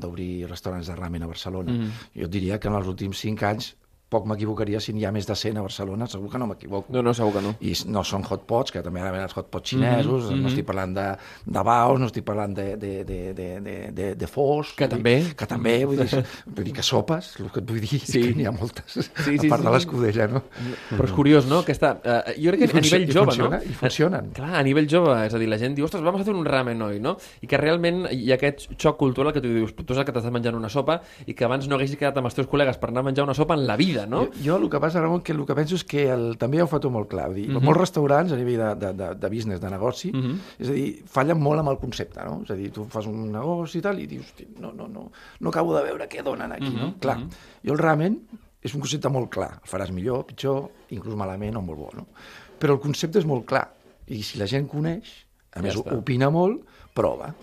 d'obrir 0.00 0.46
restaurants 0.50 0.90
de 0.90 0.96
ramen 0.98 1.24
a 1.24 1.30
Barcelona. 1.30 1.72
Mhm. 1.72 1.90
Jo 2.22 2.28
diria 2.28 2.60
que 2.60 2.68
en 2.68 2.78
els 2.78 2.90
últims 2.90 3.18
cinc 3.18 3.42
anys 3.42 3.74
poc 4.08 4.26
m'equivocaria 4.30 4.78
si 4.80 4.92
n'hi 4.94 5.04
ha 5.08 5.10
més 5.10 5.26
de 5.26 5.34
100 5.34 5.58
a 5.58 5.62
Barcelona, 5.64 6.06
segur 6.06 6.28
que 6.30 6.38
no 6.38 6.46
m'equivoco. 6.46 6.92
No, 6.94 7.02
no, 7.02 7.14
segur 7.14 7.32
que 7.34 7.42
no. 7.42 7.54
I 7.64 7.72
no 7.90 8.04
són 8.06 8.22
hotpots, 8.28 8.70
que 8.74 8.82
també 8.84 9.00
ara 9.00 9.10
venen 9.10 9.26
els 9.26 9.36
hotpots 9.36 9.70
xinesos, 9.74 10.28
Mhm, 10.28 10.30
no 10.36 10.42
mhm. 10.44 10.46
estic 10.52 10.66
parlant 10.68 10.94
de, 10.94 11.06
de 11.46 11.62
baos, 11.66 11.98
no 12.00 12.06
estic 12.06 12.24
parlant 12.24 12.54
de, 12.54 12.76
de, 12.76 12.92
de, 13.04 13.18
de, 13.34 13.48
de, 13.60 13.76
de, 13.92 14.14
de 14.14 14.26
fos. 14.30 14.74
Que 14.78 14.86
també. 14.88 15.16
Dir, 15.24 15.34
que 15.34 15.46
també, 15.50 15.84
vull 15.84 15.98
dir, 15.98 16.22
vull 16.46 16.64
dir 16.68 16.74
que 16.76 16.82
sopes, 16.86 17.32
el 17.40 17.50
que 17.50 17.60
et 17.60 17.68
vull 17.70 17.80
dir 17.80 17.98
Sí. 18.04 18.20
és 18.20 18.26
que 18.28 18.34
n'hi 18.38 18.46
ha 18.46 18.52
moltes, 18.54 18.84
Sí, 18.94 19.38
sí, 19.38 19.46
a 19.46 19.50
part 19.50 19.62
sí, 19.62 19.66
de 19.66 19.72
l'escudella, 19.74 20.28
no? 20.28 20.42
Però 20.90 21.04
és 21.08 21.12
curiós, 21.16 21.46
no? 21.50 21.60
Aquesta, 21.64 21.94
uh, 22.04 22.34
jo 22.38 22.52
crec 22.54 22.68
que 22.70 22.76
I 22.76 22.78
a 22.78 22.84
nivell 22.84 23.06
jove, 23.12 23.26
funciona, 23.32 23.56
no? 23.58 23.62
i 23.70 23.74
funcionen. 23.80 24.30
Clar, 24.36 24.52
a 24.60 24.62
nivell 24.66 24.88
jove, 24.90 25.14
és 25.26 25.34
a 25.34 25.40
dir, 25.40 25.48
la 25.50 25.58
gent 25.58 25.74
diu, 25.78 25.86
ostres, 25.88 26.04
vamos 26.04 26.20
a 26.20 26.28
fer 26.28 26.34
un 26.34 26.44
ramen, 26.44 26.82
oi, 26.82 27.00
no? 27.00 27.16
I 27.42 27.46
que 27.50 27.56
realment 27.60 28.04
hi 28.12 28.30
ha 28.30 28.36
aquest 28.38 28.68
xoc 28.76 28.98
cultural 29.00 29.32
que 29.32 29.40
tu 29.40 29.48
dius, 29.48 29.74
tu 29.74 29.94
saps 29.94 30.06
que 30.08 30.12
t'estàs 30.16 30.32
menjant 30.34 30.54
una 30.58 30.68
sopa 30.68 31.00
i 31.26 31.34
que 31.34 31.44
abans 31.48 31.66
no 31.70 31.76
haguessis 31.78 31.96
quedat 31.98 32.18
amb 32.20 32.28
els 32.30 32.34
teus 32.36 32.48
col·legues 32.50 32.78
per 32.82 32.90
anar 32.90 33.02
a 33.04 33.08
menjar 33.08 33.24
una 33.24 33.34
sopa 33.38 33.54
en 33.56 33.64
la 33.66 33.76
vida, 33.80 33.93
no? 34.06 34.24
Jo, 34.26 34.42
jo 34.44 34.56
el 34.56 34.68
que 34.70 34.80
passa, 34.80 35.00
Ramon, 35.00 35.22
que 35.22 35.32
el 35.32 35.44
que 35.46 35.54
penso 35.54 35.74
és 35.78 35.84
que 35.84 36.04
el, 36.12 36.36
també 36.40 36.60
ho 36.62 36.66
fa 36.66 36.80
tot 36.80 36.92
molt 36.92 37.08
clar. 37.08 37.32
Dir, 37.32 37.48
Mhm. 37.48 37.62
Molts 37.64 37.80
restaurants, 37.80 38.32
a 38.32 38.36
nivell 38.36 38.58
de, 38.58 38.74
de, 38.74 38.92
de, 38.98 39.14
de 39.14 39.28
business, 39.30 39.60
de 39.60 39.70
negoci, 39.70 40.10
Mhm. 40.12 40.38
és 40.58 40.68
a 40.68 40.72
dir, 40.72 41.02
fallen 41.06 41.38
molt 41.40 41.60
amb 41.60 41.68
el 41.70 41.78
concepte, 41.78 42.20
no? 42.24 42.40
És 42.44 42.50
a 42.50 42.54
dir, 42.54 42.70
tu 42.72 42.84
fas 42.86 43.06
un 43.06 43.30
negoci 43.32 43.78
i 43.78 43.82
tal, 43.82 43.98
i 44.00 44.06
dius, 44.06 44.26
"Hosti, 44.26 44.46
no, 44.58 44.72
no, 44.72 44.88
no, 44.88 45.10
no 45.40 45.48
acabo 45.48 45.74
de 45.76 45.82
veure 45.84 46.08
què 46.08 46.22
donen 46.22 46.50
aquí, 46.52 46.70
Mhm, 46.70 46.80
no? 46.80 46.94
Clar, 46.98 47.18
mhm. 47.18 47.28
jo 47.64 47.72
el 47.72 47.78
ramen 47.78 48.20
és 48.62 48.74
un 48.74 48.80
concepte 48.80 49.08
molt 49.08 49.30
clar. 49.30 49.60
El 49.62 49.70
faràs 49.70 49.90
millor, 49.92 50.24
pitjor, 50.26 50.68
inclús 50.90 51.14
malament 51.16 51.56
o 51.56 51.60
molt 51.62 51.78
bo, 51.78 51.90
no? 51.94 52.06
Però 52.58 52.72
el 52.72 52.80
concepte 52.80 53.18
és 53.18 53.26
molt 53.26 53.44
clar. 53.46 53.68
I 54.08 54.22
si 54.22 54.38
la 54.38 54.46
gent 54.46 54.66
coneix, 54.68 55.24
a 55.52 55.58
Ja 55.60 55.62
més 55.62 55.74
està. 55.76 55.96
opina 55.96 56.30
molt, 56.30 56.62
prova. 56.94 57.34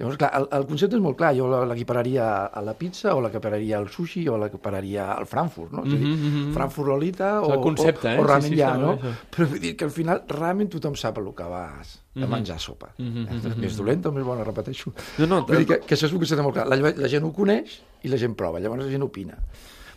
Llavors, 0.00 0.16
clar, 0.16 0.30
el, 0.38 0.46
el 0.56 0.62
concepte 0.66 0.96
és 0.96 1.02
molt 1.04 1.18
clar. 1.20 1.34
Jo 1.36 1.46
l'equipararia 1.68 2.46
a 2.48 2.62
la 2.64 2.72
pizza 2.78 3.12
o 3.14 3.20
l'equipararia 3.20 3.76
al 3.78 3.90
sushi 3.92 4.22
o 4.32 4.38
l'equipararia 4.40 5.10
al 5.12 5.26
Frankfurt, 5.28 5.74
no? 5.76 5.84
És 5.84 5.92
a 5.92 5.96
dir, 5.96 6.06
Mhm, 6.08 6.30
mhm. 6.30 6.52
Frankfurt 6.56 6.88
Lolita 6.88 7.28
o, 7.42 7.52
el 7.52 7.60
concepte, 7.60 8.08
o, 8.08 8.10
eh? 8.10 8.18
o 8.18 8.22
Sí, 8.24 8.28
ramen 8.30 8.50
sí, 8.50 8.56
ja, 8.56 8.70
està 8.72 8.78
no? 8.80 8.94
això. 8.96 9.12
Però 9.36 9.46
vull 9.50 9.60
dir 9.60 9.74
que 9.76 9.84
al 9.84 9.90
final 9.92 10.22
ramen 10.28 10.68
tothom 10.72 10.96
sap 10.96 11.18
el 11.18 11.28
que 11.36 11.44
vas 11.44 11.98
a 12.16 12.18
Mhm. 12.18 12.30
menjar 12.32 12.58
sopa. 12.58 12.94
Eh, 12.98 13.02
mhm, 13.02 13.60
Més 13.60 13.76
dolenta 13.76 14.08
o 14.08 14.12
més 14.12 14.24
bona, 14.24 14.42
repeteixo. 14.42 14.92
No, 15.18 15.26
no, 15.26 15.44
vull 15.46 15.58
dir 15.58 15.66
que, 15.66 15.80
que 15.86 15.94
això 15.94 16.06
és 16.06 16.12
un 16.12 16.18
concepte 16.18 16.42
molt 16.42 16.54
clar. 16.54 16.66
La, 16.66 16.76
la 16.96 17.08
gent 17.08 17.22
ho 17.24 17.32
coneix 17.32 17.82
i 18.02 18.08
la 18.08 18.16
gent 18.16 18.34
prova, 18.34 18.58
llavors 18.58 18.84
la 18.84 18.90
gent 18.90 19.02
opina. 19.02 19.36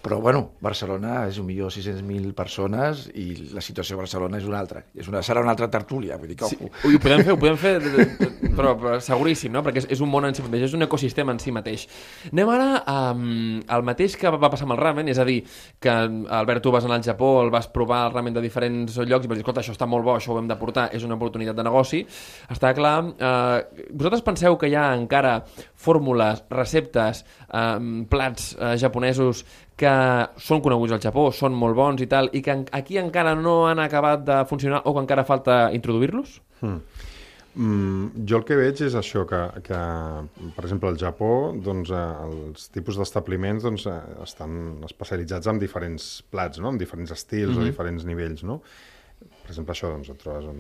Però, 0.03 0.17
bueno, 0.19 0.41
Barcelona 0.59 1.21
és 1.29 1.37
un 1.39 1.45
milió 1.47 1.69
600.000 1.71 2.33
persones 2.35 3.05
i 3.15 3.53
la 3.55 3.61
situació 3.63 3.95
a 3.95 4.01
Barcelona 4.01 4.35
és 4.41 4.43
una 4.43 4.59
altra. 4.59 4.81
És 4.99 5.07
una, 5.07 5.21
serà 5.23 5.39
una 5.39 5.53
altra 5.53 5.69
tertúlia, 5.71 6.17
vull 6.19 6.27
dir 6.27 6.35
que, 6.41 6.49
Sí, 6.51 6.57
ho 6.59 6.99
podem 6.99 7.23
fer, 7.23 7.31
ho 7.31 7.37
podem 7.39 7.55
fer, 7.61 7.77
però, 8.57 8.73
però 8.81 8.97
seguríssim, 8.99 9.53
no? 9.55 9.61
Perquè 9.63 9.85
és, 9.85 9.87
és 9.95 10.03
un 10.03 10.11
món 10.11 10.27
en 10.27 10.35
si 10.35 10.43
mateix, 10.43 10.65
és 10.67 10.75
un 10.75 10.83
ecosistema 10.83 11.31
en 11.31 11.39
si 11.39 11.53
mateix. 11.55 11.85
Anem 12.33 12.51
ara 12.51 12.67
um, 13.13 13.61
al 13.71 13.87
mateix 13.87 14.17
que 14.19 14.27
va 14.27 14.51
passar 14.51 14.67
amb 14.67 14.75
el 14.75 14.81
ramen, 14.83 15.07
és 15.07 15.23
a 15.23 15.27
dir, 15.29 15.39
que 15.79 15.95
Albert, 15.95 16.65
tu 16.67 16.75
vas 16.75 16.83
anar 16.83 16.99
al 16.99 17.07
Japó, 17.07 17.31
el 17.45 17.53
vas 17.55 17.71
provar 17.71 18.03
el 18.09 18.17
ramen 18.17 18.35
de 18.35 18.43
diferents 18.43 18.99
llocs 18.99 19.23
i 19.23 19.31
vas 19.31 19.39
dir, 19.39 19.45
escolta, 19.45 19.63
això 19.63 19.71
està 19.77 19.87
molt 19.87 20.03
bo, 20.03 20.17
això 20.17 20.35
ho 20.35 20.39
hem 20.43 20.51
de 20.51 20.59
portar, 20.59 20.89
és 20.91 21.07
una 21.07 21.15
oportunitat 21.15 21.55
de 21.55 21.63
negoci. 21.63 22.03
Està 22.51 22.75
clar, 22.75 22.97
eh, 23.15 23.87
vosaltres 23.95 24.27
penseu 24.27 24.59
que 24.59 24.67
hi 24.67 24.75
ha 24.75 24.89
encara 24.99 25.37
fórmules, 25.79 26.43
receptes, 26.51 27.23
eh, 27.47 27.77
plats 28.11 28.51
eh, 28.59 28.75
japonesos 28.83 29.47
que 29.77 29.93
són 30.38 30.62
coneguts 30.62 30.93
al 30.93 31.01
Japó, 31.01 31.31
són 31.33 31.53
molt 31.57 31.75
bons 31.75 32.01
i 32.01 32.07
tal, 32.07 32.29
i 32.33 32.41
que 32.45 32.59
aquí 32.71 32.97
encara 33.01 33.33
no 33.36 33.65
han 33.67 33.79
acabat 33.79 34.23
de 34.27 34.45
funcionar 34.49 34.83
o 34.86 34.93
que 34.93 34.99
encara 35.05 35.23
falta 35.25 35.71
introduir-los? 35.73 36.39
Mm, 37.55 38.25
jo 38.25 38.39
el 38.39 38.45
que 38.47 38.55
veig 38.57 38.79
és 38.81 38.95
això, 38.97 39.27
que, 39.29 39.39
que 39.62 39.79
per 40.55 40.63
exemple, 40.65 40.89
al 40.89 40.97
Japó, 40.97 41.27
doncs, 41.53 41.91
eh, 41.93 42.05
els 42.25 42.69
tipus 42.73 42.97
d'establiments 42.97 43.62
doncs, 43.67 43.86
eh, 43.91 43.97
estan 44.25 44.79
especialitzats 44.88 45.51
en 45.51 45.59
diferents 45.62 46.07
plats, 46.33 46.57
no? 46.63 46.71
en 46.73 46.79
diferents 46.81 47.13
estils 47.13 47.53
Mhm. 47.53 47.62
o 47.62 47.67
diferents 47.69 48.05
nivells, 48.09 48.41
no? 48.43 48.62
Per 49.43 49.51
exemple, 49.51 49.73
això, 49.75 49.89
doncs, 49.91 50.08
et 50.13 50.17
trobes 50.21 50.45
un, 50.47 50.60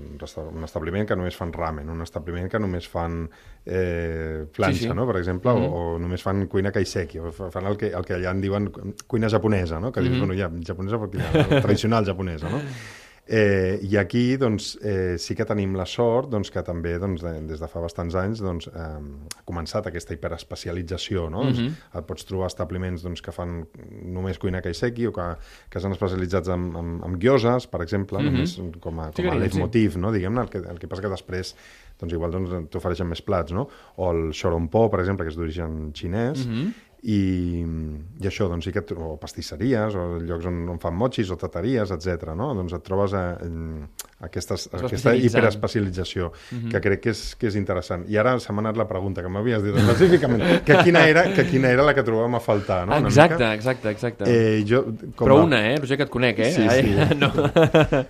un 0.57 0.63
establiment 0.67 1.05
que 1.07 1.15
només 1.15 1.37
fan 1.39 1.53
ramen, 1.55 1.87
un 1.89 2.01
establiment 2.03 2.49
que 2.51 2.59
només 2.59 2.87
fan 2.91 3.29
eh, 3.65 4.43
planxa, 4.51 4.79
Sí, 4.81 4.89
sí. 4.89 4.93
no?, 4.93 5.05
per 5.07 5.15
exemple, 5.21 5.53
Mhm. 5.53 5.63
o, 5.71 5.93
o 5.95 5.99
només 6.03 6.21
fan 6.21 6.47
cuina 6.51 6.71
kaiseki, 6.75 7.19
o 7.19 7.31
fa- 7.31 7.49
fan 7.49 7.65
el 7.71 7.77
que, 7.79 7.93
el 7.95 8.03
que 8.03 8.17
allà 8.17 8.31
en 8.35 8.41
diuen 8.43 8.67
cuina 9.07 9.29
japonesa, 9.31 9.79
no?, 9.79 9.91
que 9.91 10.01
dius, 10.03 10.17
Mhm. 10.17 10.19
bueno, 10.27 10.35
ja, 10.35 10.49
japonesa 10.67 10.99
perquè 10.99 11.15
la 11.49 11.61
tradicional 11.61 12.03
japonesa, 12.05 12.49
no? 12.49 12.59
Eh, 13.25 13.79
I 13.87 13.95
aquí 13.97 14.35
doncs, 14.35 14.73
eh, 14.83 15.15
sí 15.17 15.31
que 15.33 15.45
tenim 15.47 15.77
la 15.79 15.85
sort 15.87 16.27
doncs, 16.29 16.49
que 16.51 16.59
també 16.61 16.97
doncs, 16.99 17.21
de, 17.23 17.31
des 17.47 17.61
de 17.61 17.67
fa 17.71 17.79
bastants 17.79 18.15
anys 18.19 18.41
doncs, 18.43 18.67
eh, 18.67 18.73
ha 18.75 19.43
començat 19.47 19.87
aquesta 19.87 20.13
hiperespecialització. 20.13 21.29
No? 21.31 21.43
doncs, 21.45 21.59
Mhm. 21.59 21.73
et 21.99 22.05
pots 22.05 22.25
trobar 22.25 22.47
establiments 22.47 23.01
doncs, 23.01 23.21
que 23.21 23.31
fan 23.31 23.65
només 24.03 24.37
cuina 24.37 24.61
kaiseki 24.61 25.07
o 25.07 25.13
que, 25.13 25.37
que 25.69 25.79
s'han 25.79 25.93
especialitzats 25.95 26.49
en, 26.49 26.75
en, 26.75 27.01
en 27.05 27.17
gyoses, 27.19 27.67
per 27.67 27.81
exemple, 27.81 28.19
Mhm. 28.19 28.25
només 28.33 28.57
com 28.81 28.99
a, 28.99 29.11
Sí 29.13 29.21
com 29.23 29.31
a 29.31 29.35
sí. 29.35 29.39
leitmotiv, 29.39 29.95
no? 29.97 30.11
diguem-ne. 30.11 30.41
El, 30.41 30.49
que, 30.49 30.57
el 30.57 30.79
que 30.79 30.87
passa 30.89 31.01
que 31.01 31.09
després 31.09 31.55
doncs, 31.99 32.11
igual 32.13 32.31
doncs, 32.31 32.69
t'ofereixen 32.69 33.07
més 33.07 33.21
plats, 33.21 33.53
no? 33.53 33.69
O 33.97 34.11
el 34.11 34.33
xorompo, 34.33 34.89
per 34.91 34.99
exemple, 34.99 35.23
que 35.23 35.29
és 35.31 35.37
d'origen 35.37 35.93
xinès, 35.93 36.45
Mhm. 36.45 36.73
I, 37.03 37.59
i 38.23 38.27
això, 38.29 38.47
doncs 38.47 38.65
sí 38.65 38.71
que 38.71 38.79
et, 38.79 38.91
o 38.95 39.17
pastisseries, 39.19 39.95
o 39.99 40.05
llocs 40.23 40.45
on, 40.47 40.61
on 40.71 40.79
fan 40.79 40.95
mochis, 40.95 41.29
o 41.33 41.37
tateries, 41.37 41.91
etc. 41.91 42.31
no? 42.35 42.53
Doncs 42.55 42.73
et 42.77 42.83
trobes 42.85 43.13
a, 43.13 43.23
en 43.43 43.87
aquestes, 44.23 44.69
Es 44.71 44.81
va 44.81 44.87
aquesta 44.87 45.11
hiperespecialització, 45.19 46.31
Mhm. 46.51 46.69
que 46.71 46.81
crec 46.81 47.01
que 47.01 47.09
és, 47.11 47.35
que 47.35 47.47
és 47.47 47.55
interessant. 47.59 48.05
I 48.09 48.17
ara 48.17 48.37
se 48.39 48.53
m'ha 48.53 48.61
anat 48.63 48.77
la 48.77 48.87
pregunta, 48.87 49.21
que 49.21 49.27
m'havies 49.29 49.63
dit 49.63 49.75
específicament, 49.75 50.63
que 50.63 50.77
quina, 50.83 51.05
era, 51.09 51.25
que 51.33 51.45
quina 51.49 51.69
era 51.69 51.83
la 51.83 51.93
que 51.93 52.03
trobàvem 52.03 52.35
a 52.35 52.39
faltar, 52.39 52.85
no? 52.87 52.97
Una 52.97 53.07
exacte, 53.09 53.33
mica. 53.35 53.53
exacte, 53.53 53.89
exacte. 53.91 54.23
Eh, 54.27 54.63
jo, 54.67 54.83
com 55.15 55.27
Però 55.27 55.39
a- 55.41 55.43
una, 55.43 55.59
eh? 55.73 55.77
Roger, 55.79 55.97
que 55.97 56.03
et 56.03 56.09
conec, 56.09 56.39
eh? 56.39 56.51
Sí, 56.51 56.61
Ai, 56.69 56.81
sí. 56.83 57.15
No. 57.19 57.31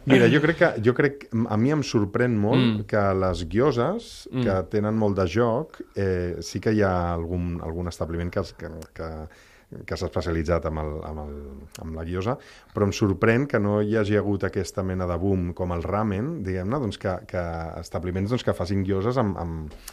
Mira, 0.05 0.29
jo 0.31 0.41
crec 0.41 0.57
que, 0.57 0.71
jo 0.85 0.93
crec, 0.93 1.27
a 1.49 1.57
mi 1.57 1.71
em 1.73 1.81
sorprèn 1.81 2.37
molt 2.37 2.53
Mm. 2.63 2.77
mm. 2.77 2.85
que 2.85 3.01
les 3.25 3.43
guioses, 3.49 4.29
Mm. 4.31 4.43
que 4.43 4.63
tenen 4.69 4.95
molt 4.95 5.17
de 5.17 5.25
joc, 5.27 5.81
eh, 5.95 6.37
sí 6.41 6.59
que 6.59 6.71
hi 6.73 6.81
ha 6.81 7.13
algun, 7.13 7.59
algun 7.63 7.87
establiment 7.87 8.29
que, 8.31 8.41
que, 8.57 8.69
que, 8.95 9.09
que 9.87 9.97
s'ha 9.97 10.09
especialitzat 10.09 10.67
amb, 10.69 10.83
el, 10.83 10.93
amb, 11.07 11.23
el, 11.25 11.33
amb 11.85 11.97
la 11.97 12.05
guiosa, 12.07 12.37
però 12.73 12.87
em 12.89 12.93
sorprèn 12.95 13.47
que 13.49 13.61
no 13.63 13.79
hi 13.81 13.97
hagi 13.97 14.19
hagut 14.19 14.45
aquesta 14.49 14.85
mena 14.85 15.07
de 15.09 15.17
boom 15.21 15.51
com 15.57 15.73
el 15.75 15.83
ramen, 15.85 16.39
diguem-ne, 16.45 16.79
doncs 16.85 17.01
que, 17.01 17.17
que 17.29 17.43
establiments 17.81 18.33
doncs, 18.33 18.45
que 18.45 18.57
facin 18.57 18.85
guioses 18.85 19.17
amb, 19.21 19.37
amb, 19.41 19.91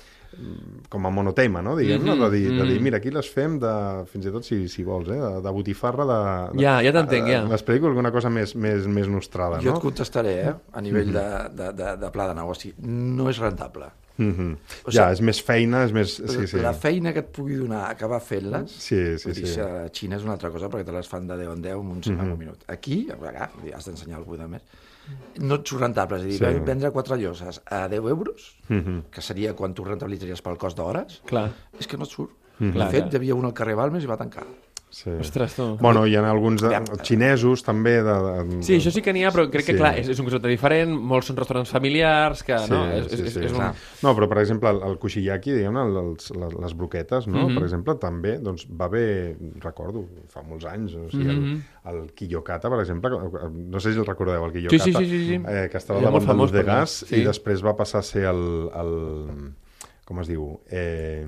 com 0.89 1.07
a 1.07 1.11
monotema, 1.11 1.63
no? 1.63 1.75
Diguem-ne, 1.77 2.15
Mhm, 2.15 2.21
de, 2.21 2.31
dir, 2.31 2.49
de 2.51 2.65
dir, 2.65 2.77
mhm. 2.77 2.83
mira, 2.83 2.99
aquí 2.99 3.11
les 3.11 3.29
fem 3.29 3.59
de, 3.59 3.73
fins 4.07 4.27
i 4.27 4.31
tot 4.31 4.45
si, 4.47 4.69
si 4.69 4.85
vols, 4.85 5.09
eh? 5.09 5.19
de, 5.19 5.31
de 5.43 5.51
botifarra, 5.51 6.07
de... 6.07 6.19
de 6.57 6.63
Ja, 6.63 6.81
ja 6.83 6.93
t'entenc, 6.93 7.29
ja. 7.29 7.41
M'explico 7.49 7.91
alguna 7.91 8.13
cosa 8.13 8.31
més, 8.31 8.55
més, 8.55 8.87
més 8.87 9.09
nostrada, 9.09 9.61
Jo 9.61 9.73
no? 9.73 9.81
et 9.81 9.83
contestaré, 9.83 10.37
eh? 10.45 10.55
a 10.73 10.81
nivell 10.81 11.13
de, 11.13 11.27
de, 11.51 11.73
de, 11.73 11.97
de 12.05 12.13
pla 12.15 12.29
de 12.31 12.39
negoci. 12.39 12.75
No 12.79 13.29
és 13.31 13.43
rentable. 13.43 13.91
Mm 14.21 14.33
-hmm. 14.37 14.57
O 14.85 14.91
ja, 14.91 15.09
sigui, 15.09 15.13
és 15.13 15.21
més 15.23 15.43
feina, 15.43 15.85
és 15.85 15.93
més... 15.93 16.15
Sí, 16.27 16.47
sí. 16.47 16.57
La 16.61 16.73
feina 16.75 17.13
que 17.13 17.21
et 17.21 17.33
pugui 17.33 17.57
donar 17.57 17.91
acabar 17.91 18.21
fent-les, 18.21 18.71
Sí, 18.71 19.19
sí, 19.19 19.33
dir, 19.33 19.47
sí. 19.47 19.61
a 19.61 19.89
Xina 19.89 20.17
és 20.17 20.23
una 20.23 20.33
altra 20.33 20.51
cosa 20.51 20.69
perquè 20.69 20.85
te 20.85 20.93
les 20.93 21.09
fan 21.09 21.27
de 21.27 21.37
10 21.37 21.53
en 21.55 21.63
10 21.63 21.73
en 21.73 21.79
un, 21.79 21.87
mm 21.99 22.01
-hmm. 22.01 22.21
en 22.21 22.33
un 22.33 22.39
minut. 22.39 22.65
Aquí, 22.69 23.09
a 23.11 23.17
vegades, 23.17 23.55
vull 23.55 23.65
dir, 23.65 23.75
has 23.75 23.85
d'ensenyar 23.87 24.19
algú 24.19 24.37
de 24.37 24.47
més, 24.47 24.63
no 25.41 25.55
et 25.55 25.67
surt 25.67 25.81
rentable. 25.83 26.17
És 26.19 26.23
a 26.23 26.27
dir, 26.27 26.59
Sí. 26.59 26.65
vendre 26.65 26.91
quatre 26.91 27.17
lloses 27.17 27.61
a 27.67 27.89
10 27.89 28.05
euros, 28.09 28.57
Mhm. 28.69 29.03
que 29.11 29.21
seria 29.21 29.55
quan 29.55 29.75
tu 29.75 29.85
rentabilitzaries 29.85 30.43
pel 30.43 30.57
cost 30.59 30.77
d'hores, 30.77 31.23
Clar. 31.27 31.51
és 31.79 31.87
que 31.87 31.97
no 31.97 32.05
et 32.05 32.11
surt. 32.11 32.31
Clar, 32.59 32.73
de 32.73 32.91
fet, 32.91 33.13
hi 33.13 33.17
havia 33.17 33.35
un 33.35 33.45
al 33.47 33.55
carrer 33.55 33.75
Balmes 33.75 34.05
i 34.05 34.07
va 34.07 34.19
tancar. 34.19 34.45
Sí. 34.91 35.09
Ostres, 35.23 35.55
tu. 35.55 35.77
Bueno, 35.79 36.01
hi 36.05 36.17
ha 36.19 36.23
alguns 36.29 36.61
de, 36.65 36.71
xinesos 37.07 37.63
també 37.63 37.93
de, 38.03 38.15
de, 38.27 38.57
Sí, 38.67 38.75
això 38.81 38.91
sí 38.91 39.01
que 39.01 39.13
n'hi 39.15 39.23
ha, 39.23 39.31
però 39.31 39.45
crec 39.49 39.65
que, 39.69 39.73
Sí. 39.73 39.79
clar, 39.79 39.93
és, 40.01 40.09
és 40.11 40.19
un 40.19 40.27
concepte 40.27 40.49
diferent, 40.51 40.91
molts 40.91 41.29
són 41.31 41.37
restaurants 41.39 41.71
familiars, 41.71 42.43
que, 42.43 42.59
Sí, 42.59 42.71
no? 42.73 42.81
És, 42.97 43.07
sí, 43.07 43.21
és, 43.23 43.33
sí, 43.37 43.45
és 43.47 43.53
un... 43.53 43.59
clar. 43.61 43.69
No, 44.03 44.17
però, 44.19 44.29
per 44.29 44.39
exemple, 44.43 44.69
el, 44.75 44.83
el 44.91 44.99
kushiyaki, 44.99 45.53
els, 45.63 46.31
les, 46.35 46.55
les 46.65 46.75
broquetes, 46.75 47.29
no? 47.31 47.47
Mhm. 47.49 47.55
per 47.55 47.63
exemple, 47.69 47.95
també 48.03 48.39
doncs, 48.43 48.67
va 48.67 48.89
bé, 48.89 49.37
recordo, 49.63 50.03
fa 50.29 50.43
molts 50.43 50.67
anys, 50.67 50.95
o 50.99 51.07
sigui, 51.09 51.25
Mhm. 51.39 51.63
el, 51.87 51.97
el 52.03 52.13
quiyokata, 52.13 52.69
per 52.69 52.81
exemple, 52.81 53.11
no 53.55 53.79
sé 53.79 53.93
si 53.93 53.99
el 54.01 54.07
recordeu, 54.07 54.45
el 54.45 54.53
quiyokata, 54.53 54.85
Sí, 54.85 54.93
sí, 54.93 55.05
sí, 55.05 55.07
sí, 55.07 55.27
sí. 55.29 55.41
Eh, 55.47 55.69
que 55.71 55.79
estava 55.79 56.01
davant 56.01 56.27
de 56.27 56.35
Luz 56.35 56.51
de 56.51 56.65
gas 56.65 57.05
sí. 57.07 57.21
i 57.21 57.25
després 57.25 57.63
va 57.65 57.77
passar 57.77 58.01
a 58.01 58.03
ser 58.03 58.25
el, 58.25 58.69
el 58.75 59.55
com 60.05 60.19
es 60.19 60.27
diu? 60.27 60.59
Eh, 60.69 61.25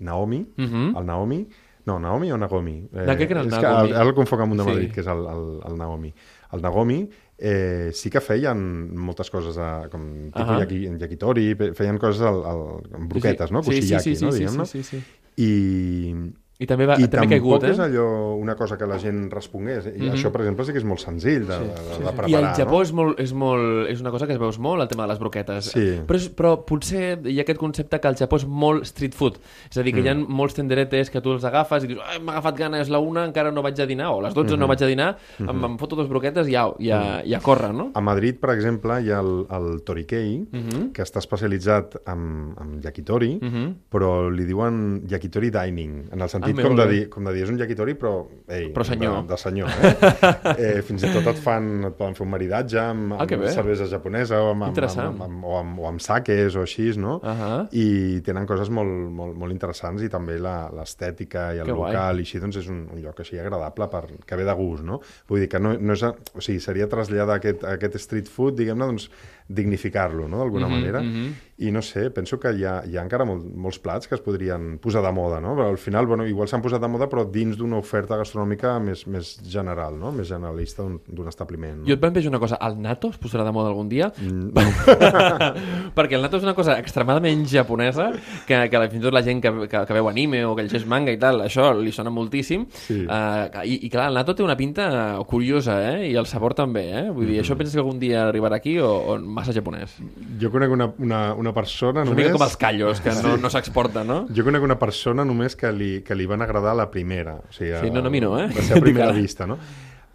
Naomi, 0.00 0.46
Mhm. 0.56 0.96
el 0.96 1.06
Naomi, 1.06 1.46
no, 1.86 1.98
Naomi 2.00 2.30
o 2.32 2.38
Nagomi? 2.38 2.78
Eh, 2.92 3.04
De 3.06 3.16
què 3.18 3.26
que 3.26 3.32
era 3.34 3.42
el 3.42 3.48
és 3.48 3.52
Nagomi? 3.52 3.88
Que, 3.90 3.96
ara 3.98 4.08
el 4.08 4.14
confoc 4.16 4.40
amb 4.40 4.52
un 4.52 4.58
de 4.58 4.64
Sí. 4.64 4.70
Madrid, 4.70 4.92
que 4.92 5.00
és 5.00 5.06
el, 5.06 5.26
el, 5.26 5.44
el 5.68 5.76
Naomi. 5.76 6.12
El 6.52 6.62
Nagomi 6.62 6.98
eh, 7.38 7.90
sí 7.92 8.10
que 8.10 8.20
feien 8.20 8.94
moltes 8.96 9.30
coses, 9.30 9.58
a, 9.58 9.88
com 9.90 10.04
tipus 10.30 10.54
Ahà. 10.54 10.60
yaki, 10.62 10.78
yakitori, 11.02 11.54
fe- 11.58 11.72
feien 11.74 11.98
coses 11.98 12.22
al, 12.22 12.40
al, 12.46 12.62
amb 12.94 13.10
broquetes, 13.10 13.50
no? 13.52 13.62
Sí, 13.62 13.72
sí, 13.72 13.80
Kushiyaki, 13.80 14.04
sí, 14.04 14.16
sí, 14.16 14.24
no? 14.24 14.32
sí, 14.32 14.38
Diguem-ne. 14.44 14.66
sí, 14.66 14.82
sí, 14.82 15.00
sí. 15.00 15.04
I, 15.36 16.14
I 16.56 16.66
també, 16.70 16.86
va, 16.86 16.94
i 17.02 17.08
també 17.10 17.26
caigut, 17.34 17.64
eh? 17.66 17.70
és 17.72 17.78
allò 17.82 18.36
una 18.38 18.54
cosa 18.54 18.76
que 18.78 18.86
la 18.86 18.96
gent 19.02 19.24
respongués. 19.32 19.86
I 19.90 19.98
Mhm. 20.04 20.12
això, 20.14 20.30
per 20.30 20.42
exemple, 20.42 20.64
sí 20.64 20.70
que 20.72 20.78
és 20.78 20.84
molt 20.84 21.00
senzill 21.00 21.46
de, 21.48 21.58
de, 21.58 21.66
de 21.98 22.04
preparar. 22.04 22.28
I 22.30 22.34
al 22.36 22.54
Japó 22.54 22.76
no? 22.76 22.82
és, 22.82 22.92
molt, 22.92 23.18
és, 23.20 23.32
molt, 23.34 23.88
és 23.90 24.00
una 24.00 24.12
cosa 24.12 24.26
que 24.28 24.34
es 24.34 24.38
veus 24.38 24.58
molt, 24.60 24.80
el 24.80 24.86
tema 24.88 25.02
de 25.02 25.08
les 25.08 25.18
broquetes. 25.18 25.64
Sí. 25.72 25.98
Però, 26.06 26.14
és, 26.14 26.28
però 26.30 26.64
potser 26.64 27.18
hi 27.26 27.38
ha 27.40 27.42
aquest 27.42 27.58
concepte 27.58 27.98
que 27.98 28.06
al 28.06 28.14
Japó 28.14 28.36
és 28.36 28.46
molt 28.46 28.84
street 28.86 29.14
food. 29.14 29.40
És 29.68 29.76
a 29.78 29.82
dir, 29.82 29.92
que 29.94 30.00
Mm. 30.00 30.04
hi 30.04 30.08
ha 30.10 30.14
molts 30.14 30.54
tenderetes 30.54 31.10
que 31.10 31.20
tu 31.20 31.32
els 31.32 31.42
agafes 31.44 31.82
i 31.84 31.86
dius 31.88 32.00
"Ai, 32.06 32.20
m'ha 32.20 32.32
agafat 32.38 32.56
gana, 32.56 32.80
és 32.80 32.88
la 32.88 33.00
una, 33.00 33.24
encara 33.24 33.50
no 33.50 33.60
vaig 33.60 33.80
a 33.80 33.86
dinar, 33.86 34.12
o 34.12 34.20
a 34.20 34.22
les 34.22 34.34
12 34.34 34.52
Mhm. 34.54 34.60
no 34.60 34.66
vaig 34.68 34.82
a 34.82 34.86
dinar, 34.86 35.18
em, 35.40 35.64
em 35.64 35.76
foto 35.76 35.96
dos 35.96 36.08
broquetes 36.08 36.46
i 36.46 36.52
ja, 36.52 36.70
ja, 36.78 37.22
ja 37.26 37.40
corre, 37.40 37.72
no? 37.72 37.90
A 37.94 38.00
Madrid, 38.00 38.36
per 38.38 38.50
exemple, 38.50 39.02
hi 39.02 39.10
ha 39.10 39.18
el, 39.18 39.46
el 39.50 39.82
Torikei, 39.82 40.46
Mhm. 40.52 40.92
que 40.92 41.02
està 41.02 41.18
especialitzat 41.18 41.96
en, 42.06 42.54
en 42.60 42.80
yakitori, 42.80 43.40
Mhm. 43.42 43.74
però 43.90 44.30
li 44.30 44.44
diuen 44.44 45.02
yakitori 45.08 45.50
dining, 45.50 46.12
en 46.12 46.20
el 46.22 46.28
sentit 46.28 46.43
Ah, 46.44 46.62
com, 46.62 46.76
de 46.76 46.86
dir, 46.90 47.08
com 47.08 47.24
de 47.24 47.32
dir, 47.32 47.42
és 47.44 47.50
un 47.50 47.58
yakitori, 47.58 47.94
però, 47.94 48.26
ei, 48.48 48.68
Però 48.74 48.84
senyor. 48.84 49.22
De, 49.22 49.28
de 49.32 49.38
senyor, 49.40 49.68
eh? 49.70 49.94
eh? 50.78 50.82
Fins 50.86 51.02
i 51.04 51.10
tot 51.12 51.26
et 51.32 51.38
fan, 51.40 51.84
et 51.88 51.96
poden 51.98 52.14
fer 52.14 52.24
un 52.26 52.30
maridatge 52.32 52.78
amb, 52.80 53.12
Ah, 53.16 53.22
amb 53.24 53.30
bé. 53.44 53.50
cervesa 53.54 53.86
japonesa 53.90 54.42
o 54.42 54.50
amb, 54.52 54.64
amb, 54.68 54.78
amb, 54.78 55.22
amb, 55.28 55.44
o, 55.44 55.56
amb, 55.58 55.78
o 55.80 55.88
amb 55.88 56.00
sakes 56.04 56.56
o 56.56 56.62
així, 56.62 56.90
no? 57.00 57.20
Ahà. 57.22 57.68
I 57.72 58.20
tenen 58.26 58.46
coses 58.46 58.70
molt, 58.70 58.90
molt, 59.10 59.36
molt 59.36 59.52
interessants 59.52 60.02
i 60.02 60.08
també 60.12 60.38
la- 60.38 60.70
l'estètica 60.74 61.54
i 61.54 61.58
el 61.58 61.66
Que 61.66 61.72
guai. 61.72 61.92
local 61.92 62.18
i 62.20 62.26
així, 62.28 62.38
doncs 62.40 62.56
és 62.56 62.68
un, 62.68 62.84
un 62.92 63.00
lloc 63.02 63.20
així 63.20 63.38
agradable 63.38 63.88
per, 63.88 64.04
que 64.26 64.36
ve 64.36 64.44
de 64.44 64.54
gust, 64.54 64.84
no? 64.84 65.00
Vull 65.28 65.40
dir 65.40 65.48
que 65.48 65.58
no, 65.60 65.74
no 65.78 65.92
és... 65.96 66.02
O 66.04 66.40
sigui, 66.40 66.60
seria 66.60 66.88
traslladar 66.88 67.36
aquest, 67.40 67.64
aquest 67.64 67.96
street 68.02 68.28
food, 68.28 68.54
diguem-ne, 68.58 68.84
doncs 68.92 69.08
dignificar-lo, 69.48 70.26
no?, 70.28 70.38
d'alguna 70.38 70.66
Mhm, 70.68 70.72
manera. 70.74 71.00
mhm. 71.02 71.34
I 71.58 71.70
no 71.70 71.82
sé, 71.82 72.10
penso 72.10 72.40
que 72.40 72.50
hi 72.52 72.64
ha, 72.64 72.82
hi 72.84 72.96
ha 72.96 73.02
encara 73.02 73.24
molt, 73.24 73.44
molts 73.54 73.78
plats 73.78 74.08
que 74.08 74.16
es 74.16 74.20
podrien 74.20 74.78
posar 74.82 75.02
de 75.04 75.12
moda, 75.12 75.40
no? 75.40 75.54
Però 75.54 75.68
al 75.70 75.78
final, 75.78 76.06
bueno, 76.06 76.26
igual 76.34 76.50
s'han 76.50 76.62
posat 76.64 76.82
de 76.82 76.90
moda, 76.90 77.06
però 77.10 77.24
dins 77.30 77.56
d'una 77.56 77.78
oferta 77.80 78.18
gastronòmica 78.20 78.74
més, 78.82 79.06
més 79.10 79.34
general, 79.48 79.96
no? 80.00 80.10
Més 80.14 80.28
generalista 80.28 80.84
d'un 80.84 81.30
establiment. 81.30 81.80
No? 81.80 81.86
Jo 81.88 81.94
et 81.96 82.02
plantejo 82.02 82.28
una 82.32 82.40
cosa, 82.42 82.58
el 82.66 82.76
natto 82.82 83.12
es 83.14 83.18
posarà 83.22 83.46
de 83.46 83.52
moda 83.54 83.70
algun 83.72 83.88
dia? 83.88 84.10
Mm, 84.18 84.50
Perquè 85.96 86.16
el 86.18 86.24
natto 86.24 86.38
és 86.40 86.44
una 86.46 86.54
cosa 86.56 86.76
extremadament 86.80 87.44
japonesa, 87.48 88.10
que, 88.48 88.58
que 88.70 88.82
fins 88.90 89.00
i 89.00 89.04
tot 89.06 89.14
la 89.14 89.22
gent 89.26 89.40
que, 89.44 89.52
que, 89.70 89.82
que 89.88 89.96
veu 89.96 90.08
anime 90.10 90.42
o 90.48 90.54
que 90.58 90.64
llegeix 90.66 90.86
manga 90.90 91.14
i 91.14 91.18
tal, 91.20 91.42
això 91.46 91.70
li 91.78 91.92
sona 91.94 92.12
moltíssim. 92.14 92.66
Sí. 92.86 93.00
Uh, 93.04 93.62
i, 93.64 93.78
I 93.86 93.90
clar, 93.92 94.08
el 94.10 94.18
natto 94.18 94.34
té 94.38 94.44
una 94.44 94.56
pinta 94.58 94.88
curiosa, 95.30 95.78
eh? 95.92 96.08
I 96.10 96.14
el 96.20 96.26
sabor 96.30 96.54
també, 96.58 96.86
eh? 96.90 97.04
Vull 97.10 97.26
dir, 97.28 97.34
Mhm. 97.34 97.42
això 97.44 97.56
penses 97.58 97.74
que 97.74 97.80
algun 97.82 97.98
dia 97.98 98.28
arribarà 98.28 98.56
aquí 98.60 98.76
o, 98.78 98.88
o 98.88 99.18
massa 99.18 99.52
japonès? 99.52 99.96
Jo 100.40 100.50
conec 100.52 100.70
una, 100.70 100.86
una, 100.98 101.20
una 101.34 101.52
persona 101.52 102.02
una 102.02 102.10
només... 102.10 102.26
mica 102.26 102.36
com 102.38 102.44
els 102.46 102.56
callos, 102.56 103.00
que 103.04 103.10
no, 103.22 103.36
no 103.40 103.50
s'exporta, 103.50 104.04
no? 104.04 104.24
Jo 104.34 104.44
conec 104.46 104.62
una 104.62 104.78
persona 104.78 105.24
només 105.24 105.56
que 105.56 105.70
li, 105.72 105.90
que 106.06 106.14
li 106.14 106.23
van 106.26 106.42
agradar 106.42 106.74
la 106.76 106.90
primera. 106.90 107.36
O 107.48 107.52
sigui, 107.52 107.72
Sí, 107.80 107.90
no, 107.90 108.00
no, 108.02 108.08
a 108.08 108.10
mi 108.10 108.20
no, 108.20 108.38
eh? 108.38 108.48
Va 108.54 108.62
ser 108.62 108.78
a 108.78 108.80
primera 108.84 109.12
vista, 109.24 109.46
no? 109.46 109.58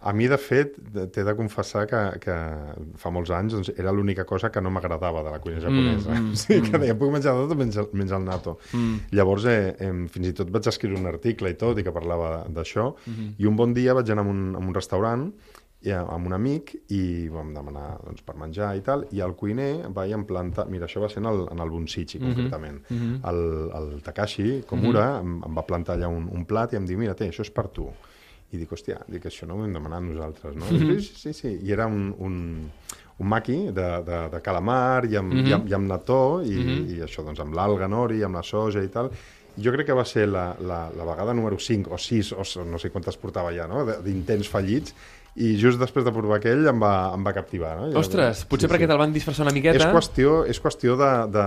A 0.02 0.14
mi, 0.16 0.24
de 0.32 0.38
fet, 0.40 0.78
t'he 1.12 1.22
de 1.26 1.34
confessar 1.36 1.82
que, 1.86 1.98
que 2.22 2.34
fa 2.96 3.10
molts 3.12 3.28
anys 3.36 3.52
doncs, 3.52 3.68
era 3.76 3.92
l'única 3.92 4.24
cosa 4.24 4.48
que 4.48 4.62
no 4.64 4.70
m'agradava 4.72 5.20
de 5.26 5.34
la 5.34 5.40
cuina 5.44 5.60
japonesa. 5.60 6.14
Mm, 6.14 6.22
mm, 6.30 6.38
sigui, 6.40 6.70
que 6.70 6.78
deia, 6.80 6.94
puc 6.96 7.12
menjar 7.12 7.34
tot 7.36 7.52
menys, 7.60 7.76
menys 7.92 8.14
el 8.16 8.24
natto. 8.24 8.54
Mm. 8.72 8.94
Llavors, 9.12 9.44
eh, 9.52 9.74
eh, 9.76 9.92
fins 10.08 10.30
i 10.30 10.32
tot 10.38 10.48
vaig 10.54 10.70
escriure 10.72 10.96
un 10.96 11.04
article 11.10 11.52
i 11.52 11.58
tot, 11.60 11.76
i 11.76 11.84
que 11.84 11.92
parlava 11.92 12.46
d'això, 12.48 12.94
Mhm. 13.04 13.34
i 13.44 13.50
un 13.52 13.56
bon 13.60 13.74
dia 13.76 13.92
vaig 13.92 14.08
anar 14.16 14.24
a 14.24 14.30
un, 14.32 14.54
a 14.56 14.64
un 14.64 14.72
restaurant 14.72 15.28
i, 15.82 15.90
a- 15.90 16.02
amb 16.12 16.26
un 16.28 16.32
amic 16.36 16.74
i 16.92 17.28
vam 17.32 17.54
demanar 17.54 17.98
doncs, 18.04 18.20
per 18.22 18.34
menjar 18.36 18.74
i 18.76 18.82
tal, 18.84 19.06
i 19.16 19.20
el 19.24 19.32
cuiner 19.34 19.88
va 19.96 20.06
i 20.06 20.12
em 20.12 20.24
planta... 20.28 20.66
Mira, 20.68 20.86
això 20.86 21.00
va 21.00 21.08
ser 21.08 21.22
en 21.22 21.26
el, 21.30 21.46
en 21.50 21.58
el 21.64 21.70
Bunsichi, 21.70 22.18
Mhm, 22.18 22.26
concretament. 22.34 22.82
mhm. 22.90 23.20
El, 23.24 23.40
el 23.78 24.02
Takashi 24.02 24.62
Komura 24.68 25.20
em, 25.20 25.38
em 25.46 25.56
va 25.56 25.64
plantar 25.66 25.96
allà 25.96 26.08
un, 26.12 26.28
un 26.30 26.44
plat 26.44 26.72
i 26.72 26.76
em 26.76 26.84
diu, 26.86 26.98
mira, 26.98 27.14
té, 27.14 27.28
això 27.30 27.40
és 27.46 27.50
per 27.50 27.68
tu. 27.68 27.88
I 28.52 28.58
dic, 28.58 28.72
hòstia, 28.74 28.98
dic, 29.08 29.24
això 29.30 29.46
no 29.46 29.54
ho 29.54 29.64
hem 29.64 29.72
demanat 29.72 30.02
nosaltres, 30.02 30.56
no? 30.56 30.66
Mhm. 30.66 30.98
sí, 31.00 31.14
sí, 31.14 31.32
sí, 31.32 31.58
I 31.62 31.72
era 31.72 31.86
un, 31.86 32.14
un, 32.18 32.68
un 33.20 33.28
maqui 33.28 33.70
de, 33.70 33.88
de, 34.04 34.18
de 34.32 34.40
calamar 34.42 35.04
i 35.06 35.16
amb, 35.16 35.32
Mhm. 35.32 35.46
i 35.46 35.52
amb, 35.52 35.68
i 35.70 35.74
amb 35.74 35.86
nató 35.88 36.42
i, 36.42 36.56
Mhm. 36.58 36.88
i 36.90 37.00
això, 37.06 37.22
doncs, 37.24 37.38
amb 37.40 37.54
l'alga 37.54 37.86
nori, 37.88 38.22
amb 38.22 38.34
la 38.34 38.42
soja 38.42 38.82
i 38.82 38.88
tal. 38.88 39.10
Jo 39.56 39.72
crec 39.72 39.86
que 39.86 39.92
va 39.96 40.04
ser 40.04 40.26
la, 40.28 40.56
la, 40.60 40.90
la 40.96 41.04
vegada 41.04 41.32
número 41.34 41.58
5 41.58 41.90
o 41.94 41.98
6, 41.98 42.32
o 42.32 42.64
no 42.64 42.78
sé 42.78 42.90
quantes 42.90 43.16
portava 43.16 43.50
ja, 43.52 43.66
no?, 43.66 43.84
de- 43.84 44.00
d'intents 44.02 44.48
fallits, 44.48 44.94
i 45.36 45.52
just 45.60 45.78
després 45.78 46.04
de 46.04 46.10
provar 46.12 46.40
aquell 46.40 46.66
em 46.66 46.80
va, 46.82 47.12
em 47.14 47.22
va 47.24 47.32
captivar. 47.36 47.76
No? 47.78 47.88
I 47.92 47.94
Ostres, 48.00 48.42
potser 48.50 48.68
perquè 48.70 48.88
te'l 48.90 48.98
van 48.98 49.12
disfressar 49.14 49.44
una 49.46 49.52
miqueta. 49.54 49.78
És 49.78 49.86
qüestió, 49.94 50.40
és 50.50 50.58
qüestió 50.60 50.96
de, 50.98 51.10
de, 51.30 51.44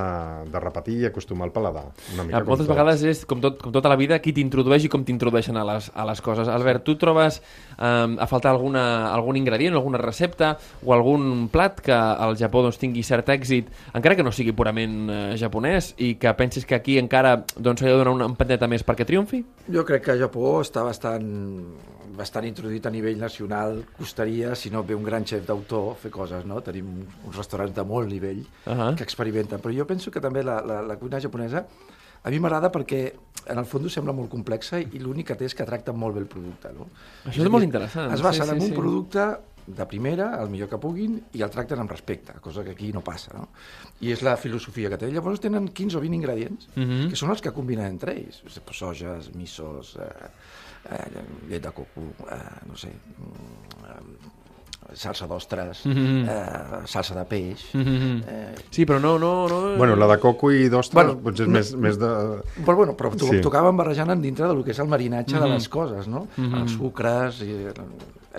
de 0.54 0.62
repetir 0.64 0.96
i 1.02 1.06
acostumar 1.10 1.50
el 1.50 1.54
paladar. 1.56 1.90
Una 2.16 2.24
mica 2.28 2.38
Ah, 2.40 2.44
moltes 2.48 2.66
tot. 2.68 2.74
vegades 2.76 3.04
és, 3.04 3.26
com, 3.30 3.42
tot, 3.44 3.60
com 3.62 3.74
tota 3.76 3.90
la 3.92 3.98
vida, 4.00 4.20
qui 4.24 4.32
t'introdueix 4.34 4.86
i 4.88 4.90
com 4.94 5.04
t'introdueixen 5.04 5.58
a, 5.60 5.66
les, 5.68 5.92
a 5.94 6.06
les 6.08 6.22
coses. 6.24 6.48
Albert, 6.48 6.84
tu 6.88 6.96
trobes 7.02 7.42
um, 7.78 8.16
a 8.20 8.28
faltar 8.32 8.54
alguna, 8.56 9.10
algun 9.12 9.38
ingredient, 9.38 9.76
alguna 9.76 10.00
recepta 10.02 10.54
o 10.86 10.94
algun 10.96 11.50
plat 11.54 11.82
que 11.84 11.94
al 11.94 12.38
Japó 12.40 12.64
doncs, 12.64 12.80
tingui 12.82 13.04
cert 13.04 13.30
èxit, 13.36 13.68
encara 13.94 14.16
que 14.16 14.24
no 14.24 14.32
sigui 14.32 14.54
purament 14.56 15.10
eh, 15.10 15.22
japonès, 15.38 15.94
i 15.98 16.14
que 16.22 16.32
pensis 16.40 16.66
que 16.66 16.76
aquí 16.80 16.98
encara 17.02 17.36
doncs, 17.58 17.82
s'ha 17.84 17.92
de 17.92 18.00
donar 18.00 18.14
una 18.16 18.26
empenteta 18.32 18.68
més 18.72 18.84
perquè 18.88 19.06
triomfi? 19.06 19.44
Jo 19.74 19.84
crec 19.88 20.08
que 20.08 20.18
Japó 20.20 20.62
està 20.64 20.84
bastant, 20.88 21.28
bastant 22.18 22.46
introduït 22.46 22.86
a 22.86 22.92
nivell 22.94 23.18
nacional. 23.20 23.84
Costaria, 23.98 24.56
si 24.56 24.70
no 24.70 24.84
ve 24.84 24.96
un 24.96 25.04
gran 25.04 25.26
xef 25.26 25.46
d'autor, 25.48 25.96
fer 25.98 26.12
coses, 26.12 26.46
no? 26.46 26.62
Tenim 26.62 26.90
uns 27.26 27.36
restaurants 27.38 27.74
de 27.76 27.84
molt 27.84 28.10
nivell 28.10 28.44
Ahà. 28.66 28.94
que 28.96 29.04
experimenten. 29.04 29.60
Però 29.62 29.74
jo 29.76 29.86
penso 29.90 30.12
que 30.12 30.22
també 30.22 30.44
la, 30.44 30.62
la, 30.62 30.82
la 30.82 30.98
cuina 30.98 31.20
japonesa 31.22 31.66
a 32.24 32.30
mi 32.32 32.40
m'agrada 32.40 32.70
perquè 32.72 33.02
en 33.52 33.58
el 33.60 33.66
fons 33.68 33.92
sembla 33.92 34.14
molt 34.16 34.30
complexa 34.32 34.80
i 34.80 35.00
l'únic 35.04 35.28
que 35.28 35.36
té 35.36 35.46
és 35.50 35.54
que 35.56 35.66
tracta 35.68 35.92
molt 35.92 36.16
bé 36.16 36.22
el 36.24 36.28
producte. 36.32 36.70
No? 36.72 36.88
Això 37.28 37.44
és 37.44 37.50
molt 37.52 37.66
interessant. 37.66 38.14
Es 38.16 38.22
basen 38.24 38.46
Sí, 38.46 38.50
sí, 38.52 38.56
en 38.56 38.62
un 38.64 38.70
sí. 38.70 38.78
producte 38.78 39.26
de 39.66 39.86
primera, 39.88 40.42
el 40.44 40.50
millor 40.52 40.68
que 40.68 40.78
puguin, 40.78 41.22
i 41.34 41.42
el 41.42 41.50
tracten 41.50 41.80
amb 41.80 41.92
respecte, 41.92 42.34
cosa 42.44 42.64
que 42.66 42.72
aquí 42.72 42.90
no 42.92 43.00
passa, 43.02 43.32
no? 43.38 43.46
I 44.04 44.12
és 44.12 44.22
la 44.22 44.34
filosofia 44.36 44.90
que 44.92 44.98
té. 45.00 45.08
Llavors 45.12 45.40
tenen 45.40 45.70
15 45.70 45.96
o 45.98 46.02
20 46.04 46.16
ingredients, 46.18 46.68
Mhm. 46.76 47.10
que 47.10 47.16
són 47.16 47.30
els 47.32 47.40
que 47.42 47.52
combinen 47.56 47.86
entre 47.88 48.12
ells. 48.12 48.42
Soges, 48.72 49.34
missos, 49.36 49.96
eh, 49.96 50.28
eh, 50.90 51.24
llet 51.50 51.64
de 51.64 51.72
coco, 51.72 52.02
eh, 52.30 52.38
no 52.68 52.76
sé, 52.78 52.90
mm, 52.90 53.86
eh, 53.88 54.96
salsa 54.96 55.26
d'ostres, 55.28 55.86
Mhm. 55.86 56.26
eh, 56.30 56.82
salsa 56.86 57.16
de 57.16 57.26
peix... 57.26 57.70
Mhm. 57.74 58.24
Eh, 58.28 58.56
Sí, 58.70 58.86
però 58.86 59.00
no... 59.00 59.18
no, 59.18 59.48
no... 59.48 59.78
Bueno, 59.78 59.96
la 59.96 60.08
de 60.08 60.20
coco 60.20 60.52
i 60.52 60.68
d'ostres 60.70 60.94
Bueno, 61.06 61.20
potser 61.24 61.46
és 61.46 61.50
no- 61.50 61.54
més, 61.58 61.74
més 61.76 61.98
de... 62.00 62.10
Però, 62.66 62.76
bueno, 62.76 62.94
però 62.98 63.12
to 63.16 63.26
Sí. 63.32 63.40
tocaven 63.42 63.78
barrejant 63.78 64.20
dintre 64.22 64.48
del 64.48 64.64
que 64.64 64.72
és 64.72 64.80
el 64.80 64.88
marinatge 64.88 65.40
de 65.40 65.46
Mhm. 65.48 65.54
les 65.54 65.70
coses, 65.70 66.08
no? 66.08 66.28
Mhm. 66.38 66.54
Els 66.62 66.72
sucres... 66.72 67.42
I, 67.42 67.70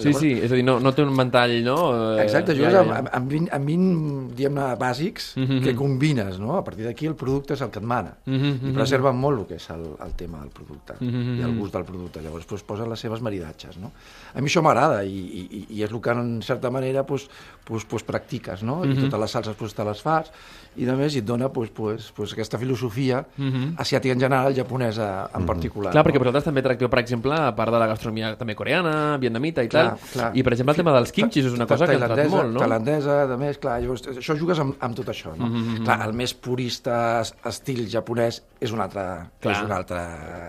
Sí, 0.03 0.13
sí, 0.13 0.33
és 0.43 0.51
a 0.51 0.57
dir, 0.57 0.65
no, 0.67 0.81
no 0.83 0.91
té 0.93 1.05
un 1.07 1.15
ventall, 1.17 1.53
no? 1.63 1.77
Eh, 2.17 2.23
Exacte, 2.25 2.53
ja, 2.53 2.59
jugues 2.59 2.73
ja, 2.75 2.81
amb, 2.81 2.91
ja. 2.91 2.97
amb, 2.99 3.09
amb, 3.15 3.29
20, 3.31 3.51
amb 3.55 3.69
20 3.69 4.35
diguem-ne, 4.35 4.65
bàsics 4.81 5.37
Mhm. 5.39 5.61
que 5.63 5.75
combines, 5.79 6.39
no? 6.41 6.57
A 6.57 6.65
partir 6.65 6.85
d'aquí 6.85 7.07
el 7.07 7.15
producte 7.15 7.55
és 7.55 7.61
el 7.63 7.71
que 7.71 7.79
et 7.79 7.85
mana. 7.85 8.17
Mhm, 8.27 8.71
I 8.71 8.73
preserven 8.75 9.15
molt 9.17 9.41
el 9.41 9.47
que 9.47 9.55
és 9.57 9.71
el, 9.71 9.85
el 10.05 10.13
tema 10.19 10.41
del 10.41 10.51
producte 10.51 10.95
Mhm. 10.99 11.39
i 11.39 11.43
el 11.43 11.55
gust 11.57 11.75
del 11.75 11.85
producte. 11.85 12.21
Llavors 12.23 12.45
pues, 12.47 12.63
posen 12.65 12.89
les 12.91 12.99
seves 12.99 13.21
maridatges, 13.23 13.79
no? 13.79 13.93
A 14.35 14.41
mi 14.41 14.49
això 14.49 14.63
m'agrada 14.63 15.05
i, 15.05 15.15
i, 15.15 15.67
i 15.79 15.83
és 15.85 15.93
el 15.93 16.01
que 16.01 16.11
en 16.11 16.43
certa 16.43 16.71
manera 16.71 17.05
pues, 17.07 17.29
pues, 17.65 17.85
pues, 17.85 18.03
practiques, 18.03 18.63
no? 18.65 18.85
I 18.85 18.89
Mhm. 18.89 19.05
totes 19.05 19.21
les 19.21 19.31
salses 19.31 19.55
pues, 19.57 19.75
te 19.75 19.85
les 19.85 20.03
fas 20.03 20.33
i 20.77 20.89
a 20.89 20.95
més 20.97 21.15
i 21.15 21.19
et 21.19 21.25
dona 21.25 21.49
pues, 21.49 21.71
pues, 21.71 22.13
pues, 22.15 22.33
aquesta 22.33 22.59
filosofia 22.59 23.25
Mhm. 23.37 23.75
asiàtica 23.79 24.13
en 24.13 24.21
general, 24.21 24.55
japonesa 24.55 25.31
en 25.35 25.47
particular. 25.47 25.93
Clar, 25.93 26.05
perquè 26.05 26.15
no? 26.15 26.21
vosaltres 26.21 26.45
també 26.45 26.63
tracteu, 26.63 26.89
per 26.91 26.99
exemple, 27.01 27.35
a 27.35 27.55
part 27.55 27.73
de 27.73 27.79
la 27.79 27.87
gastronomia 27.87 28.37
també 28.37 28.55
coreana, 28.55 29.17
vietnamita 29.19 29.63
i 29.63 29.69
tal, 29.69 29.95
Clar, 29.95 29.99
clar. 30.13 30.31
I, 30.37 30.43
per 30.43 30.53
exemple, 30.53 30.73
el 30.73 30.77
tema 30.77 30.93
dels 30.93 31.13
kimchis 31.13 31.47
és 31.47 31.53
una 31.53 31.67
cosa 31.67 31.87
que 31.87 31.93
ha 31.93 31.95
entrat 32.07 32.29
molt, 32.29 32.53
no? 32.53 32.61
Tailandesa, 32.61 33.23
a 33.33 33.37
més, 33.37 33.59
clar, 33.59 33.81
llavors, 33.81 34.03
això 34.09 34.37
jugues 34.39 34.59
amb, 34.59 34.75
amb 34.81 34.95
tot 34.97 35.07
això, 35.09 35.37
no? 35.37 35.47
Mm 35.47 35.53
Mhm, 35.55 35.75
-hmm. 35.77 35.85
Clar, 35.85 36.07
el 36.09 36.13
més 36.13 36.35
purista 36.35 37.21
es- 37.21 37.35
estil 37.45 37.89
japonès 37.91 38.43
és 38.61 38.73
un 38.73 38.81
altre... 38.81 39.03
Clar. 39.41 39.55
És 39.57 39.63
un 39.63 39.73
altre... 39.73 40.01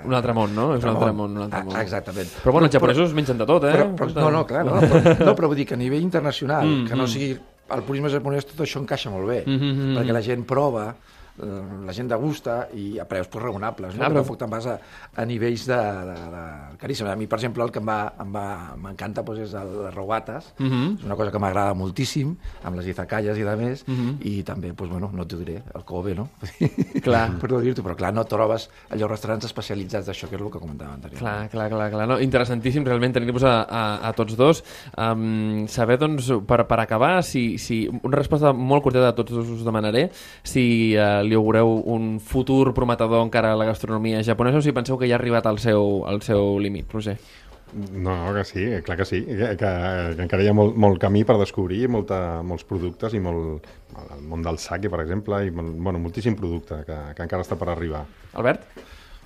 Un 0.06 0.14
altre 0.14 0.34
món, 0.34 0.54
no? 0.56 0.76
És 0.76 0.84
un 0.84 0.90
altre 0.90 1.12
món, 1.12 1.32
un 1.32 1.42
altre 1.44 1.60
Ah, 1.60 1.64
món. 1.64 1.76
Exactament. 1.82 2.28
Però, 2.44 2.52
bueno, 2.52 2.66
els 2.68 2.74
japonesos 2.76 3.14
mengen 3.14 3.38
de 3.38 3.46
tot, 3.46 3.64
eh? 3.64 3.72
Però, 3.74 3.96
però, 3.96 4.14
no, 4.14 4.32
no, 4.32 4.46
clar, 4.46 4.66
no, 4.66 4.72
però, 4.82 5.26
no, 5.26 5.36
però 5.36 5.48
vull 5.48 5.56
dir 5.58 5.66
que 5.68 5.74
a 5.74 5.78
nivell 5.78 6.02
internacional, 6.02 6.66
Mm, 6.66 6.88
que 6.88 6.96
no 6.96 7.04
mm. 7.04 7.08
sigui 7.08 7.40
el 7.74 7.82
purisme 7.84 8.10
japonès, 8.14 8.46
tot 8.46 8.60
això 8.66 8.80
encaixa 8.80 9.10
molt 9.10 9.26
bé, 9.28 9.44
Mm, 9.46 9.56
mm, 9.58 9.72
mm, 9.88 9.98
perquè 9.98 10.14
la 10.14 10.22
gent 10.22 10.44
prova, 10.46 10.96
la 11.38 11.94
gent 11.94 12.08
degusta 12.08 12.70
i 12.74 12.98
a 13.00 13.06
preus 13.10 13.28
pues, 13.28 13.44
raonables, 13.44 13.94
no? 13.96 14.00
Clar, 14.00 14.12
però- 14.12 14.22
tampoc 14.24 14.38
te'n 14.40 14.50
vas 14.54 14.66
a, 14.72 14.78
a 15.16 15.26
nivells 15.26 15.66
de, 15.68 15.76
de, 15.76 16.16
de 16.36 16.44
caríssim. 16.80 17.08
A 17.12 17.16
mi, 17.20 17.28
per 17.28 17.40
exemple, 17.40 17.64
el 17.64 17.72
que 17.72 17.80
em 17.80 17.88
va- 17.90 18.14
em 18.22 18.32
m'encanta 18.82 19.24
pues, 19.26 19.40
és 19.40 19.54
el, 19.54 19.74
les 19.84 19.94
rogates, 19.94 20.54
Mhm. 20.60 20.98
és 21.00 21.04
una 21.04 21.16
cosa 21.16 21.32
que 21.32 21.40
m'agrada 21.40 21.74
moltíssim, 21.74 22.36
amb 22.64 22.78
les 22.78 22.88
izakayas 22.88 23.38
i 23.38 23.44
de 23.44 23.56
més, 23.56 23.84
Mhm. 23.88 24.18
i 24.22 24.44
també, 24.44 24.74
pues, 24.74 24.90
bueno, 24.90 25.10
no 25.14 25.26
t'ho 25.28 25.38
diré, 25.38 25.62
el 25.74 25.84
Kobe, 25.84 26.16
no? 26.16 26.30
Clar. 27.04 27.38
per 27.42 27.52
no 27.52 27.60
dir-t'ho, 27.60 27.84
però 27.84 27.96
clar, 27.96 28.14
no 28.14 28.24
trobes 28.26 28.70
allò 28.90 29.08
restaurants 29.10 29.46
especialitzats 29.46 30.08
d'això, 30.08 30.30
que 30.30 30.36
és 30.36 30.42
el 30.42 30.50
que 30.52 30.60
comentava 30.60 30.94
anteriorment. 30.94 31.50
Clar, 31.50 31.50
clar, 31.50 31.70
clar, 31.70 31.92
clar. 31.92 32.08
No, 32.08 32.20
interessantíssim 32.20 32.86
realment 32.86 33.14
tenir-vos 33.14 33.44
a, 33.44 33.56
a, 33.64 34.08
a 34.08 34.14
tots 34.14 34.36
dos. 34.38 34.64
Um, 34.98 35.68
saber, 35.68 35.98
doncs, 36.00 36.32
per, 36.48 36.66
per 36.68 36.80
acabar, 36.80 37.24
si, 37.24 37.58
si 37.58 37.84
una 38.04 38.18
resposta 38.18 38.54
molt 38.54 38.84
curteta 38.84 39.10
a 39.10 39.16
tots 39.16 39.32
dos 39.36 39.50
us 39.50 39.64
demanaré, 39.66 40.10
si 40.44 40.96
uh, 40.96 41.22
li 41.28 41.38
augureu 41.38 41.72
un 41.92 42.20
futur 42.20 42.74
prometedor 42.74 43.24
encara 43.26 43.54
a 43.54 43.60
la 43.60 43.68
gastronomia 43.68 44.24
japonesa 44.24 44.62
o 44.62 44.66
si 44.66 44.74
penseu 44.76 44.98
que 44.98 45.10
ja 45.10 45.18
ha 45.18 45.20
arribat 45.20 45.48
al 45.50 45.60
seu, 45.60 46.06
al 46.08 46.22
seu 46.26 46.58
límit, 46.60 46.92
Roger. 46.94 47.18
No, 47.76 48.14
no, 48.16 48.34
que 48.34 48.44
sí, 48.46 48.66
clar 48.86 48.96
que 48.98 49.06
sí, 49.06 49.24
que, 49.26 49.50
que, 49.60 49.70
que 50.16 50.24
encara 50.24 50.44
hi 50.46 50.48
ha 50.48 50.56
molt, 50.56 50.78
molt 50.80 51.02
camí 51.02 51.26
per 51.28 51.36
descobrir, 51.42 51.82
molta, 51.92 52.42
molts 52.46 52.64
productes 52.70 53.18
i 53.18 53.20
molt, 53.20 53.68
el 54.06 54.22
món 54.30 54.46
del 54.46 54.62
sake, 54.62 54.92
per 54.94 55.02
exemple, 55.04 55.42
i 55.44 55.52
bueno, 55.52 56.00
moltíssim 56.00 56.38
producte 56.40 56.84
que, 56.88 57.00
que 57.18 57.26
encara 57.26 57.44
està 57.44 57.58
per 57.60 57.74
arribar. 57.74 58.06
Albert? 58.40 58.70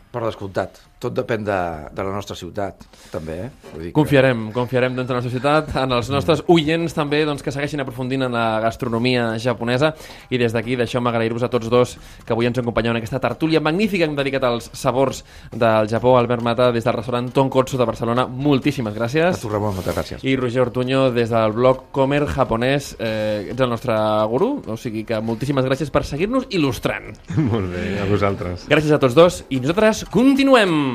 Per 0.09 0.23
descomptat. 0.25 0.81
Tot 0.99 1.13
depèn 1.15 1.45
de, 1.47 1.57
de 1.95 2.03
la 2.03 2.11
nostra 2.11 2.35
ciutat, 2.35 2.81
també, 3.09 3.35
eh? 3.45 3.49
Vull 3.71 3.83
dir 3.85 3.87
que- 3.89 3.93
Confiarem, 3.95 4.51
confiarem 4.51 4.97
doncs, 4.97 5.09
en 5.09 5.15
la 5.15 5.21
societat, 5.23 5.69
en 5.79 5.93
els 5.95 6.09
nostres 6.11 6.41
oients 6.51 6.91
també 6.93 7.21
doncs, 7.23 7.39
que 7.41 7.53
segueixin 7.55 7.79
aprofundint 7.79 8.25
en 8.25 8.33
la 8.35 8.59
gastronomia 8.59 9.29
japonesa 9.39 9.93
i 10.29 10.37
des 10.37 10.51
d'aquí 10.51 10.75
deixeu-me 10.75 11.07
agrair-vos 11.09 11.43
a 11.43 11.49
tots 11.49 11.69
dos 11.71 11.93
que 12.25 12.33
avui 12.35 12.47
ens 12.49 12.59
acompanyeu 12.59 12.91
en 12.91 12.97
aquesta 12.99 13.19
tertúlia 13.23 13.61
magnífica 13.63 14.03
que 14.03 14.09
hem 14.11 14.17
dedicat 14.17 14.43
als 14.43 14.67
sabors 14.73 15.23
del 15.53 15.87
Japó. 15.87 16.17
Albert 16.19 16.43
Mata 16.43 16.67
des 16.73 16.83
del 16.83 16.93
restaurant 16.97 17.31
Tonkotsu 17.31 17.77
de 17.79 17.85
Barcelona, 17.87 18.27
moltíssimes 18.27 18.93
A 18.93 18.99
gràcies. 18.99 19.39
tu, 19.39 19.47
Ramon, 19.47 19.75
moltes 19.79 19.95
gràcies. 19.95 20.23
I 20.27 20.35
Roger 20.35 20.63
Ortuño 20.67 21.11
des 21.15 21.29
del 21.29 21.53
blog 21.53 21.91
Comer 21.95 22.25
Japonès, 22.27 22.97
eh, 22.99 23.47
ets 23.51 23.61
el 23.61 23.69
nostre 23.69 23.95
gurú, 24.27 24.61
o 24.67 24.75
sigui 24.75 25.05
que 25.05 25.21
moltíssimes 25.21 25.63
gràcies 25.63 25.89
per 25.91 26.03
seguir-nos 26.03 26.49
il·lustrant. 26.49 27.15
molt 27.37 27.71
bé, 27.71 28.01
a 28.01 28.05
vosaltres. 28.11 28.67
Gràcies 28.67 28.91
a 28.91 28.99
tots 28.99 29.15
dos 29.15 29.45
i 29.49 29.61
nosaltres 29.63 30.03
continuem! 30.11 30.88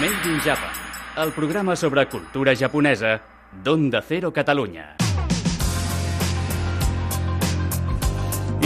Made 0.00 0.24
in 0.24 0.40
Japan, 0.44 0.72
el 1.22 1.32
programa 1.32 1.76
sobre 1.76 2.08
cultura 2.08 2.54
japonesa 2.56 3.20
d'Onda 3.64 4.02
Cero 4.02 4.32
Catalunya. 4.32 4.96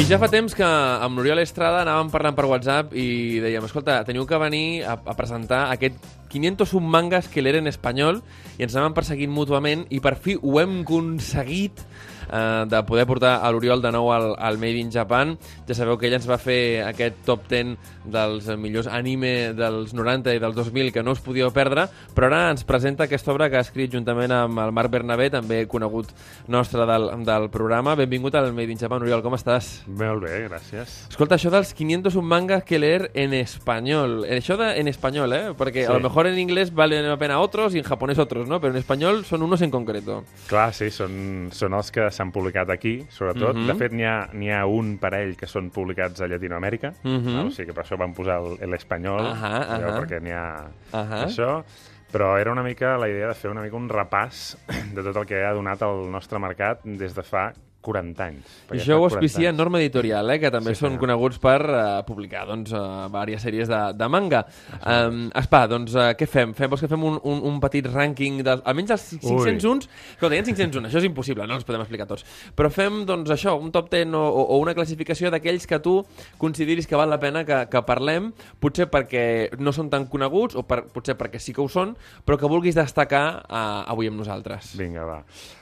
I 0.00 0.06
ja 0.08 0.16
fa 0.16 0.30
temps 0.32 0.54
que 0.56 0.64
amb 0.64 1.18
l'Oriol 1.18 1.42
Estrada 1.42 1.82
anàvem 1.84 2.08
parlant 2.08 2.36
per 2.38 2.46
WhatsApp 2.48 2.94
i 2.96 3.36
dèiem, 3.44 3.66
escolta, 3.68 3.98
teniu 4.08 4.24
que 4.24 4.38
venir 4.40 4.80
a, 4.88 4.94
a 4.96 5.14
presentar 5.18 5.66
aquest 5.74 6.00
501 6.32 6.80
mangas 6.80 7.28
que 7.28 7.44
l'eren 7.44 7.68
en 7.68 7.72
espanyol 7.74 8.22
i 8.56 8.64
ens 8.64 8.72
anàvem 8.78 8.96
perseguint 8.96 9.34
mútuament 9.34 9.84
i 9.92 10.00
per 10.00 10.14
fi 10.16 10.38
ho 10.40 10.56
hem 10.62 10.80
aconseguit 10.86 11.84
eh, 12.32 12.64
de 12.70 12.82
poder 12.86 13.06
portar 13.06 13.40
a 13.44 13.50
l'Oriol 13.50 13.82
de 13.82 13.90
nou 13.92 14.12
al, 14.12 14.34
al 14.38 14.58
Made 14.58 14.78
in 14.80 14.90
Japan. 14.90 15.36
Ja 15.68 15.74
sabeu 15.74 15.98
que 15.98 16.06
ell 16.08 16.14
ens 16.14 16.28
va 16.30 16.38
fer 16.38 16.82
aquest 16.86 17.24
top 17.26 17.48
10 17.50 17.76
dels 18.10 18.46
millors 18.56 18.86
anime 18.88 19.52
dels 19.54 19.92
90 19.94 20.34
i 20.34 20.40
dels 20.40 20.54
2000 20.56 20.92
que 20.92 21.02
no 21.02 21.12
us 21.12 21.20
podíeu 21.20 21.50
perdre, 21.52 21.88
però 22.14 22.30
ara 22.30 22.50
ens 22.50 22.64
presenta 22.64 23.04
aquesta 23.04 23.32
obra 23.32 23.50
que 23.50 23.56
ha 23.58 23.64
escrit 23.64 23.92
juntament 23.92 24.32
amb 24.32 24.58
el 24.62 24.72
Marc 24.72 24.90
Bernabé, 24.90 25.28
també 25.30 25.66
conegut 25.68 26.08
nostre 26.48 26.86
del, 26.88 27.10
del 27.26 27.48
programa. 27.50 27.94
Benvingut 27.98 28.34
al 28.38 28.52
Made 28.54 28.72
in 28.72 28.78
Japan, 28.80 29.02
Oriol, 29.02 29.22
com 29.22 29.34
estàs? 29.36 29.82
Molt 29.86 30.24
bé, 30.24 30.46
gràcies. 30.48 30.96
Escolta, 31.10 31.36
això 31.36 31.50
dels 31.52 31.74
501 31.74 32.22
mangas 32.26 32.64
que 32.64 32.78
leer 32.78 33.10
en 33.14 33.34
español. 33.34 34.24
Eh, 34.24 34.38
Això 34.40 34.56
de 34.56 34.70
en 34.80 34.88
español, 34.88 35.32
¿eh? 35.32 35.52
Porque 35.56 35.84
a 35.84 35.88
Sí. 35.88 35.92
lo 35.92 36.00
mejor 36.00 36.26
en 36.26 36.38
inglés 36.38 36.72
valen 36.74 37.06
la 37.08 37.18
pena 37.18 37.40
otros 37.40 37.74
y 37.74 37.78
en 37.78 37.84
japonés 37.84 38.18
otros, 38.18 38.48
¿no? 38.48 38.60
Pero 38.60 38.72
en 38.72 38.78
español 38.78 39.24
son 39.24 39.42
unos 39.42 39.60
en 39.62 39.70
concreto. 39.70 40.24
Clar, 40.48 40.72
sí, 40.72 40.90
són, 40.90 41.50
són 41.52 41.74
els 41.74 41.90
que 41.90 42.10
s'han 42.20 42.30
publicat 42.34 42.68
aquí, 42.70 42.98
sobretot. 43.08 43.56
Mhm. 43.56 43.66
De 43.70 43.74
fet, 43.80 43.92
n'hi 43.96 44.04
ha, 44.04 44.18
ha 44.60 44.64
un 44.68 44.98
parell 45.00 45.32
que 45.40 45.48
són 45.48 45.70
publicats 45.72 46.20
a 46.20 46.28
Llatinoamèrica, 46.28 46.92
Mhm. 47.02 47.36
val? 47.36 47.46
o 47.48 47.50
sigui 47.50 47.70
que 47.70 47.74
per 47.74 47.84
això 47.86 47.96
van 47.98 48.12
posar 48.14 48.38
el- 48.44 48.70
l'espanyol, 48.70 49.24
Ahà, 49.32 49.64
sabeu, 49.66 49.88
ahà. 49.88 50.00
perquè 50.02 50.20
n'hi 50.20 50.30
ha 50.36 50.66
Ahà. 50.92 51.24
això. 51.26 51.62
Però 52.12 52.32
era 52.40 52.50
una 52.50 52.64
mica 52.64 52.96
la 52.98 53.08
idea 53.08 53.28
de 53.28 53.34
fer 53.38 53.50
una 53.52 53.62
mica 53.62 53.76
un 53.76 53.88
repàs 53.88 54.56
de 54.94 55.02
tot 55.02 55.16
el 55.16 55.26
que 55.26 55.44
ha 55.44 55.52
donat 55.54 55.80
el 55.86 56.10
nostre 56.10 56.38
mercat 56.42 56.82
des 56.84 57.14
de 57.14 57.22
fa 57.22 57.52
40 57.80 58.24
anys. 58.26 58.56
I 58.70 58.78
això 58.78 58.98
ho 58.98 59.04
fa 59.06 59.16
40 59.16 59.16
auspicia. 59.16 59.52
Norma 59.56 59.80
Editorial, 59.80 60.30
eh? 60.34 60.38
que 60.42 60.50
també 60.52 60.74
Sí, 60.74 60.80
són 60.82 60.92
senyor. 60.94 61.00
coneguts 61.00 61.38
per 61.40 61.58
uh, 61.64 61.78
publicar 62.06 62.44
doncs, 62.48 62.74
uh, 62.76 63.08
diverses 63.08 63.46
sèries 63.46 63.70
de, 63.70 63.80
de 63.96 64.08
manga. 64.12 64.42
Um, 64.80 65.30
Espa, 65.40 65.62
doncs 65.70 65.94
uh, 65.96 66.10
què 66.18 66.28
fem? 66.28 66.52
fem? 66.54 66.68
Vols 66.70 66.84
que 66.84 66.90
fem 66.90 67.04
un, 67.08 67.16
un, 67.24 67.40
un 67.50 67.60
petit 67.62 67.86
rànquing, 67.88 68.42
de, 68.44 68.56
almenys 68.68 68.92
dels 68.92 69.06
501? 69.22 69.88
Escolta, 70.16 70.36
hi 70.36 70.42
ha 70.42 70.46
501, 70.50 70.88
això 70.90 71.00
és 71.00 71.08
impossible, 71.08 71.46
no 71.48 71.56
els 71.56 71.64
podem 71.68 71.84
explicar 71.84 72.06
tots. 72.10 72.26
Però 72.56 72.68
fem 72.72 73.00
doncs, 73.08 73.32
això, 73.32 73.56
un 73.60 73.72
top 73.72 73.88
10 73.94 74.12
o, 74.18 74.24
o 74.44 74.58
una 74.60 74.74
classificació 74.76 75.32
d'aquells 75.32 75.66
que 75.70 75.80
tu 75.80 75.96
consideris 76.40 76.86
que 76.86 76.98
val 77.00 77.08
la 77.10 77.20
pena 77.22 77.46
que, 77.48 77.62
que 77.72 77.82
parlem, 77.88 78.30
potser 78.60 78.90
perquè 78.92 79.24
no 79.58 79.72
són 79.72 79.88
tan 79.92 80.04
coneguts 80.10 80.58
o 80.58 80.66
per, 80.68 80.82
potser 80.92 81.16
perquè 81.16 81.40
sí 81.40 81.56
que 81.56 81.64
ho 81.64 81.68
són, 81.72 81.96
però 82.26 82.36
que 82.40 82.50
vulguis 82.50 82.76
destacar 82.76 83.24
uh, 83.46 83.88
avui 83.90 84.10
amb 84.10 84.20
nosaltres. 84.20 84.74
Vinga, 84.80 85.06
va. 85.08 85.18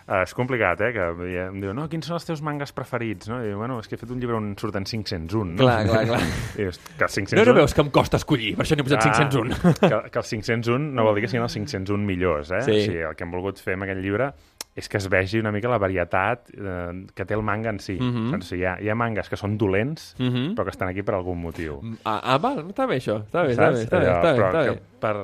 Uh, 0.09 0.23
és 0.25 0.33
complicat, 0.37 0.81
eh? 0.87 0.93
Que 0.97 1.09
em 1.47 1.59
diu, 1.61 1.75
no, 1.77 1.85
quins 1.93 2.08
són 2.09 2.19
els 2.19 2.27
teus 2.29 2.43
mangas 2.45 2.75
preferits? 2.77 3.31
No? 3.31 3.41
I 3.45 3.55
bueno, 3.59 3.79
és 3.83 3.89
que 3.91 3.99
he 3.99 4.01
fet 4.01 4.13
un 4.15 4.21
llibre 4.23 4.39
on 4.39 4.51
surten 4.59 4.89
501, 4.89 5.55
no? 5.55 5.63
Clar, 5.63 5.79
clar, 5.89 6.05
clar. 6.11 6.21
I 6.59 6.67
dius, 6.67 6.81
que 6.99 7.07
els 7.07 7.19
501... 7.21 7.41
No, 7.41 7.47
no 7.53 7.57
veus 7.61 7.77
que 7.77 7.85
em 7.85 7.93
costa 7.95 8.21
escollir, 8.21 8.55
per 8.59 8.67
això 8.67 8.79
n'he 8.79 8.87
posat 8.89 9.07
501. 9.09 9.75
Que, 9.85 10.03
que 10.13 10.23
els 10.23 10.35
501 10.35 10.93
no 10.99 11.09
vol 11.09 11.19
dir 11.19 11.27
que 11.27 11.33
siguin 11.33 11.47
els 11.47 11.59
501 11.61 12.09
millors, 12.13 12.55
eh? 12.57 12.63
Sí. 12.67 12.79
O 12.79 12.87
sigui, 12.89 13.03
el 13.11 13.19
que 13.19 13.29
hem 13.29 13.37
volgut 13.37 13.63
fer 13.63 13.79
amb 13.79 13.89
aquest 13.89 14.03
llibre 14.05 14.33
és 14.79 14.87
que 14.89 14.97
es 15.01 15.09
vegi 15.11 15.41
una 15.43 15.51
mica 15.51 15.69
la 15.69 15.79
varietat 15.83 16.49
eh, 16.55 17.07
que 17.15 17.25
té 17.27 17.35
el 17.35 17.43
manga 17.43 17.71
en 17.75 17.81
si. 17.83 17.97
Mhm. 17.99 18.35
o 18.39 18.41
sigui, 18.47 18.63
hi, 18.63 18.67
ha, 18.71 18.77
hi 18.81 18.89
ha 18.93 18.95
mangas 18.95 19.29
que 19.29 19.37
són 19.37 19.57
dolents, 19.59 20.13
Mhm. 20.19 20.55
però 20.55 20.65
que 20.69 20.71
estan 20.71 20.89
aquí 20.93 21.03
per 21.03 21.17
algun 21.17 21.41
motiu. 21.43 21.81
Ah, 22.05 22.21
ah, 22.23 22.39
val, 22.39 22.63
està 22.69 22.87
bé 22.87 23.01
això, 23.01 23.19
està 23.27 23.43
bé, 23.45 23.57
està 23.57 23.71
bé, 23.73 23.83
està 23.83 23.99
bé, 23.99 24.07
està 24.13 24.33
bé, 24.33 24.45
està 24.47 24.63
bé. 24.71 24.81
per 24.99 25.17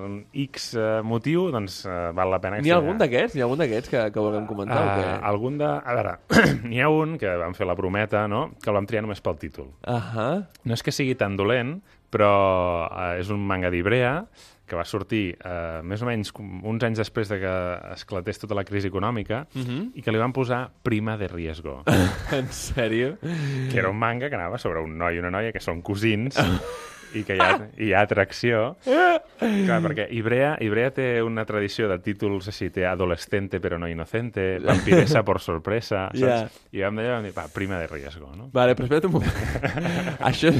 X 0.44 0.74
eh, 0.78 1.00
motiu, 1.02 1.48
doncs 1.54 1.84
eh, 1.86 2.10
val 2.14 2.30
la 2.30 2.40
pena 2.40 2.58
N'hi 2.60 2.70
ha 2.70 2.76
algun 2.80 2.98
d'aquests? 2.98 3.34
N'hi 3.34 3.42
ha 3.42 3.44
algun 3.48 3.58
d'aquests 3.62 3.90
que, 3.90 4.02
que 4.14 4.20
vulguem 4.20 4.46
comentar? 4.46 4.80
o 4.82 4.84
Uh, 4.84 4.98
què? 5.00 5.18
algun 5.30 5.58
de... 5.58 5.66
A 5.66 5.94
veure, 5.94 6.16
n'hi 6.68 6.80
ha 6.82 6.88
un 6.90 7.16
que 7.18 7.36
vam 7.36 7.54
fer 7.54 7.66
la 7.66 7.74
prometa, 7.78 8.26
no?, 8.28 8.50
que 8.62 8.70
el 8.70 8.74
vam 8.78 8.86
triar 8.86 9.02
només 9.06 9.20
pel 9.20 9.36
títol. 9.38 9.70
Ahà. 9.86 10.28
No 10.64 10.74
és 10.74 10.82
que 10.82 10.92
sigui 10.92 11.14
tan 11.14 11.36
dolent, 11.36 11.78
però 12.10 12.86
uh, 12.90 13.14
és 13.18 13.30
un 13.30 13.40
manga 13.46 13.70
d'Ibrea 13.70 14.24
que 14.66 14.76
va 14.76 14.84
sortir 14.88 15.36
uh, 15.44 15.82
més 15.84 16.00
o 16.00 16.06
menys 16.08 16.30
uns 16.38 16.82
anys 16.86 16.98
després 17.02 17.28
de 17.28 17.38
que 17.42 17.54
esclatés 17.92 18.38
tota 18.40 18.54
la 18.56 18.64
crisi 18.64 18.88
econòmica 18.88 19.46
Mhm. 19.54 19.90
i 19.94 20.02
que 20.02 20.12
li 20.12 20.18
van 20.18 20.32
posar 20.32 20.70
Prima 20.82 21.16
de 21.16 21.28
Riesgo, 21.28 21.82
En 22.32 22.48
sèrio? 22.48 23.18
que 23.20 23.78
era 23.78 23.90
un 23.90 23.98
manga 23.98 24.28
que 24.30 24.36
anava 24.36 24.58
sobre 24.58 24.80
un 24.80 24.96
noi 24.98 25.16
i 25.16 25.18
una 25.20 25.30
noia 25.30 25.52
que 25.52 25.60
són 25.60 25.82
cosins 25.82 26.36
i 27.14 27.22
que 27.24 27.36
hi 27.36 27.40
ha, 27.40 27.50
hi 27.78 27.92
ha 27.94 28.00
atracció. 28.04 28.76
Clar, 28.84 29.80
perquè 29.84 30.06
Ibrea, 30.14 30.54
Ibrea 30.64 30.90
té 30.94 31.06
una 31.22 31.44
tradició 31.46 31.88
de 31.90 31.98
títols 32.02 32.48
així, 32.50 32.70
té 32.74 32.84
adolescente 32.86 33.60
però 33.60 33.78
no 33.78 33.88
inocente, 33.90 34.58
vampiresa 34.64 35.22
por 35.26 35.40
sorpresa, 35.40 36.08
saps? 36.14 36.20
Ja. 36.20 36.38
I 36.72 36.82
vam 36.84 36.96
dir, 37.00 37.08
vam 37.10 37.24
dir, 37.26 37.32
va, 37.36 37.44
Prima 37.54 37.78
de 37.78 37.86
Riesgo, 37.90 38.30
no? 38.36 38.48
Vale, 38.54 38.74
però 38.74 38.86
espera't 38.88 39.08
un 39.08 39.14
moment. 39.18 39.74
Això 40.30 40.50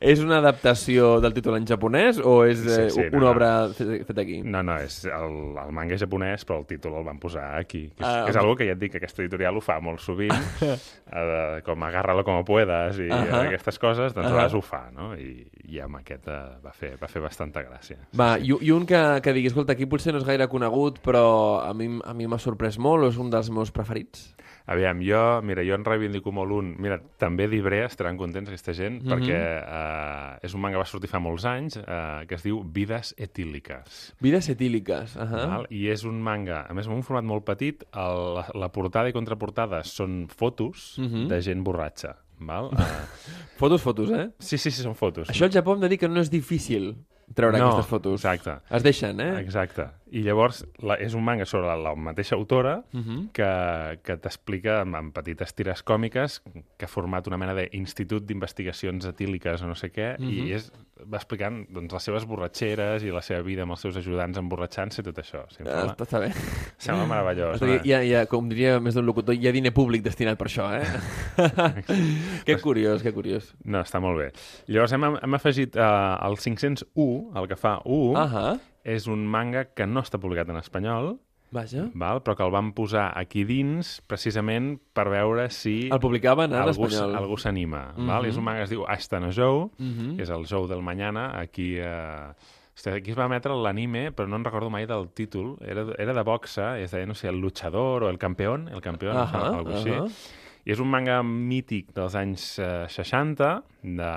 és 0.00 0.22
una 0.24 0.38
adaptació 0.42 1.18
del 1.22 1.34
títol 1.36 1.58
en 1.58 1.66
japonès 1.68 2.18
o 2.22 2.42
és 2.48 2.62
eh, 2.66 2.88
Sí, 2.90 2.96
sí, 2.96 3.04
no, 3.12 3.18
una 3.18 3.26
no. 3.26 3.30
obra 3.34 3.50
fe- 3.76 4.02
feta 4.08 4.22
aquí? 4.24 4.40
No, 4.42 4.62
no, 4.66 4.78
és 4.82 5.02
el, 5.06 5.36
el 5.62 5.72
manga 5.74 5.94
és 5.98 6.02
japonès, 6.04 6.46
però 6.48 6.60
el 6.62 6.66
títol 6.70 6.96
el 7.00 7.06
van 7.06 7.20
posar 7.22 7.52
aquí. 7.60 7.88
Que 7.94 8.02
és, 8.02 8.08
Ah. 8.08 8.24
que 8.26 8.30
és 8.34 8.36
algo 8.40 8.56
que 8.58 8.66
ja 8.66 8.72
et 8.74 8.80
dic, 8.80 8.92
que 8.92 8.98
aquesta 9.02 9.22
editorial 9.22 9.56
ho 9.56 9.62
fa 9.64 9.78
molt 9.80 10.00
sovint, 10.02 10.32
eh, 11.12 11.60
com 11.66 11.82
agárralo 11.84 12.24
como 12.24 12.44
puedas 12.44 12.98
i 12.98 13.08
Ahà. 13.12 13.44
aquestes 13.46 13.78
coses, 13.78 14.14
doncs 14.14 14.26
Ahà. 14.26 14.32
a 14.32 14.36
vegades 14.36 14.54
ho 14.58 14.62
fa, 14.64 14.82
no? 14.94 15.12
I 15.16 15.46
hi 15.68 15.80
ha 15.80 15.88
amb 15.92 16.00
aquest 16.00 16.26
eh, 16.32 16.40
va, 16.64 16.72
fer, 16.72 16.94
va 17.00 17.08
fer 17.12 17.20
bastanta 17.22 17.62
gràcia. 17.62 17.98
Va, 18.16 18.34
i, 18.40 18.50
i 18.64 18.72
un 18.72 18.86
que, 18.88 19.20
que 19.22 19.32
digui, 19.36 19.52
escolta, 19.52 19.76
aquí 19.76 19.86
potser 19.86 20.12
no 20.16 20.18
és 20.22 20.26
gaire 20.28 20.48
conegut, 20.48 21.02
però 21.04 21.60
a 21.62 21.72
mi, 21.76 21.90
a 22.02 22.14
mi 22.16 22.26
m'ha 22.26 22.40
sorprès 22.40 22.78
molt, 22.80 23.10
és 23.12 23.18
un 23.20 23.28
dels 23.30 23.50
meus 23.52 23.70
preferits. 23.70 24.32
Aviam, 24.72 25.00
jo, 25.02 25.18
mira, 25.42 25.64
jo 25.66 25.74
en 25.74 25.82
reivindico 25.84 26.30
molt 26.30 26.52
un... 26.54 26.68
Mira, 26.78 27.00
també 27.18 27.48
d'Ibrea 27.50 27.88
estaran 27.90 28.16
contents 28.16 28.48
aquesta 28.48 28.72
gent, 28.78 29.00
Mhm. 29.02 29.10
perquè 29.10 29.38
eh, 29.40 30.38
és 30.46 30.54
un 30.54 30.60
manga 30.62 30.76
que 30.78 30.84
va 30.84 30.86
sortir 30.86 31.10
fa 31.10 31.18
molts 31.18 31.44
anys, 31.50 31.76
eh, 31.82 32.24
que 32.30 32.36
es 32.38 32.44
diu 32.46 32.62
Vides 32.62 33.10
etíliques. 33.18 34.14
Vides 34.22 34.48
etíliques. 34.54 35.16
Uh 35.16 35.22
-huh. 35.26 35.46
Val? 35.50 35.66
I 35.68 35.88
és 35.90 36.04
un 36.04 36.22
manga, 36.22 36.64
a 36.68 36.74
més, 36.74 36.86
en 36.86 36.92
un 36.92 37.02
format 37.02 37.24
molt 37.24 37.44
petit, 37.44 37.82
el, 37.92 38.34
la, 38.38 38.46
la 38.54 38.68
portada 38.70 39.08
i 39.08 39.12
contraportada 39.12 39.82
són 39.82 40.28
fotos 40.28 40.96
Mhm. 40.98 41.26
de 41.28 41.42
gent 41.42 41.64
borratxa. 41.64 42.16
Val? 42.46 42.70
Uh, 42.72 42.86
Fotos, 43.58 43.82
fotos, 43.82 44.10
eh? 44.10 44.30
sí, 44.38 44.58
sí, 44.58 44.70
sí, 44.70 44.82
són 44.82 44.94
fotos. 44.98 45.28
Això 45.30 45.44
al 45.46 45.52
Japó 45.54 45.74
hem 45.76 45.80
de 45.84 45.88
dir 45.92 45.98
que 46.02 46.08
no 46.10 46.20
és 46.20 46.30
difícil 46.32 46.92
treure 47.34 47.58
No, 47.58 47.68
aquestes 47.70 47.88
fotos. 47.90 48.24
exacte. 48.24 48.56
Es 48.74 48.82
deixen, 48.82 49.20
eh? 49.20 49.40
Exacte. 49.40 49.86
I 50.12 50.20
llavors 50.26 50.62
la, 50.84 50.98
és 51.00 51.14
un 51.16 51.24
manga 51.24 51.46
sobre 51.48 51.72
la 51.80 51.94
mateixa 51.96 52.34
autora 52.36 52.82
Uh 52.92 53.00
-huh. 53.00 53.28
que, 53.32 53.98
que 54.04 54.16
t'explica 54.16 54.80
amb, 54.82 54.94
amb 54.96 55.12
petites 55.14 55.54
tires 55.54 55.82
còmiques 55.84 56.42
que 56.76 56.84
ha 56.84 56.88
format 56.88 57.26
una 57.26 57.38
mena 57.38 57.54
d'institut 57.54 58.24
d'investigacions 58.26 59.06
etíliques 59.06 59.62
o 59.62 59.66
no 59.66 59.74
sé 59.74 59.90
què, 59.92 60.18
Mhm. 60.18 60.28
i 60.28 60.52
és, 60.52 60.70
va 61.10 61.16
explicant 61.16 61.66
doncs, 61.70 61.92
les 61.92 62.02
seves 62.02 62.24
borratxeres 62.26 63.02
i 63.02 63.10
la 63.10 63.22
seva 63.22 63.42
vida 63.42 63.62
amb 63.62 63.70
els 63.72 63.80
seus 63.80 63.96
ajudants 63.96 64.36
emborratxant-se 64.38 65.00
i 65.00 65.04
tot 65.04 65.18
això. 65.18 65.46
Sí, 65.48 65.62
em 65.62 65.66
Ah, 65.68 65.70
sembla, 65.80 65.96
està, 66.06 66.18
bé. 66.20 66.32
sembla 66.78 67.06
meravellós. 67.06 67.60
Està 67.60 67.66
ha, 67.94 68.02
hi 68.04 68.14
ha, 68.14 68.26
com 68.26 68.48
diria 68.48 68.78
més 68.80 68.94
d'un 68.94 69.06
locutor, 69.06 69.34
hi 69.34 69.48
ha 69.48 69.52
diner 69.52 69.72
públic 69.72 70.02
destinat 70.02 70.36
per 70.38 70.46
això, 70.48 70.70
eh? 70.80 70.86
que 72.44 72.56
curiós, 72.60 73.02
que 73.02 73.12
curiós. 73.12 73.54
No, 73.64 73.80
està 73.80 74.00
molt 74.00 74.18
bé. 74.18 74.32
Llavors 74.68 74.92
hem, 74.92 75.04
hem 75.22 75.34
afegit 75.34 75.76
uh, 75.76 76.18
el 76.26 76.36
501, 76.36 77.32
el 77.36 77.48
que 77.48 77.56
fa 77.56 77.80
1, 77.84 78.16
Ahà. 78.16 78.58
És 78.84 79.06
un 79.06 79.26
manga 79.26 79.66
que 79.74 79.86
no 79.86 80.00
està 80.00 80.18
publicat 80.18 80.48
en 80.50 80.56
espanyol, 80.56 81.18
Vaja. 81.52 81.90
val? 81.94 82.22
però 82.24 82.34
que 82.36 82.42
el 82.44 82.50
vam 82.50 82.72
posar 82.72 83.12
aquí 83.16 83.44
dins 83.44 84.00
precisament 84.06 84.78
per 84.94 85.08
veure 85.10 85.50
si 85.50 85.88
El 85.92 86.00
publicaven 86.00 86.52
en 86.52 86.62
algú, 86.62 86.86
espanyol. 86.86 87.14
algú 87.16 87.36
s'anima. 87.36 87.92
Mhm. 87.96 88.06
val? 88.06 88.24
És 88.26 88.36
un 88.36 88.44
manga 88.44 88.60
que 88.60 88.64
es 88.64 88.70
diu 88.70 88.84
Hasta 88.88 89.20
no 89.20 89.30
Joe, 89.32 89.68
Mhm. 89.78 90.16
que 90.16 90.22
és 90.22 90.30
el 90.30 90.46
Joe 90.46 90.66
del 90.68 90.82
Mañana. 90.82 91.38
Aquí, 91.38 91.76
eh... 91.78 92.32
Hòstia, 92.74 92.94
aquí 92.94 93.10
es 93.10 93.18
va 93.18 93.26
emetre 93.26 93.52
l'anime, 93.54 94.12
però 94.16 94.26
no 94.26 94.36
en 94.36 94.44
recordo 94.44 94.70
mai 94.70 94.86
del 94.86 95.10
títol. 95.10 95.58
Era, 95.60 95.84
era 95.98 96.14
de 96.14 96.22
boxa, 96.22 96.78
es 96.80 96.90
deia, 96.90 97.04
no 97.04 97.12
sé, 97.14 97.28
el 97.28 97.36
luchador 97.38 98.04
o 98.04 98.08
el 98.08 98.16
campeón, 98.16 98.68
el 98.68 98.80
campeón, 98.80 99.14
uh 99.14 99.20
-huh, 99.28 99.56
alguna 99.58 99.76
així. 99.76 99.90
I 100.62 100.70
és 100.70 100.78
un 100.78 100.86
manga 100.86 101.16
mític 101.26 101.88
dels 101.96 102.14
anys 102.14 102.44
eh, 102.62 102.84
60, 102.92 103.46
de, 103.82 104.10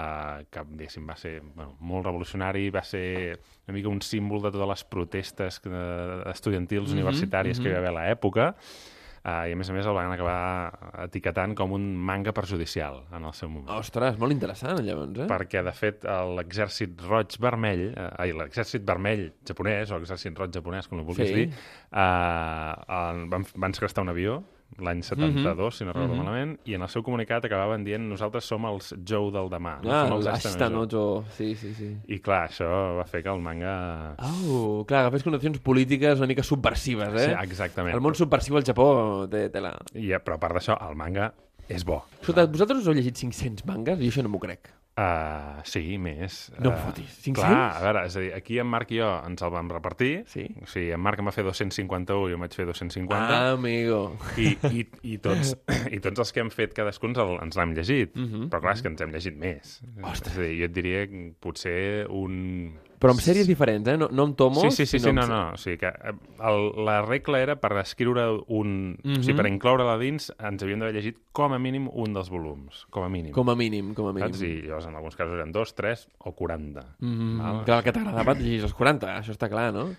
que 0.53 0.65
va 1.07 1.15
ser 1.17 1.39
bueno, 1.41 1.71
molt 1.81 2.05
revolucionari, 2.05 2.67
va 2.69 2.83
ser 2.85 3.39
una 3.65 3.73
mica 3.73 3.89
un 3.89 4.03
símbol 4.05 4.43
de 4.43 4.51
totes 4.53 4.69
les 4.75 4.83
protestes 4.85 5.61
eh, 5.65 6.19
estudiantils 6.29 6.91
Mhm, 6.91 6.99
universitàries 6.99 7.57
que 7.57 7.69
hi 7.69 7.73
mhm. 7.73 7.79
va 7.79 7.81
haver 7.81 7.95
a 7.95 7.97
l'època, 7.97 8.51
eh, 9.25 9.49
i 9.49 9.55
a 9.55 9.57
més 9.57 9.69
a 9.71 9.73
més 9.73 9.89
el 9.89 9.97
van 9.97 10.13
acabar 10.13 11.01
etiquetant 11.07 11.55
com 11.57 11.73
un 11.73 11.95
manga 11.97 12.31
perjudicial 12.31 13.01
en 13.11 13.25
el 13.25 13.33
seu 13.33 13.49
moment. 13.49 13.73
Ostres, 13.79 14.19
molt 14.21 14.31
interessant, 14.37 14.85
llavors, 14.85 15.17
eh? 15.25 15.29
Perquè, 15.31 15.63
de 15.65 15.73
fet, 15.73 16.05
l'exèrcit 16.37 17.01
roig 17.09 17.39
vermell, 17.41 17.87
eh, 17.89 18.09
ai, 18.21 18.33
l'exèrcit 18.37 18.85
vermell 18.85 19.31
japonès, 19.49 19.89
o 19.89 19.97
l'exèrcit 19.97 20.37
roig 20.37 20.53
japonès, 20.53 20.87
com 20.87 21.01
ho 21.01 21.07
vulguis 21.09 21.27
Sí. 21.33 21.33
dir, 21.33 21.49
eh, 21.49 22.73
van, 23.33 23.45
van 23.55 23.73
segrestar 23.73 24.05
un 24.05 24.13
avió 24.13 24.43
l'any 24.77 25.01
72, 25.03 25.77
si 25.77 25.85
no 25.85 25.93
recordo 25.93 26.15
Mhm. 26.15 26.23
malament, 26.23 26.59
i 26.65 26.73
en 26.75 26.81
el 26.81 26.89
seu 26.89 27.01
comunicat 27.01 27.45
acabaven 27.45 27.83
dient 27.85 28.03
nosaltres 28.09 28.43
som 28.43 28.65
els 28.65 28.93
Joe 29.07 29.31
del 29.31 29.49
demà. 29.49 29.81
no? 29.81 29.91
Ah, 29.91 30.07
som 30.07 30.17
els 30.17 30.27
Ashita 30.27 30.69
no 30.69 30.81
no, 30.81 30.87
Joe." 30.87 31.23
jo. 31.23 31.23
Sí, 31.37 31.55
sí, 31.55 31.73
sí. 31.73 31.95
I 32.07 32.19
clar, 32.19 32.49
això 32.49 32.97
va 32.97 33.05
fer 33.05 33.23
que 33.23 33.29
el 33.29 33.39
manga... 33.39 34.15
Au, 34.17 34.83
clar, 34.85 35.05
agafés 35.05 35.23
connotacions 35.23 35.59
polítiques 35.59 36.17
una 36.19 36.27
mica 36.27 36.43
subversives, 36.43 37.13
eh? 37.13 37.25
Sí, 37.27 37.43
exactament. 37.43 37.95
El 37.95 38.01
món 38.01 38.15
subversiu 38.15 38.57
al 38.57 38.63
Japó 38.63 39.27
té 39.29 39.49
tela. 39.49 39.77
I, 39.93 40.11
eh, 40.11 40.19
però 40.19 40.35
a 40.35 40.39
part 40.39 40.55
d'això, 40.55 40.77
el 40.89 40.95
manga 40.95 41.33
és 41.69 41.83
bo. 41.85 42.03
Escolta, 42.21 42.45
vosaltres 42.45 42.79
us 42.81 42.87
heu 42.87 42.93
llegit 42.93 43.15
500 43.17 43.65
mangas? 43.65 43.97
Jo 43.99 44.05
això 44.11 44.21
no 44.23 44.29
m'ho 44.29 44.39
crec. 44.39 44.69
Uh, 44.95 45.59
sí, 45.67 45.97
més. 45.99 46.45
No 46.55 46.69
em 46.71 46.77
Uh, 46.77 46.83
fotis. 46.85 47.17
500? 47.25 47.35
Clar, 47.35 47.63
a 47.75 47.81
veure, 47.83 48.03
és 48.07 48.15
a 48.15 48.21
dir, 48.23 48.29
aquí 48.37 48.59
en 48.63 48.69
Marc 48.71 48.93
i 48.95 49.01
jo 49.01 49.09
ens 49.27 49.43
el 49.43 49.51
vam 49.51 49.67
repartir. 49.73 50.11
Sí. 50.31 50.45
O 50.63 50.69
sigui, 50.71 50.93
en 50.95 51.01
Marc 51.03 51.19
em 51.19 51.27
va 51.27 51.33
fer 51.35 51.43
251 51.43 52.29
i 52.29 52.31
jo 52.31 52.37
em 52.39 52.45
vaig 52.45 52.55
fer 52.55 52.65
250. 52.69 53.17
Ah, 53.17 53.51
amigo. 53.57 53.99
I, 54.39 54.53
i, 54.71 54.85
i, 55.03 55.17
tots, 55.19 55.51
I 55.95 55.99
tots 55.99 56.23
els 56.23 56.31
que 56.31 56.39
hem 56.45 56.51
fet 56.53 56.73
cadascun 56.77 57.11
ens, 57.11 57.19
el, 57.25 57.35
ens 57.43 57.59
l'hem 57.59 57.75
llegit. 57.75 58.15
Mhm. 58.15 58.47
Però 58.53 58.63
clar, 58.63 58.77
és 58.79 58.85
que 58.85 58.93
ens 58.93 59.03
hem 59.03 59.11
llegit 59.11 59.35
més. 59.35 59.81
Ostres. 59.99 60.31
És 60.31 60.39
a 60.39 60.47
dir, 60.47 60.55
jo 60.61 60.69
et 60.71 60.77
diria 60.79 61.05
que 61.11 61.25
potser 61.43 61.77
un... 62.09 62.39
Però 62.99 63.11
amb 63.13 63.21
sèries 63.21 63.47
diferents, 63.49 63.87
eh? 63.91 63.97
No, 63.99 64.07
no 64.11 64.23
amb 64.29 64.37
tomos, 64.39 64.63
Sí, 64.63 64.71
sí, 64.71 64.85
sí, 64.85 64.99
sí, 65.03 65.11
no, 65.13 65.25
no. 65.27 65.39
O 65.53 65.59
sigui 65.59 65.77
que 65.81 65.91
eh, 65.91 66.13
el, 66.49 66.61
la 66.87 67.01
regla 67.05 67.41
era 67.43 67.57
per 67.59 67.73
escriure 67.81 68.25
un... 68.47 68.95
Mhm. 69.03 69.19
O 69.19 69.23
sigui, 69.25 69.35
per 69.37 69.47
incloure-la 69.51 69.97
dins 70.01 70.31
ens 70.39 70.63
havíem 70.63 70.79
d'haver 70.81 70.95
llegit 70.95 71.19
com 71.35 71.53
a 71.53 71.59
mínim 71.59 71.89
un 71.91 72.15
dels 72.15 72.31
volums. 72.31 72.85
Com 72.95 73.03
a 73.03 73.09
mínim. 73.11 73.33
Com 73.35 73.51
a 73.51 73.55
mínim, 73.59 73.93
com 73.97 74.07
a 74.09 74.15
mínim. 74.15 74.31
Saps? 74.31 74.45
I 74.47 74.53
llavors 74.69 74.87
en 74.89 74.95
alguns 74.95 75.19
casos 75.19 75.35
eren 75.37 75.51
dos, 75.55 75.75
tres 75.75 76.07
o 76.19 76.31
40. 76.33 76.85
Mm, 76.99 77.39
Val? 77.43 77.63
clar, 77.67 77.79
el 77.81 77.87
que 77.89 77.95
t'agradava 77.99 78.37
et 78.37 78.43
llegis 78.45 78.69
els 78.69 78.77
40, 78.77 79.15
això 79.19 79.35
està 79.35 79.51
clar, 79.51 79.71
no? 79.75 79.89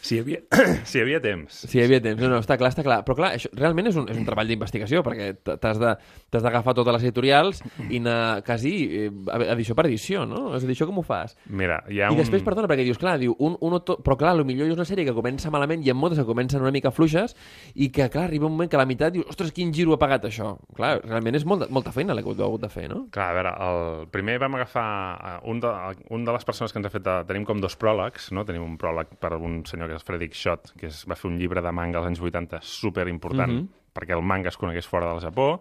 Si 0.00 0.16
hi 0.16 0.20
havia, 0.22 0.40
si 0.88 0.98
hi 0.98 1.02
havia 1.02 1.20
temps. 1.24 1.62
Si 1.66 1.78
hi 1.78 1.82
havia 1.84 2.00
temps, 2.02 2.20
no, 2.22 2.28
no, 2.30 2.38
està 2.42 2.56
clar, 2.60 2.70
està 2.74 2.84
clar. 2.86 3.00
Però 3.06 3.16
clar, 3.18 3.32
això 3.38 3.50
realment 3.56 3.88
és 3.90 3.96
un, 3.98 4.08
és 4.12 4.18
un 4.20 4.26
treball 4.28 4.46
d'investigació, 4.50 5.02
perquè 5.06 5.32
t'has 5.44 5.80
de- 5.82 5.96
d'agafar 6.36 6.74
totes 6.76 6.94
les 6.98 7.06
editorials 7.08 7.62
i 7.90 7.98
anar 7.98 8.42
quasi 8.46 8.74
eh, 9.06 9.10
edició 9.52 9.74
per 9.74 9.86
edició, 9.88 10.26
no? 10.28 10.54
És 10.56 10.62
a 10.62 10.66
dir, 10.68 10.76
això 10.76 10.86
com 10.86 11.00
ho 11.00 11.04
fas? 11.06 11.36
Mira, 11.48 11.80
hi 11.90 12.00
ha 12.02 12.10
I 12.10 12.14
un... 12.14 12.20
després, 12.20 12.44
perdona, 12.46 12.68
perquè 12.70 12.84
dius, 12.86 12.98
clar, 13.00 13.16
diu, 13.18 13.34
un, 13.40 13.56
un 13.60 13.78
autor... 13.80 13.98
però 14.04 14.18
clar, 14.20 14.34
millor 14.46 14.68
és 14.70 14.76
una 14.76 14.84
sèrie 14.86 15.06
que 15.08 15.14
comença 15.16 15.50
malament 15.50 15.82
i 15.82 15.90
en 15.90 15.96
moltes 15.98 16.20
que 16.20 16.26
comencen 16.28 16.62
una 16.62 16.70
mica 16.74 16.92
fluixes 16.94 17.34
i 17.74 17.88
que, 17.90 18.06
clar, 18.12 18.26
arriba 18.28 18.46
un 18.46 18.52
moment 18.54 18.70
que 18.70 18.76
a 18.78 18.82
la 18.82 18.86
meitat 18.86 19.14
dius, 19.16 19.26
ostres, 19.32 19.50
quin 19.56 19.72
giro 19.74 19.94
ha 19.96 19.98
pagat 19.98 20.28
això? 20.28 20.52
Clar, 20.76 21.00
realment 21.02 21.34
és 21.40 21.46
molta, 21.48 21.66
molta 21.72 21.92
feina 21.94 22.14
la 22.14 22.22
que 22.22 22.30
heu 22.30 22.44
hagut 22.46 22.62
de 22.62 22.70
fer, 22.72 22.86
no? 22.92 23.06
Clar, 23.14 23.30
a 23.32 23.36
veure, 23.40 23.54
el 23.66 24.06
primer 24.14 24.38
vam 24.42 24.54
agafar 24.60 24.86
eh, 25.16 25.36
un 25.50 25.60
de, 25.64 25.72
un 26.14 26.24
de 26.28 26.36
les 26.36 26.44
persones 26.46 26.72
que 26.72 26.78
ens 26.82 26.86
ha 26.90 26.94
fet... 26.94 27.06
eh, 27.10 27.24
Tenim 27.26 27.44
com 27.48 27.58
dos 27.62 27.74
pròlegs, 27.80 28.30
no? 28.36 28.44
Tenim 28.46 28.62
un 28.62 28.76
pròleg 28.78 29.16
per 29.20 29.34
un 29.40 29.62
senyor 29.66 29.90
que 29.90 29.95
és 29.96 30.04
Frederick 30.04 30.34
Schott, 30.34 30.72
que 30.78 30.86
es 30.86 31.04
va 31.08 31.16
fer 31.16 31.30
un 31.30 31.38
llibre 31.38 31.62
de 31.62 31.72
manga 31.72 31.98
als 31.98 32.06
anys 32.08 32.20
80 32.20 32.60
super 32.62 33.08
important 33.08 33.52
Mhm. 33.52 33.68
perquè 33.96 34.12
el 34.12 34.22
manga 34.22 34.48
es 34.48 34.56
conegués 34.56 34.86
fora 34.86 35.08
del 35.08 35.20
Japó, 35.20 35.60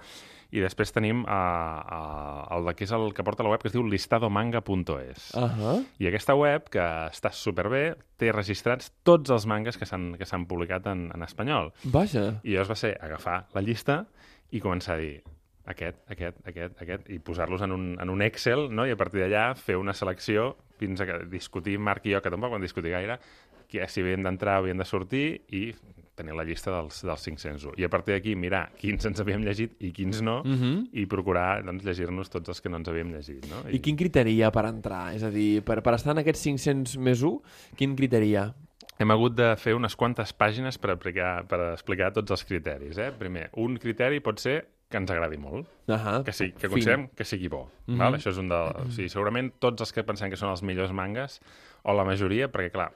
i 0.52 0.60
després 0.62 0.92
tenim 0.94 1.24
uh, 1.24 1.28
uh, 1.28 2.56
el 2.56 2.66
de, 2.66 2.74
que 2.76 2.84
és 2.86 2.92
el 2.92 3.14
que 3.14 3.24
porta 3.24 3.44
la 3.44 3.50
web 3.50 3.62
que 3.62 3.68
es 3.68 3.74
diu 3.74 3.84
listadomanga.es. 3.84 5.34
Uh 5.36 5.42
-huh. 5.42 5.86
I 6.00 6.08
aquesta 6.08 6.36
web, 6.36 6.70
que 6.70 6.80
està 6.80 7.32
superbé, 7.32 7.96
té 8.18 8.32
registrats 8.32 8.92
tots 9.04 9.30
els 9.30 9.46
mangas 9.46 9.78
que 9.78 9.86
s'han 9.86 10.16
que 10.18 10.26
s'han 10.26 10.46
publicat 10.46 10.86
en, 10.88 11.12
en 11.14 11.24
espanyol. 11.24 11.74
Vaja. 11.84 12.40
I 12.44 12.52
llavors 12.52 12.70
va 12.70 12.76
ser 12.76 12.98
agafar 13.02 13.48
la 13.54 13.62
llista 13.62 14.06
i 14.52 14.62
començar 14.62 14.94
a 14.94 14.98
dir 14.98 15.24
aquest, 15.66 15.98
aquest, 16.08 16.38
aquest, 16.48 16.82
aquest, 16.82 17.10
i 17.10 17.20
posar-los 17.20 17.62
en, 17.62 17.72
un, 17.72 17.98
en 18.00 18.10
un 18.10 18.22
Excel, 18.22 18.70
no? 18.70 18.86
i 18.86 18.92
a 18.92 18.96
partir 18.96 19.22
d'allà 19.22 19.56
fer 19.56 19.76
una 19.78 19.94
selecció 19.94 20.56
fins 20.80 21.02
a 21.02 21.08
que 21.10 21.20
discutir 21.32 21.78
Marc 21.80 22.06
i 22.06 22.16
jo, 22.16 22.22
que 22.22 22.32
tampoc 22.34 22.52
vam 22.52 22.62
discutir 22.64 22.92
gaire, 22.92 23.20
que 23.68 23.88
si 23.90 24.02
havien 24.02 24.24
d'entrar 24.24 24.60
o 24.60 24.64
havien 24.64 24.78
de 24.78 24.86
sortir 24.86 25.42
i 25.56 25.68
tenir 26.16 26.36
la 26.38 26.46
llista 26.48 26.72
dels, 26.72 27.02
dels 27.04 27.24
501. 27.28 27.74
I 27.82 27.84
a 27.84 27.90
partir 27.92 28.16
d'aquí 28.16 28.36
mirar 28.40 28.70
quins 28.80 29.04
ens 29.10 29.20
havíem 29.20 29.44
llegit 29.44 29.76
i 29.84 29.92
quins 29.92 30.22
no, 30.24 30.38
Uh 30.46 30.56
-huh. 30.56 30.88
i 30.94 31.06
procurar 31.06 31.64
doncs, 31.66 31.84
llegir-nos 31.84 32.30
tots 32.30 32.50
els 32.50 32.62
que 32.62 32.70
no 32.70 32.78
ens 32.78 32.88
havíem 32.88 33.12
llegit. 33.12 33.46
No? 33.50 33.70
I 33.70 33.80
quin 33.80 33.98
criteri 33.98 34.32
hi 34.32 34.44
ha 34.44 34.52
per 34.52 34.66
entrar? 34.66 35.14
És 35.14 35.24
a 35.24 35.30
dir, 35.30 35.62
per, 35.62 35.82
per 35.82 35.94
estar 35.96 36.12
en 36.12 36.20
aquests 36.20 36.42
500 36.42 36.98
més 36.98 37.22
1, 37.22 37.42
quin 37.76 37.96
criteri 37.96 38.30
hi 38.30 38.36
ha? 38.36 38.54
Hem 38.98 39.12
hagut 39.12 39.36
de 39.36 39.56
fer 39.58 39.74
unes 39.76 39.96
quantes 39.96 40.32
pàgines 40.32 40.78
per, 40.78 40.92
aplicar, 40.92 41.46
per 41.48 41.74
explicar 41.74 42.14
tots 42.14 42.32
els 42.32 42.46
criteris. 42.46 42.98
Eh? 42.98 43.12
Primer, 43.12 43.50
un 43.58 43.78
criteri 43.78 44.22
pot 44.22 44.40
ser 44.40 44.66
que 44.96 45.02
ens 45.04 45.12
agradi 45.12 45.38
molt, 45.41 45.68
Uh 45.86 45.93
-huh. 45.93 46.24
que, 46.26 46.34
sí, 46.34 46.52
que 46.54 46.70
considerem 46.72 47.10
que 47.10 47.26
sigui 47.26 47.48
bo. 47.48 47.70
Mhm. 47.86 47.98
val? 48.00 48.16
Això 48.16 48.32
és 48.32 48.38
un 48.38 48.50
de... 48.50 48.56
O 48.56 48.89
sigui, 48.89 49.10
segurament 49.10 49.52
tots 49.60 49.82
els 49.82 49.91
que 49.93 50.04
pensem 50.04 50.30
que 50.32 50.38
són 50.38 50.50
els 50.50 50.64
millors 50.64 50.91
mangas, 50.91 51.41
o 51.84 51.93
la 51.93 52.04
majoria, 52.04 52.48
perquè, 52.52 52.72
clar, 52.72 52.91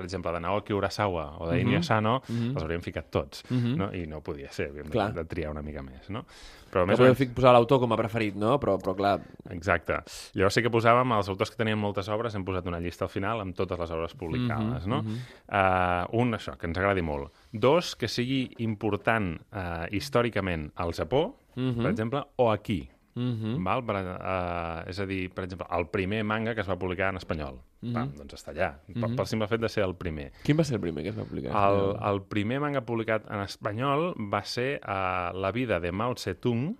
per 0.00 0.06
exemple, 0.08 0.32
de 0.32 0.40
Naoki 0.40 0.72
Urasawa 0.72 1.36
o 1.38 1.48
de 1.50 1.58
Mhm. 1.58 1.66
Inio 1.66 1.78
Asano, 1.80 2.22
Mhm. 2.26 2.54
els 2.56 2.62
hauríem 2.64 2.80
ficat 2.80 3.10
tots, 3.10 3.44
Mhm. 3.50 3.76
no? 3.76 3.92
i 3.94 4.06
no 4.06 4.22
podia 4.22 4.50
ser, 4.50 4.70
havíem 4.70 4.86
de, 4.86 4.90
Clar. 4.90 5.12
de 5.14 5.24
triar 5.26 5.50
una 5.50 5.62
mica 5.62 5.82
més. 5.82 6.08
No? 6.10 6.24
Però 6.70 6.80
No 6.82 6.86
més 6.86 6.94
o 7.00 7.02
podeu 7.02 7.14
menys... 7.18 7.34
posar 7.34 7.52
l'autor 7.52 7.80
com 7.80 7.92
a 7.92 7.96
preferit, 7.96 8.34
no? 8.36 8.58
Però, 8.60 8.78
però 8.80 8.94
clar, 8.96 9.20
Exacte. 9.50 9.92
Llavors 10.34 10.54
sí 10.54 10.62
que 10.62 10.70
posàvem 10.70 11.16
els 11.16 11.28
autors 11.28 11.50
que 11.50 11.56
tenien 11.56 11.76
moltes 11.78 12.08
obres, 12.08 12.34
hem 12.34 12.44
posat 12.44 12.66
una 12.66 12.78
llista 12.78 13.04
al 13.04 13.10
final 13.10 13.40
amb 13.40 13.54
totes 13.56 13.78
les 13.78 13.90
obres 13.90 14.14
publicades, 14.14 14.86
Mhm, 14.86 14.88
no? 14.88 15.02
mhm. 15.02 15.18
Uh, 15.48 16.06
un, 16.22 16.32
això, 16.32 16.56
que 16.56 16.66
ens 16.68 16.78
agradi 16.78 17.02
molt. 17.02 17.32
Dos, 17.52 17.96
que 17.96 18.06
sigui 18.08 18.54
important 18.58 19.40
uh, 19.52 19.86
històricament 19.90 20.70
al 20.76 20.92
Japó, 20.92 21.36
Mhm. 21.56 21.82
per 21.82 21.90
exemple, 21.90 22.22
o 22.36 22.50
aquí. 22.52 22.88
Mhm. 23.14 23.64
Val? 23.64 23.82
Per, 23.84 23.96
uh, 23.96 24.88
és 24.88 24.98
a 25.00 25.06
dir, 25.06 25.30
per 25.34 25.44
exemple, 25.44 25.66
el 25.76 25.88
primer 25.90 26.22
manga 26.24 26.54
que 26.54 26.60
es 26.62 26.68
va 26.68 26.76
publicar 26.78 27.08
en 27.10 27.16
espanyol. 27.16 27.58
Mhm. 27.82 27.92
Pam, 27.94 28.12
doncs 28.16 28.34
està 28.34 28.52
allà, 28.54 28.74
pel, 28.86 29.08
Mhm. 29.10 29.16
pel 29.16 29.26
simple 29.26 29.48
fet 29.48 29.60
de 29.60 29.68
ser 29.68 29.82
el 29.84 29.94
primer. 29.96 30.32
quin 30.44 30.56
va 30.58 30.64
ser 30.64 30.74
el 30.76 30.80
primer 30.80 31.02
que 31.02 31.10
es 31.10 31.18
va 31.18 31.24
publicar? 31.24 31.50
El, 31.70 31.96
el 32.12 32.22
primer 32.22 32.60
manga 32.60 32.82
publicat 32.82 33.28
en 33.30 33.40
espanyol 33.40 34.14
va 34.32 34.44
ser 34.44 34.80
uh, 34.84 35.32
La 35.36 35.50
vida 35.52 35.80
de 35.80 35.90
Mao 35.92 36.14
Tse-tung, 36.14 36.76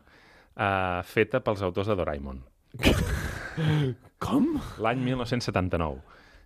uh, 0.56 1.02
feta 1.02 1.40
pels 1.40 1.62
autors 1.62 1.86
de 1.88 1.96
Doraemon. 1.96 2.44
Com? 4.20 4.60
L'any 4.78 5.00
1979. 5.02 6.00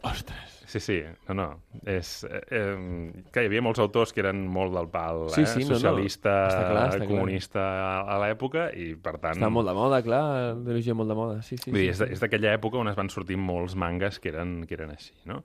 Ostres. 0.05 0.50
Sí, 0.74 0.80
sí, 0.80 0.96
no, 1.28 1.34
no. 1.38 1.44
És, 1.86 2.24
eh, 2.26 2.40
eh, 2.50 3.22
que 3.30 3.44
hi 3.44 3.46
havia 3.46 3.61
molts 3.62 3.78
autors 3.78 4.11
que 4.12 4.24
eren 4.24 4.40
molt 4.50 4.72
del 4.74 4.88
pal, 4.90 5.28
Sí, 5.30 5.44
eh? 5.44 5.46
sí, 5.46 5.61
no, 5.62 5.68
no. 5.68 5.76
socialista, 5.76 6.32
Està 6.48 6.64
clar, 6.72 6.86
està 6.88 6.98
clar. 6.98 7.09
comunista 7.12 7.61
a, 7.62 7.92
a 8.11 8.16
l'època, 8.24 8.64
i 8.74 8.88
per 8.98 9.12
tant... 9.22 9.36
Està 9.38 9.50
molt 9.55 9.70
de 9.70 9.74
moda, 9.78 10.00
clar, 10.02 10.24
l'ideologia 10.57 10.96
molt 10.98 11.12
de 11.12 11.18
moda. 11.20 11.36
Sí, 11.46 11.61
sí, 11.62 11.70
Vull 11.70 11.78
dir, 11.84 11.94
sí, 11.94 12.09
és 12.16 12.24
d'aquella 12.24 12.57
època 12.59 12.80
on 12.82 12.90
es 12.90 12.98
van 12.98 13.12
sortir 13.12 13.38
molts 13.38 13.76
mangas 13.78 14.18
que 14.18 14.32
eren, 14.34 14.64
que 14.66 14.74
eren 14.74 14.90
així, 14.96 15.14
no? 15.30 15.44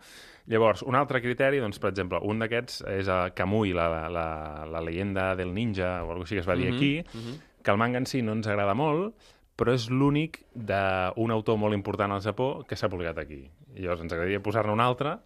Llavors, 0.50 0.82
un 0.82 0.98
altre 0.98 1.22
criteri, 1.22 1.62
doncs, 1.62 1.78
per 1.78 1.92
exemple, 1.94 2.18
un 2.26 2.42
d'aquests 2.42 2.82
és 2.98 3.08
a 3.14 3.20
Kamui, 3.38 3.76
la, 3.78 3.86
la, 4.10 4.28
la 4.66 4.82
leyenda 4.82 5.36
del 5.38 5.54
ninja, 5.54 6.00
o 6.02 6.10
alguna 6.10 6.24
cosa 6.26 6.32
així 6.34 6.40
que 6.42 6.46
es 6.48 6.50
va 6.50 6.58
dir 6.58 6.72
Mhm, 6.72 6.80
aquí, 6.80 7.46
que 7.62 7.70
el 7.72 7.78
manga 7.78 8.00
en 8.02 8.08
si 8.10 8.24
no 8.26 8.34
ens 8.34 8.48
agrada 8.50 8.74
molt, 8.74 9.14
però 9.60 9.74
és 9.76 9.90
l'únic 9.92 10.40
d'un 10.56 11.34
autor 11.36 11.58
molt 11.60 11.76
important 11.76 12.14
al 12.16 12.24
Japó 12.24 12.64
que 12.68 12.78
s'ha 12.80 12.90
publicat 12.92 13.18
aquí. 13.20 13.42
I 13.76 13.84
llavors 13.84 14.06
ens 14.06 14.14
agradaria 14.16 14.40
posar-ne 14.44 14.72
un 14.72 14.84
altre, 14.84 15.18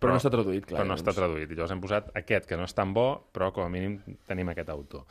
Però 0.00 0.14
no 0.14 0.16
està 0.16 0.30
traduït, 0.32 0.64
clar. 0.64 0.78
però 0.78 0.86
no 0.88 0.94
doncs. 0.94 1.02
està 1.02 1.12
traduït. 1.12 1.50
I 1.50 1.56
llavors 1.58 1.72
hem 1.74 1.80
posat 1.82 2.06
aquest, 2.16 2.46
que 2.48 2.56
no 2.56 2.64
és 2.64 2.72
tan 2.72 2.94
bo, 2.96 3.26
però 3.34 3.50
com 3.52 3.66
a 3.66 3.68
mínim 3.68 3.98
tenim 4.30 4.48
aquest 4.48 4.70
autor. 4.72 5.02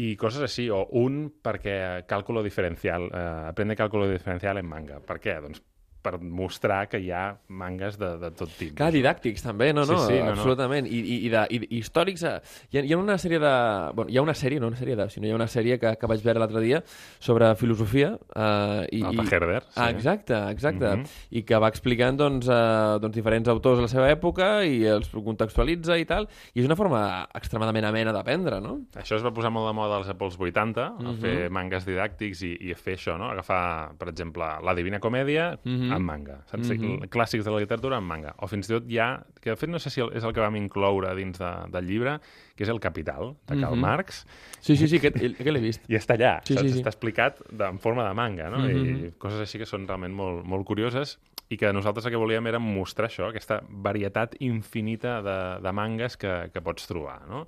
I 0.00 0.16
coses 0.16 0.42
així, 0.42 0.64
o 0.72 0.80
un 0.98 1.28
perquè 1.44 2.06
càlculo 2.10 2.42
diferencial, 2.42 3.04
eh, 3.12 3.50
aprende 3.52 3.76
càlculo 3.76 4.08
diferencial 4.10 4.58
en 4.58 4.66
manga. 4.66 4.98
Per 5.04 5.20
què? 5.20 5.36
Doncs 5.44 5.60
per 6.02 6.18
mostrar 6.20 6.88
que 6.88 6.98
hi 7.02 7.10
ha 7.12 7.36
mangas 7.48 7.98
de, 8.00 8.16
de 8.18 8.30
tot 8.32 8.50
tipus. 8.56 8.76
Clar, 8.78 8.90
didàctics 8.94 9.42
també, 9.44 9.72
no, 9.76 9.84
Sí, 9.84 9.92
no, 9.92 9.98
sí, 10.06 10.18
no, 10.18 10.24
no. 10.24 10.30
absolutament. 10.32 10.86
I, 10.86 10.98
i, 11.00 11.16
i, 11.26 11.28
de, 11.32 11.44
i, 11.50 11.60
i 11.68 11.78
històrics... 11.80 12.22
eh, 12.24 12.40
Hi 12.72 12.78
ha, 12.78 12.82
hi 12.86 12.92
ha 12.94 12.98
una 12.98 13.16
sèrie 13.18 13.38
de... 13.42 13.52
Bueno, 13.94 14.10
hi 14.10 14.16
ha 14.18 14.22
una 14.22 14.34
sèrie, 14.34 14.60
no 14.60 14.68
una 14.70 14.76
sèrie 14.78 14.96
de... 14.96 15.08
Sinó 15.10 15.26
hi 15.28 15.32
ha 15.32 15.38
una 15.38 15.48
sèrie 15.50 15.78
que, 15.82 15.94
que 16.00 16.06
vaig 16.10 16.22
veure 16.24 16.40
l'altre 16.42 16.60
dia 16.64 16.82
sobre 17.18 17.50
filosofia. 17.56 18.12
Eh, 18.34 18.86
i, 18.98 19.02
El 19.04 19.14
i, 19.14 19.20
Pajerder, 19.20 19.62
sí. 19.68 19.76
Ah, 19.76 19.90
exacte, 19.90 20.34
exacte. 20.50 20.90
Mhm. 20.96 21.04
I 21.36 21.42
que 21.48 21.58
va 21.60 21.68
explicant 21.72 22.16
doncs, 22.20 22.48
eh, 22.48 22.98
doncs, 23.02 23.14
diferents 23.16 23.48
autors 23.52 23.78
de 23.80 23.86
la 23.86 23.92
seva 23.92 24.08
època 24.12 24.50
i 24.64 24.84
els 24.88 25.10
contextualitza 25.12 25.96
i 26.00 26.06
tal. 26.08 26.28
I 26.54 26.60
és 26.62 26.68
una 26.68 26.76
forma 26.78 27.02
extremadament 27.36 27.84
amena 27.88 28.12
d'aprendre, 28.16 28.60
no? 28.64 28.78
Això 29.00 29.16
es 29.18 29.24
va 29.26 29.32
posar 29.34 29.50
molt 29.52 29.68
de 29.68 29.74
moda 29.76 29.98
als 30.00 30.08
Apple 30.12 30.30
80, 30.38 30.86
a 30.96 31.02
Mhm. 31.10 31.16
fer 31.20 31.50
mangas 31.50 31.84
didàctics 31.86 32.42
i, 32.46 32.54
i 32.68 32.72
a 32.72 32.76
fer 32.76 32.96
això, 32.96 33.16
no? 33.18 33.30
Agafar, 33.30 33.92
per 33.98 34.08
exemple, 34.08 34.44
la 34.62 34.74
Divina 34.74 35.00
Comèdia 35.00 35.58
Mhm. 35.90 35.96
en 35.96 36.02
manga. 36.06 36.36
Saps? 36.46 36.70
Clàssics 37.10 37.44
de 37.44 37.50
la 37.50 37.58
literatura 37.60 37.98
en 37.98 38.04
manga. 38.04 38.34
O 38.38 38.46
fins 38.48 38.68
i 38.70 38.72
tot 38.74 38.88
hi 38.88 38.98
ha, 38.98 39.22
que 39.40 39.50
de 39.50 39.56
fet 39.56 39.68
no 39.70 39.78
sé 39.78 39.90
si 39.90 40.00
és 40.00 40.24
el 40.24 40.32
que 40.32 40.40
vam 40.40 40.56
incloure 40.56 41.14
dins 41.16 41.38
de, 41.38 41.50
del 41.70 41.86
llibre, 41.86 42.18
que 42.56 42.64
és 42.64 42.70
El 42.70 42.80
Capital, 42.80 43.34
de 43.46 43.60
Karl 43.60 43.74
Mhm. 43.76 43.80
Marx, 43.80 44.26
Sí, 44.60 44.76
sí, 44.76 44.86
sí, 44.88 44.96
aquest, 44.96 45.16
aquest 45.16 45.40
l'he 45.50 45.60
vist. 45.60 45.82
i 45.88 45.94
està 45.96 46.16
allà, 46.16 46.40
Sí, 46.44 46.54
saps? 46.54 46.66
sí, 46.66 46.72
sí. 46.74 46.78
Està 46.82 46.88
explicat 46.90 47.38
de, 47.50 47.64
en 47.64 47.78
forma 47.78 48.06
de 48.08 48.14
manga, 48.14 48.50
no? 48.50 48.58
Mhm. 48.58 49.06
I 49.06 49.12
coses 49.18 49.40
així 49.40 49.58
que 49.58 49.66
són 49.66 49.86
realment 49.86 50.12
molt, 50.14 50.44
molt 50.44 50.66
curioses 50.66 51.18
i 51.48 51.56
que 51.56 51.72
nosaltres 51.72 52.04
el 52.06 52.12
que 52.12 52.16
volíem 52.18 52.46
era 52.46 52.58
mostrar 52.60 53.08
això, 53.08 53.28
aquesta 53.30 53.62
varietat 53.68 54.36
infinita 54.40 55.20
de, 55.22 55.60
de 55.62 55.72
mangas 55.72 56.16
que, 56.16 56.50
que 56.52 56.60
pots 56.60 56.86
trobar, 56.86 57.26
no? 57.28 57.46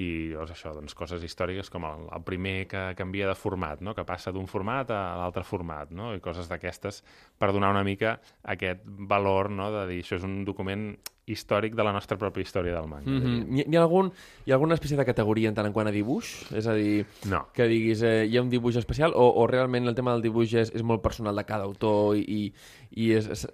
I 0.00 0.32
llavors 0.32 0.54
això, 0.54 0.72
doncs, 0.72 0.94
coses 0.96 1.24
històriques 1.26 1.68
com 1.72 1.84
el, 1.84 2.06
el 2.16 2.22
primer 2.24 2.54
que 2.70 2.84
canvia 2.96 3.28
de 3.28 3.36
format, 3.36 3.82
no? 3.84 3.92
que 3.94 4.06
passa 4.08 4.32
d'un 4.32 4.48
format 4.48 4.90
a 4.94 5.00
l'altre 5.20 5.44
format, 5.44 5.92
no? 5.92 6.14
i 6.16 6.22
coses 6.24 6.48
d'aquestes 6.48 7.02
per 7.38 7.52
donar 7.52 7.74
una 7.74 7.84
mica 7.84 8.16
aquest 8.54 8.86
valor 8.86 9.50
no? 9.52 9.68
de 9.74 9.84
dir 9.90 10.00
això 10.04 10.16
és 10.16 10.24
un 10.28 10.40
document 10.48 10.94
històric 11.26 11.76
de 11.78 11.84
la 11.86 11.92
nostra 11.94 12.18
pròpia 12.18 12.42
història 12.42 12.74
del 12.74 12.88
manga. 12.90 13.10
Mm. 13.10 13.22
-hmm. 13.22 13.58
hi, 13.58 13.64
hi, 13.70 13.76
ha 13.76 13.82
algun, 13.82 14.10
hi 14.44 14.50
ha 14.50 14.54
alguna 14.54 14.74
espècie 14.74 14.96
de 14.96 15.04
categoria 15.04 15.48
en 15.48 15.54
tant 15.54 15.66
en 15.66 15.72
quant 15.72 15.86
a 15.86 15.92
dibuix? 15.92 16.52
És 16.52 16.66
a 16.66 16.74
dir, 16.74 17.06
No. 17.28 17.46
que 17.54 17.68
diguis 17.68 18.02
eh, 18.02 18.26
hi 18.26 18.36
ha 18.36 18.42
un 18.42 18.50
dibuix 18.50 18.76
especial 18.76 19.12
o, 19.14 19.28
o 19.42 19.46
realment 19.46 19.86
el 19.86 19.94
tema 19.94 20.12
del 20.12 20.22
dibuix 20.22 20.54
és, 20.54 20.72
és 20.74 20.82
molt 20.82 21.02
personal 21.02 21.36
de 21.36 21.44
cada 21.44 21.64
autor 21.64 22.16
i, 22.16 22.52
i, 22.90 23.12
és, 23.12 23.28
és, 23.28 23.46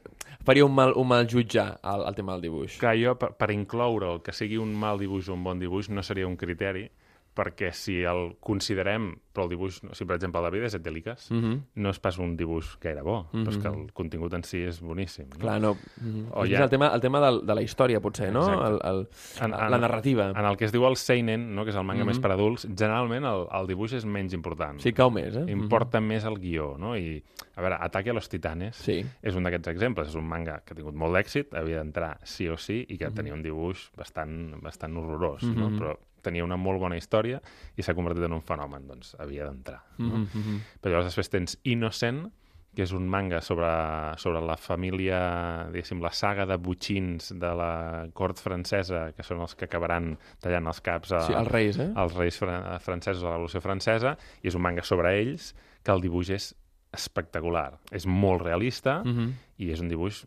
faria 0.44 0.64
un 0.64 0.74
mal, 0.74 0.92
un 0.96 1.06
mal 1.08 1.26
jutjar 1.28 1.78
el, 1.84 2.06
el 2.08 2.14
tema 2.14 2.32
del 2.32 2.42
dibuix? 2.42 2.78
Clar, 2.78 2.96
jo, 2.96 3.14
per, 3.18 3.32
per 3.36 3.50
incloure 3.50 4.14
el 4.14 4.22
que 4.22 4.32
sigui 4.32 4.56
un 4.56 4.74
mal 4.74 4.98
dibuix 4.98 5.28
o 5.28 5.34
un 5.34 5.44
bon 5.44 5.58
dibuix 5.58 5.90
no 5.90 6.02
seria 6.02 6.26
un 6.26 6.36
criteri, 6.36 6.90
perquè 7.38 7.68
si 7.72 8.00
el 8.02 8.32
considerem, 8.42 9.12
però 9.32 9.44
el 9.46 9.50
dibuix, 9.52 9.76
si 9.94 10.04
per 10.08 10.16
exemple 10.16 10.40
el 10.40 10.46
David 10.48 10.64
és 10.66 10.74
etèliques, 10.74 11.28
mm 11.30 11.38
-hmm. 11.42 11.60
no 11.76 11.90
és 11.90 12.00
pas 12.02 12.18
un 12.18 12.36
dibuix 12.36 12.66
gaire 12.80 13.02
bo, 13.02 13.20
mm 13.22 13.26
-hmm. 13.30 13.44
però 13.44 13.50
és 13.50 13.58
que 13.62 13.68
el 13.68 13.92
contingut 13.92 14.34
en 14.34 14.42
si 14.42 14.58
és 14.64 14.80
boníssim. 14.80 15.28
No? 15.30 15.38
Clar, 15.38 15.60
no. 15.60 15.74
Mm 15.74 16.08
-hmm. 16.08 16.26
O 16.32 16.44
és 16.44 16.50
ja- 16.50 16.64
el 16.64 16.68
tema, 16.70 16.88
el 16.94 17.00
tema 17.00 17.20
del, 17.20 17.46
de 17.46 17.54
la 17.54 17.62
història, 17.62 18.00
potser, 18.00 18.32
no? 18.32 18.40
Exacte. 18.40 18.66
El, 18.66 18.80
el, 18.96 19.08
En- 19.44 19.54
en- 19.54 19.70
la 19.70 19.78
narrativa. 19.78 20.30
En 20.30 20.44
el 20.44 20.56
que 20.56 20.64
es 20.64 20.72
diu 20.72 20.84
el 20.86 20.96
seinen, 20.96 21.54
no? 21.54 21.62
que 21.64 21.70
és 21.70 21.76
el 21.76 21.84
manga 21.84 22.02
Mhm. 22.04 22.08
més 22.08 22.18
per 22.18 22.32
adults, 22.32 22.66
generalment 22.76 23.24
el, 23.24 23.46
el 23.60 23.66
dibuix 23.68 23.92
és 23.92 24.04
menys 24.04 24.32
important. 24.32 24.80
Sí, 24.80 24.92
cau 24.92 25.10
més, 25.10 25.36
eh? 25.36 25.44
Importa 25.48 26.00
més 26.00 26.24
el 26.24 26.38
guió, 26.40 26.76
no? 26.76 26.96
I, 26.96 27.22
a 27.56 27.60
veure, 27.60 27.76
Ataque 27.80 28.10
a 28.10 28.12
los 28.12 28.28
Titanes 28.28 28.76
Sí. 28.76 29.04
és 29.22 29.34
un 29.36 29.44
d'aquests 29.44 29.68
exemples. 29.68 30.08
És 30.08 30.14
un 30.16 30.24
manga 30.28 30.60
que 30.64 30.72
ha 30.72 30.76
tingut 30.76 30.94
molt 30.94 31.14
d'èxit, 31.14 31.54
havia 31.54 31.78
d'entrar 31.78 32.18
sí 32.24 32.48
o 32.48 32.56
sí, 32.56 32.84
i 32.88 32.98
que 32.98 33.10
tenia 33.10 33.34
un 33.34 33.42
dibuix 33.42 33.90
bastant, 33.96 34.60
bastant 34.62 34.96
horrorós, 34.96 35.42
no? 35.44 35.68
Però 35.70 35.96
tenia 36.22 36.44
una 36.44 36.56
molt 36.56 36.80
bona 36.80 36.96
història 36.96 37.40
i 37.76 37.82
s'ha 37.82 37.94
convertit 37.94 38.24
en 38.24 38.32
un 38.32 38.42
fenomen, 38.42 38.86
doncs 38.88 39.14
havia 39.18 39.46
d'entrar. 39.48 39.80
No? 39.98 40.18
Mhm, 40.18 40.28
mhm. 40.34 40.60
Però 40.82 40.92
llavors 40.92 41.10
després 41.12 41.30
tens 41.30 41.58
Innocent, 41.64 42.26
que 42.74 42.84
és 42.84 42.92
un 42.92 43.08
manga 43.10 43.40
sobre, 43.42 43.66
sobre 44.18 44.40
la 44.44 44.56
família, 44.56 45.66
diguéssim, 45.72 45.98
la 46.04 46.12
saga 46.12 46.44
de 46.46 46.56
butxins 46.62 47.32
de 47.34 47.54
la 47.58 48.06
cort 48.14 48.38
francesa, 48.38 49.12
que 49.16 49.24
són 49.26 49.40
els 49.40 49.56
que 49.58 49.64
acabaran 49.66 50.12
tallant 50.40 50.68
els 50.70 50.80
caps 50.80 51.10
a, 51.12 51.20
Sí, 51.26 51.34
els 51.34 51.48
reis, 51.50 51.78
eh? 51.82 51.88
als 51.96 52.14
reis 52.14 52.38
fran 52.38 52.78
francesos 52.84 53.24
a 53.24 53.32
la 53.32 53.32
Revolució 53.38 53.60
Francesa, 53.64 54.16
i 54.42 54.48
és 54.48 54.54
un 54.54 54.62
manga 54.62 54.84
sobre 54.86 55.16
ells, 55.18 55.54
que 55.82 55.90
el 55.90 56.00
dibuix 56.04 56.30
és 56.30 56.54
espectacular. 56.92 57.78
És 57.90 58.06
molt 58.06 58.42
realista 58.42 59.02
Mhm. 59.04 59.32
i 59.58 59.72
és 59.72 59.80
un 59.80 59.88
dibuix 59.88 60.24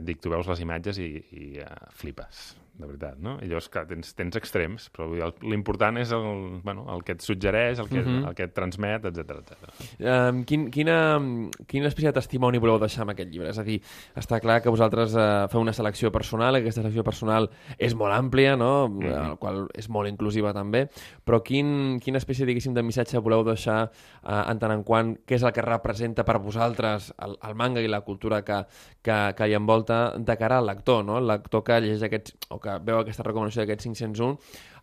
dic, 0.00 0.20
tu 0.20 0.30
veus 0.30 0.46
les 0.48 0.60
imatges 0.64 0.98
i, 0.98 1.08
i 1.32 1.58
uh, 1.60 1.66
flipes, 1.92 2.56
de 2.78 2.86
veritat, 2.86 3.18
no? 3.18 3.36
I 3.42 3.48
llavors, 3.50 3.68
clar, 3.72 3.84
tens, 3.90 4.12
tens 4.14 4.36
extrems, 4.38 4.88
però 4.94 5.08
l'important 5.42 5.98
és 5.98 6.12
el, 6.14 6.60
bueno, 6.64 6.86
el 6.94 7.02
que 7.04 7.16
et 7.16 7.24
suggereix, 7.24 7.80
el 7.82 7.88
que, 7.88 8.02
Mhm. 8.02 8.28
el 8.28 8.34
que 8.34 8.44
et 8.44 8.54
transmet, 8.54 9.04
etc 9.04 9.40
etc. 9.40 9.72
Um, 9.98 10.44
quin, 10.44 10.70
quina, 10.70 11.18
quina 11.66 11.88
espècie 11.88 12.12
de 12.12 12.18
testimoni 12.20 12.58
voleu 12.58 12.78
deixar 12.78 13.02
amb 13.02 13.10
aquest 13.10 13.30
llibre? 13.30 13.50
És 13.50 13.58
a 13.58 13.64
dir, 13.64 13.80
està 14.16 14.40
clar 14.40 14.60
que 14.62 14.70
vosaltres 14.70 15.14
uh, 15.14 15.48
feu 15.50 15.60
una 15.60 15.72
selecció 15.72 16.12
personal, 16.12 16.54
aquesta 16.54 16.82
selecció 16.82 17.04
personal 17.04 17.50
és 17.78 17.94
molt 17.94 18.14
àmplia, 18.14 18.56
no? 18.56 18.88
Mm 18.88 19.00
-hmm. 19.00 19.30
el 19.30 19.38
qual 19.38 19.68
és 19.74 19.88
molt 19.88 20.08
inclusiva 20.08 20.52
també, 20.52 20.88
però 21.24 21.42
quin, 21.42 21.98
quina 22.00 22.18
espècie, 22.18 22.46
diguéssim, 22.46 22.74
de 22.74 22.82
missatge 22.82 23.18
voleu 23.18 23.44
deixar 23.44 23.90
uh, 24.22 24.50
en 24.50 24.58
tant 24.58 24.72
en 24.72 24.84
quant 24.84 25.16
què 25.26 25.34
és 25.34 25.42
el 25.42 25.52
que 25.52 25.62
representa 25.62 26.24
per 26.24 26.38
vosaltres 26.38 27.12
el, 27.18 27.36
el 27.42 27.54
manga 27.54 27.80
i 27.80 27.88
la 27.88 28.02
cultura 28.02 28.42
que, 28.44 28.64
que, 29.08 29.16
que 29.38 29.48
hi 29.48 29.56
envolta 29.56 29.98
de 30.18 30.36
cara 30.40 30.60
al 30.60 30.68
lector, 30.68 31.04
no? 31.04 31.18
El 31.18 31.28
lector 31.30 31.64
que 31.64 31.80
llegeix 31.80 32.04
aquests, 32.06 32.36
o 32.52 32.60
que 32.62 32.76
veu 32.84 33.00
aquesta 33.00 33.24
recomanació 33.26 33.64
d'aquests 33.64 33.88
501, 33.88 34.38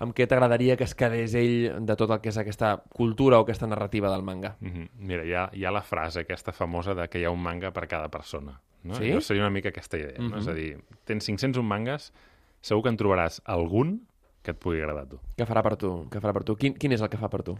amb 0.05 0.15
què 0.17 0.27
t'agradaria 0.29 0.77
que 0.79 0.87
es 0.87 0.95
quedés 0.97 1.35
ell 1.37 1.85
de 1.85 1.97
tot 1.99 2.13
el 2.15 2.21
que 2.23 2.31
és 2.33 2.39
aquesta 2.41 2.75
cultura 2.89 3.39
o 3.39 3.45
aquesta 3.45 3.69
narrativa 3.69 4.11
del 4.11 4.25
manga? 4.25 4.55
Mm 4.59 4.71
-hmm. 4.71 4.89
Mira, 5.11 5.23
hi 5.25 5.33
ha, 5.33 5.49
hi 5.53 5.65
ha 5.65 5.71
la 5.71 5.81
frase 5.81 6.21
aquesta 6.21 6.51
famosa 6.51 6.95
de 6.95 7.07
que 7.07 7.19
hi 7.19 7.25
ha 7.25 7.31
un 7.31 7.41
manga 7.41 7.71
per 7.71 7.87
cada 7.87 8.09
persona. 8.09 8.59
No? 8.83 8.95
Sí? 8.95 9.05
Llavors 9.05 9.25
seria 9.25 9.43
una 9.43 9.51
mica 9.51 9.69
aquesta 9.69 9.97
idea. 9.97 10.17
No? 10.19 10.29
Mhm. 10.29 10.39
És 10.39 10.47
a 10.47 10.53
dir, 10.53 10.77
tens 11.05 11.25
501 11.25 11.63
mangas, 11.63 12.13
segur 12.61 12.83
que 12.83 12.89
en 12.89 12.97
trobaràs 12.97 13.41
algun 13.45 14.07
que 14.43 14.51
et 14.51 14.59
pugui 14.59 14.81
agradar 14.81 15.03
a 15.03 15.09
tu. 15.09 15.19
Què 15.37 15.45
farà 15.45 15.63
per 15.63 15.75
tu? 15.75 16.07
Què 16.09 16.21
farà 16.21 16.33
per 16.33 16.43
tu? 16.43 16.55
Quin, 16.55 16.73
quin 16.73 16.91
és 16.91 17.01
el 17.01 17.09
que 17.09 17.17
fa 17.17 17.29
per 17.29 17.41
tu? 17.43 17.57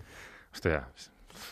Hòstia, 0.53 0.85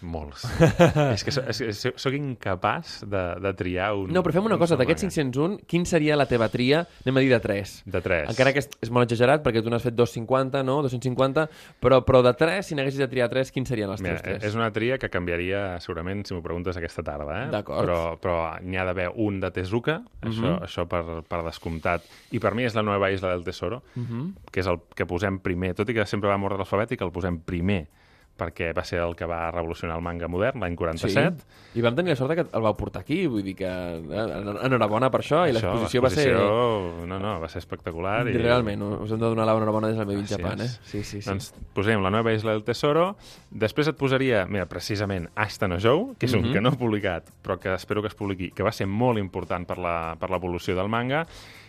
molts. 0.01 0.43
és 1.13 1.23
que 1.23 1.31
so, 1.31 1.43
és, 1.47 1.59
és, 1.61 1.81
soc 1.95 2.13
incapaç 2.17 3.03
de, 3.05 3.21
de 3.43 3.51
triar 3.59 3.91
un... 3.95 4.09
No, 4.13 4.23
però 4.25 4.33
fem 4.37 4.47
una 4.49 4.55
un 4.57 4.61
cosa, 4.63 4.77
d'aquests 4.79 5.03
manga. 5.05 5.15
501, 5.31 5.57
quin 5.69 5.85
seria 5.85 6.15
la 6.17 6.25
teva 6.29 6.47
tria? 6.49 6.83
Anem 7.05 7.19
a 7.19 7.23
dir 7.25 7.29
de 7.33 7.39
3. 7.43 7.73
De 7.85 8.01
tres. 8.01 8.29
Encara 8.33 8.53
que 8.55 8.63
és, 8.63 8.69
és 8.81 8.91
molt 8.93 9.07
exagerat, 9.11 9.43
perquè 9.45 9.61
tu 9.63 9.69
n'has 9.73 9.83
fet 9.85 9.95
250, 9.95 10.63
no? 10.65 10.79
250, 10.87 11.45
però, 11.83 12.01
però 12.07 12.23
de 12.25 12.33
3, 12.39 12.65
si 12.65 12.75
n'haguessis 12.77 12.99
de 13.03 13.07
triar 13.11 13.29
3, 13.31 13.51
quins 13.53 13.69
serien 13.69 13.91
els 13.93 14.01
teus 14.03 14.21
3? 14.25 14.43
és 14.49 14.55
una 14.57 14.71
tria 14.75 14.97
que 15.01 15.09
canviaria 15.13 15.63
segurament 15.83 16.25
si 16.27 16.33
m'ho 16.35 16.41
preguntes 16.45 16.77
aquesta 16.79 17.03
tarda, 17.05 17.43
eh? 17.45 17.49
D'acord. 17.53 17.83
Però, 17.85 17.99
però 18.21 18.37
n'hi 18.63 18.79
ha 18.79 18.85
d'haver 18.87 19.09
un 19.15 19.39
de 19.43 19.51
Tezuka, 19.53 19.99
això, 20.21 20.55
Mhm. 20.57 20.63
això 20.65 20.87
per, 20.89 21.03
per 21.27 21.43
descomptat. 21.45 22.03
I 22.31 22.39
per 22.39 22.53
mi 22.55 22.63
és 22.65 22.75
la 22.75 22.81
nova 22.83 23.11
isla 23.11 23.29
del 23.35 23.43
tesoro, 23.43 23.81
Mhm. 23.95 24.49
que 24.51 24.59
és 24.61 24.67
el 24.67 24.79
que 24.95 25.05
posem 25.05 25.39
primer, 25.39 25.73
tot 25.75 25.89
i 25.89 25.93
que 25.93 26.05
sempre 26.05 26.29
va 26.29 26.35
en 26.35 26.43
ordre 26.43 26.59
alfabètic, 26.63 27.01
el 27.01 27.11
posem 27.11 27.39
primer 27.43 27.87
perquè 28.34 28.71
va 28.73 28.81
ser 28.84 28.97
el 29.03 29.11
que 29.15 29.27
va 29.29 29.51
revolucionar 29.51 29.95
el 29.99 30.01
manga 30.01 30.27
modern 30.27 30.59
l'any 30.63 30.73
47. 30.75 31.43
I 31.77 31.81
vam 31.86 31.93
tenir 31.95 32.13
la 32.13 32.15
sort 32.17 32.34
que 32.34 32.45
el 32.49 32.63
vau 32.65 32.73
portar 32.75 33.03
aquí, 33.03 33.27
vull 33.29 33.43
dir 33.45 33.53
que 33.59 33.67
eh, 33.69 34.23
enhorabona 34.65 35.11
per 35.13 35.21
això, 35.21 35.43
i 35.47 35.53
l'exposició 35.53 36.01
va 36.01 36.09
ser... 36.09 36.31
No, 36.34 37.19
no, 37.19 37.36
va 37.41 37.49
ser 37.49 37.61
espectacular. 37.61 38.23
I... 38.27 38.34
Realment, 38.41 38.81
us 39.05 39.11
hem 39.13 39.21
de 39.21 39.29
donar 39.29 39.45
l'enhorabona 39.45 39.91
des 39.91 39.97
del 40.01 40.07
Gràcies. 40.15 40.34
Japan, 40.38 40.61
eh? 40.65 40.69
Sí, 40.81 41.03
sí, 41.03 41.21
sí. 41.21 41.29
Doncs 41.29 41.51
posem 41.77 42.01
la 42.01 42.09
nova 42.13 42.34
isla 42.34 42.55
del 42.57 42.63
tesoro, 42.65 43.11
després 43.51 43.91
et 43.93 43.97
posaria, 43.97 44.45
mira, 44.49 44.65
precisament 44.65 45.29
Asta 45.36 45.69
no 45.69 45.77
Jou, 45.79 46.15
que 46.17 46.25
és 46.25 46.34
un 46.34 46.41
Mhm. 46.47 46.53
que 46.53 46.61
no 46.61 46.69
he 46.73 46.77
publicat, 46.77 47.29
però 47.43 47.59
que 47.59 47.73
espero 47.73 48.01
que 48.01 48.07
es 48.09 48.15
publiqui, 48.15 48.49
que 48.51 48.63
va 48.63 48.71
ser 48.71 48.88
molt 48.88 49.19
important 49.19 49.67
per 49.67 49.77
l'evolució 49.77 50.75
del 50.75 50.89
manga, 50.89 51.27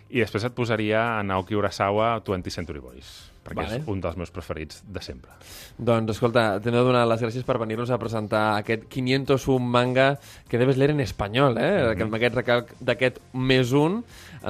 i 0.08 0.20
després 0.20 0.44
et 0.44 0.52
posaria 0.54 1.18
a 1.18 1.22
Naoki 1.22 1.54
Urasawa 1.56 2.20
20 2.24 2.50
Century 2.50 2.78
Boys. 2.80 3.33
Perquè 3.44 3.62
Vale. 3.62 3.80
és 3.82 3.88
un 3.90 4.00
dels 4.00 4.16
meus 4.16 4.32
preferits 4.34 4.82
de 4.88 5.02
sempre. 5.04 5.30
Doncs, 5.76 6.16
escolta, 6.16 6.60
t'he 6.64 6.72
de 6.72 6.84
donar 6.86 7.04
les 7.10 7.22
gràcies 7.22 7.44
per 7.46 7.58
venir-nos 7.60 7.92
a 7.92 7.98
presentar 8.00 8.44
aquest 8.56 8.88
501 8.88 9.58
manga 9.60 10.14
que 10.48 10.60
debes 10.60 10.78
leer 10.80 10.94
en 10.94 11.00
espanyol, 11.04 11.58
eh? 11.58 11.70
Mm 11.70 11.98
-hmm. 11.98 12.02
Amb 12.02 12.14
aquest 12.14 12.34
recalc 12.34 12.74
d'aquest 12.80 13.20
més 13.32 13.72
un, 13.72 14.02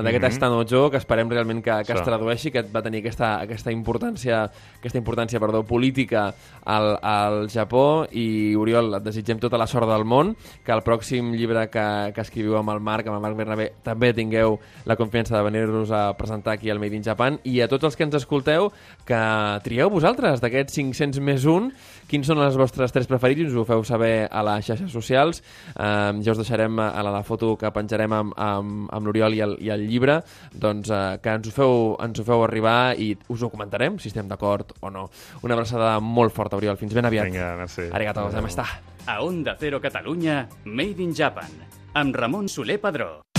d'aquest 0.03 0.23
mm 0.23 0.25
-hmm. 0.25 0.33
Estanojo, 0.33 0.91
que 0.91 0.97
esperem 0.97 1.29
realment 1.31 1.63
que, 1.63 1.71
que 1.87 1.93
es 1.93 2.01
Això. 2.01 2.05
tradueixi, 2.05 2.51
que 2.51 2.63
va 2.63 2.83
tenir 2.83 3.01
aquesta, 3.01 3.41
aquesta 3.41 3.71
importància, 3.71 4.51
aquesta 4.79 4.99
importància 4.99 5.41
perdó, 5.41 5.63
política 5.63 6.35
al, 6.65 6.99
al 7.03 7.49
Japó. 7.49 8.07
I, 8.11 8.55
Oriol, 8.57 8.95
et 8.95 9.03
desitgem 9.03 9.39
tota 9.39 9.59
la 9.59 9.67
sort 9.67 9.89
del 9.89 10.05
món, 10.05 10.37
que 10.65 10.73
el 10.73 10.83
pròxim 10.83 11.33
llibre 11.35 11.69
que, 11.69 12.13
que 12.15 12.21
escriviu 12.21 12.57
amb 12.57 12.71
el 12.71 12.81
Marc, 12.81 13.07
amb 13.07 13.17
el 13.17 13.23
Marc 13.23 13.37
Bernabé, 13.37 13.73
també 13.83 14.13
tingueu 14.13 14.59
la 14.85 14.97
confiança 14.97 15.37
de 15.37 15.43
venir-nos 15.43 15.91
a 15.91 16.17
presentar 16.17 16.55
aquí 16.55 16.71
al 16.71 16.79
Made 16.79 16.97
in 16.97 17.03
Japan. 17.03 17.39
I 17.45 17.61
a 17.61 17.69
tots 17.69 17.85
els 17.85 17.97
que 17.97 18.05
ens 18.05 18.15
escolteu, 18.15 18.73
que 19.05 19.21
trieu 19.65 19.91
vosaltres 19.93 20.41
d'aquests 20.43 20.79
500 20.81 21.21
més 21.25 21.45
un, 21.51 21.71
quins 22.09 22.27
són 22.29 22.41
els 22.45 22.57
vostres 22.59 22.93
tres 22.95 23.09
preferits, 23.11 23.43
i 23.43 23.47
ens 23.49 23.57
ho 23.59 23.65
feu 23.69 23.85
saber 23.87 24.29
a 24.31 24.45
les 24.47 24.67
xarxes 24.67 24.93
socials. 24.93 25.43
Um, 25.75 26.23
ja 26.25 26.35
us 26.35 26.41
deixarem 26.41 26.81
a 26.81 27.03
la, 27.05 27.13
la 27.15 27.25
foto 27.27 27.55
que 27.61 27.71
penjarem 27.75 28.17
amb, 28.17 28.35
amb, 28.41 28.89
amb 28.95 29.09
l'Oriol 29.09 29.37
i, 29.37 29.43
el, 29.45 29.57
i 29.65 29.73
el 29.75 29.87
llibre, 29.89 30.21
doncs 30.53 30.93
uh, 30.93 31.19
que 31.23 31.37
ens 31.39 31.51
ho, 31.51 31.55
feu, 31.55 31.77
ens 32.05 32.21
ho 32.21 32.27
feu 32.27 32.47
arribar 32.47 32.95
i 33.01 33.13
us 33.33 33.45
ho 33.45 33.53
comentarem, 33.53 34.01
si 34.01 34.13
estem 34.13 34.31
d'acord 34.31 34.75
o 34.81 34.93
no. 34.95 35.09
Una 35.45 35.59
abraçada 35.59 35.97
molt 36.01 36.35
forta, 36.35 36.61
Oriol. 36.61 36.81
Fins 36.81 36.97
ben 36.97 37.11
aviat. 37.11 37.31
Vinga, 37.31 37.55
merci. 37.61 37.89
Arigato, 37.93 38.29
Adéu. 38.31 38.49
està. 38.49 38.69
A 39.05 39.21
Onda 39.21 39.57
Cero 39.61 39.81
Catalunya, 39.85 40.47
Made 40.65 41.05
in 41.05 41.13
Japan, 41.15 41.61
amb 41.93 42.17
Ramon 42.17 42.49
Soler 42.49 42.81
Padró. 42.81 43.34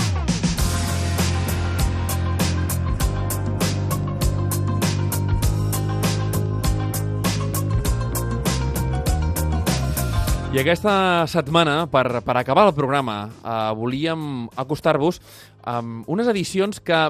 I 10.56 10.60
aquesta 10.62 11.26
setmana, 11.28 11.82
per, 11.92 12.22
per 12.24 12.34
acabar 12.40 12.62
el 12.64 12.72
programa, 12.72 13.26
eh, 13.28 13.56
volíem 13.76 14.46
acostar-vos 14.56 15.18
amb 15.68 16.08
unes 16.08 16.30
edicions 16.32 16.80
que 16.80 17.00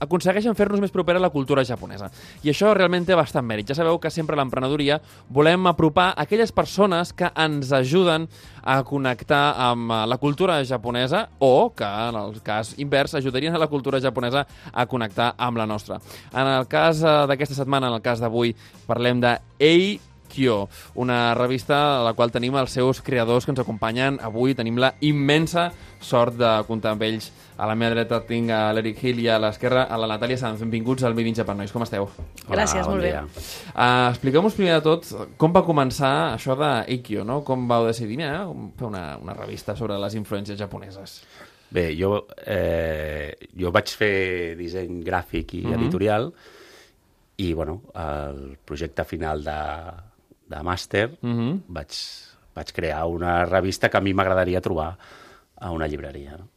aconsegueixen 0.00 0.56
fer-nos 0.56 0.80
més 0.80 0.94
propera 0.94 1.20
a 1.20 1.24
la 1.26 1.28
cultura 1.34 1.64
japonesa. 1.68 2.08
I 2.40 2.54
això 2.54 2.72
realment 2.72 3.04
té 3.04 3.12
bastant 3.12 3.44
mèrit. 3.44 3.68
Ja 3.68 3.76
sabeu 3.76 4.00
que 4.00 4.08
sempre 4.08 4.32
a 4.32 4.40
l'emprenedoria 4.40 4.96
volem 5.28 5.68
apropar 5.68 6.14
aquelles 6.16 6.56
persones 6.56 7.12
que 7.12 7.28
ens 7.36 7.74
ajuden 7.76 8.30
a 8.64 8.80
connectar 8.88 9.44
amb 9.68 9.92
la 10.08 10.16
cultura 10.16 10.62
japonesa 10.64 11.26
o 11.36 11.74
que, 11.76 11.84
en 11.84 12.16
el 12.16 12.40
cas 12.40 12.78
invers, 12.80 13.12
ajudarien 13.20 13.52
a 13.52 13.60
la 13.60 13.68
cultura 13.68 14.00
japonesa 14.00 14.46
a 14.72 14.88
connectar 14.88 15.34
amb 15.36 15.60
la 15.60 15.68
nostra. 15.68 16.00
En 16.32 16.48
el 16.48 16.64
cas 16.64 17.04
eh, 17.04 17.16
d'aquesta 17.28 17.60
setmana, 17.60 17.92
en 17.92 18.00
el 18.00 18.04
cas 18.08 18.24
d'avui, 18.24 18.56
parlem 18.88 19.20
de 19.20 19.36
Ei 19.60 19.98
Kyo, 20.28 20.68
una 20.94 21.34
revista 21.34 22.00
a 22.00 22.04
la 22.04 22.12
qual 22.14 22.30
tenim 22.32 22.56
els 22.56 22.70
seus 22.76 23.00
creadors 23.02 23.44
que 23.46 23.52
ens 23.54 23.60
acompanyen. 23.60 24.18
Avui 24.22 24.54
tenim 24.54 24.76
la 24.78 24.94
immensa 25.00 25.70
sort 26.00 26.34
de 26.36 26.50
comptar 26.68 26.92
amb 26.92 27.02
ells. 27.02 27.30
A 27.56 27.66
la 27.66 27.74
meva 27.74 27.94
dreta 27.94 28.20
tinc 28.28 28.50
a 28.52 28.72
l'Eric 28.76 29.02
Hill 29.02 29.20
i 29.24 29.28
a 29.32 29.38
l'esquerra 29.40 29.86
a 29.88 29.96
la 29.96 30.06
Natàlia 30.10 30.36
Sanz. 30.36 30.60
Benvinguts 30.60 31.04
al 31.04 31.18
in 31.18 31.34
Japan, 31.34 31.56
nois. 31.56 31.72
Com 31.72 31.82
esteu? 31.82 32.08
Gràcies, 32.48 32.84
bon 32.84 32.92
molt 32.98 33.02
bé. 33.02 33.10
dia. 33.10 33.24
Uh, 33.74 34.10
Expliqueu-nos 34.10 34.54
primer 34.54 34.74
de 34.74 34.82
tot 34.84 35.06
com 35.38 35.52
va 35.52 35.64
començar 35.64 36.34
això 36.34 36.54
de 36.56 36.92
Eikyo, 36.92 37.24
no? 37.24 37.42
Com 37.44 37.66
vau 37.68 37.86
decidir 37.86 38.16
mira, 38.16 38.46
fer 38.78 38.86
una, 38.86 39.16
una 39.18 39.34
revista 39.34 39.74
sobre 39.76 39.96
les 39.98 40.14
influències 40.14 40.58
japoneses? 40.58 41.22
Bé, 41.70 41.96
jo, 41.98 42.26
eh, 42.46 43.34
jo 43.58 43.72
vaig 43.74 43.88
fer 43.90 44.54
disseny 44.56 45.00
gràfic 45.02 45.54
i 45.58 45.64
Mhm. 45.66 45.74
editorial 45.80 46.32
i, 47.38 47.52
bueno, 47.52 47.82
el 47.94 48.56
projecte 48.64 49.04
final 49.04 49.42
de, 49.42 49.56
de 50.46 50.62
màster 50.62 51.10
Mhm. 51.20 51.62
vaig, 51.68 51.94
vaig 52.54 52.72
crear 52.72 53.04
una 53.06 53.44
revista 53.44 53.88
que 53.90 53.96
a 53.98 54.00
mi 54.00 54.14
m'agradaria 54.14 54.60
trobar 54.60 54.96
a 55.56 55.70
una 55.70 55.86
llibreria. 55.86 56.36
No? 56.38 56.48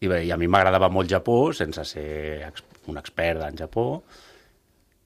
I 0.00 0.08
bé, 0.08 0.24
i 0.24 0.30
a 0.32 0.36
mi 0.36 0.46
m'agradava 0.48 0.88
molt 0.88 1.08
Japó, 1.10 1.52
sense 1.52 1.84
ser 1.84 2.42
ex 2.48 2.62
un 2.88 2.96
expert 2.98 3.42
en 3.42 3.56
Japó, 3.56 4.02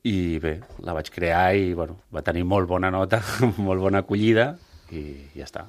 i 0.04 0.38
bé, 0.38 0.60
la 0.84 0.92
vaig 0.92 1.08
crear 1.10 1.54
i 1.56 1.72
bueno, 1.74 1.96
va 2.14 2.22
tenir 2.22 2.44
molt 2.44 2.68
bona 2.68 2.90
nota, 2.90 3.22
molt 3.56 3.80
bona 3.80 3.98
acollida, 4.04 4.56
i 4.92 5.16
ja 5.34 5.44
està. 5.48 5.64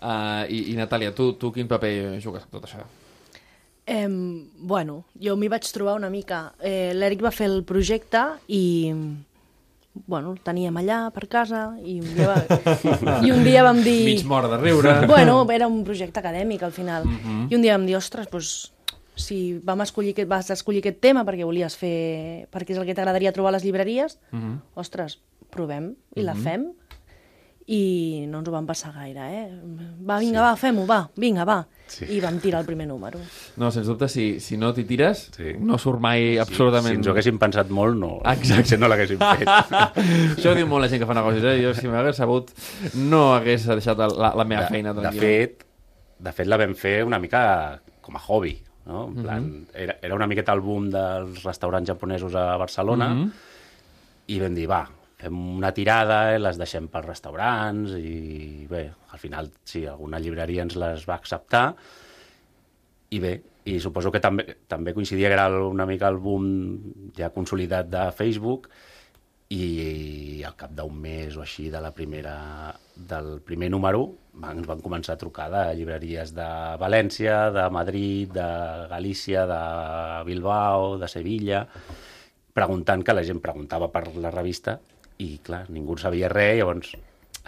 Uh, 0.00 0.46
i, 0.48 0.70
I 0.72 0.76
Natàlia, 0.78 1.12
tu, 1.14 1.34
tu 1.36 1.50
quin 1.52 1.68
paper 1.68 2.18
jugues 2.24 2.42
amb 2.46 2.52
tot 2.56 2.64
això? 2.64 2.80
Eh, 3.90 4.06
bueno, 4.56 5.04
jo 5.20 5.34
m'hi 5.36 5.48
vaig 5.52 5.66
trobar 5.74 5.96
una 5.98 6.08
mica. 6.08 6.52
Eh, 6.62 6.92
L'Eric 6.94 7.22
va 7.24 7.32
fer 7.34 7.48
el 7.50 7.64
projecte 7.68 8.22
i 8.48 8.92
bueno, 9.94 10.32
el 10.32 10.40
teníem 10.46 10.76
allà 10.80 10.98
per 11.14 11.26
casa 11.30 11.62
i 11.82 11.98
un 12.00 12.10
dia, 12.14 12.28
va... 12.30 13.20
I 13.26 13.32
un 13.34 13.42
dia 13.46 13.62
vam 13.66 13.80
dir... 13.82 14.02
Mig 14.06 14.26
mort 14.28 14.50
de 14.50 14.58
riure. 14.60 14.94
Bueno, 15.10 15.42
era 15.50 15.68
un 15.70 15.82
projecte 15.84 16.22
acadèmic 16.22 16.62
al 16.62 16.72
final. 16.72 17.08
I 17.48 17.56
un 17.56 17.64
dia 17.64 17.76
vam 17.76 17.86
dir, 17.88 17.96
ostres, 17.98 18.30
doncs, 18.30 18.52
si 19.20 19.58
vam 19.66 19.82
escollir 19.84 20.14
aquest, 20.14 20.28
vas 20.30 20.50
escollir 20.54 20.80
aquest 20.84 21.00
tema 21.02 21.24
perquè 21.28 21.44
volies 21.44 21.76
fer... 21.76 22.46
perquè 22.54 22.74
és 22.74 22.80
el 22.80 22.86
que 22.88 22.94
t'agradaria 22.96 23.34
trobar 23.36 23.52
a 23.52 23.58
les 23.58 23.66
llibreries, 23.66 24.18
ostres, 24.78 25.18
provem 25.50 25.92
i 26.16 26.22
la 26.24 26.36
fem 26.38 26.70
i 27.70 28.26
no 28.26 28.40
ens 28.40 28.48
ho 28.48 28.54
vam 28.54 28.66
passar 28.66 28.90
gaire, 28.94 29.26
eh? 29.30 29.44
Va, 30.06 30.18
vinga, 30.18 30.40
va, 30.42 30.54
fem-ho, 30.58 30.86
va, 30.88 31.04
vinga, 31.20 31.44
va. 31.46 31.60
Sí. 31.90 32.06
I 32.14 32.20
vam 32.22 32.36
tirar 32.38 32.60
el 32.62 32.66
primer 32.68 32.86
número. 32.86 33.18
No, 33.58 33.68
sens 33.74 33.88
dubte, 33.90 34.06
si, 34.08 34.38
si 34.40 34.56
no 34.56 34.68
t'hi 34.72 34.84
tires, 34.86 35.24
Sí. 35.36 35.56
no 35.58 35.76
surt 35.76 35.98
mai 36.00 36.36
absolutament... 36.38 36.92
Si 36.94 36.98
ens 37.00 37.08
ho 37.08 37.10
haguéssim 37.16 37.38
pensat 37.42 37.68
molt, 37.74 37.96
no, 37.98 38.12
Exacte. 38.30 38.78
no 38.78 38.86
l'haguéssim 38.88 39.18
fet. 39.18 39.48
Això 40.36 40.52
ho 40.52 40.54
diu 40.54 40.68
molt 40.70 40.84
la 40.86 40.88
gent 40.92 41.02
que 41.02 41.08
fa 41.10 41.16
negocis, 41.18 41.42
eh? 41.50 41.56
Jo, 41.64 41.74
si 41.74 41.88
m'hagués 41.90 42.16
sabut, 42.22 42.52
no 42.94 43.34
hagués 43.34 43.66
deixat 43.66 43.98
la, 43.98 44.30
la 44.38 44.44
meva 44.46 44.68
de, 44.68 44.70
feina 44.76 44.94
de 44.94 45.02
tranquil·la. 45.02 45.20
fet, 45.20 45.66
de 46.20 46.32
fet, 46.36 46.46
la 46.46 46.56
vam 46.62 46.76
fer 46.78 47.00
una 47.04 47.18
mica 47.18 47.42
com 48.00 48.14
a 48.16 48.22
hobby, 48.28 48.54
no? 48.86 49.08
En 49.08 49.22
plan, 49.24 49.42
Mhm. 49.50 49.66
era, 49.74 49.98
era 50.02 50.14
una 50.14 50.26
miqueta 50.30 50.52
el 50.54 50.60
boom 50.60 50.88
dels 50.94 51.42
restaurants 51.42 51.90
japonesos 51.90 52.34
a 52.38 52.56
Barcelona 52.56 53.08
Mhm. 53.10 53.30
i 54.28 54.38
vam 54.40 54.54
dir, 54.54 54.68
va, 54.70 54.84
fem 55.20 55.36
una 55.58 55.72
tirada, 55.76 56.20
eh, 56.34 56.40
les 56.40 56.58
deixem 56.60 56.88
pels 56.92 57.08
restaurants 57.08 57.96
i 57.98 58.66
bé, 58.70 58.86
al 59.12 59.20
final, 59.22 59.50
sí, 59.64 59.84
alguna 59.86 60.20
llibreria 60.22 60.64
ens 60.66 60.78
les 60.80 61.06
va 61.08 61.18
acceptar 61.18 61.64
i 63.10 63.18
bé, 63.20 63.34
i 63.68 63.78
suposo 63.82 64.12
que 64.14 64.22
també, 64.22 64.46
també 64.70 64.94
coincidia 64.96 65.28
que 65.28 65.36
era 65.36 65.48
una 65.66 65.86
mica 65.86 66.08
el 66.08 66.20
boom 66.22 66.46
ja 67.16 67.32
consolidat 67.34 67.90
de 67.92 68.06
Facebook 68.16 68.70
i 69.50 70.42
al 70.46 70.54
cap 70.56 70.72
d'un 70.78 70.94
mes 70.94 71.36
o 71.36 71.42
així 71.42 71.68
de 71.72 71.80
la 71.82 71.90
primera, 71.90 72.72
del 72.94 73.40
primer 73.42 73.70
número 73.74 74.04
ens 74.46 74.68
van 74.68 74.80
començar 74.80 75.16
a 75.16 75.20
trucar 75.20 75.48
de 75.50 75.64
llibreries 75.74 76.30
de 76.36 76.46
València, 76.80 77.50
de 77.50 77.64
Madrid, 77.74 78.30
de 78.32 78.46
Galícia, 78.88 79.42
de 79.50 79.58
Bilbao, 80.28 80.94
de 81.02 81.08
Sevilla, 81.10 81.64
preguntant 82.54 83.02
que 83.02 83.16
la 83.16 83.26
gent 83.26 83.42
preguntava 83.42 83.90
per 83.90 84.06
la 84.14 84.30
revista 84.30 84.78
i, 85.20 85.30
clar, 85.44 85.66
ningú 85.72 85.98
sabia 86.00 86.30
res, 86.32 86.58
llavors 86.60 86.94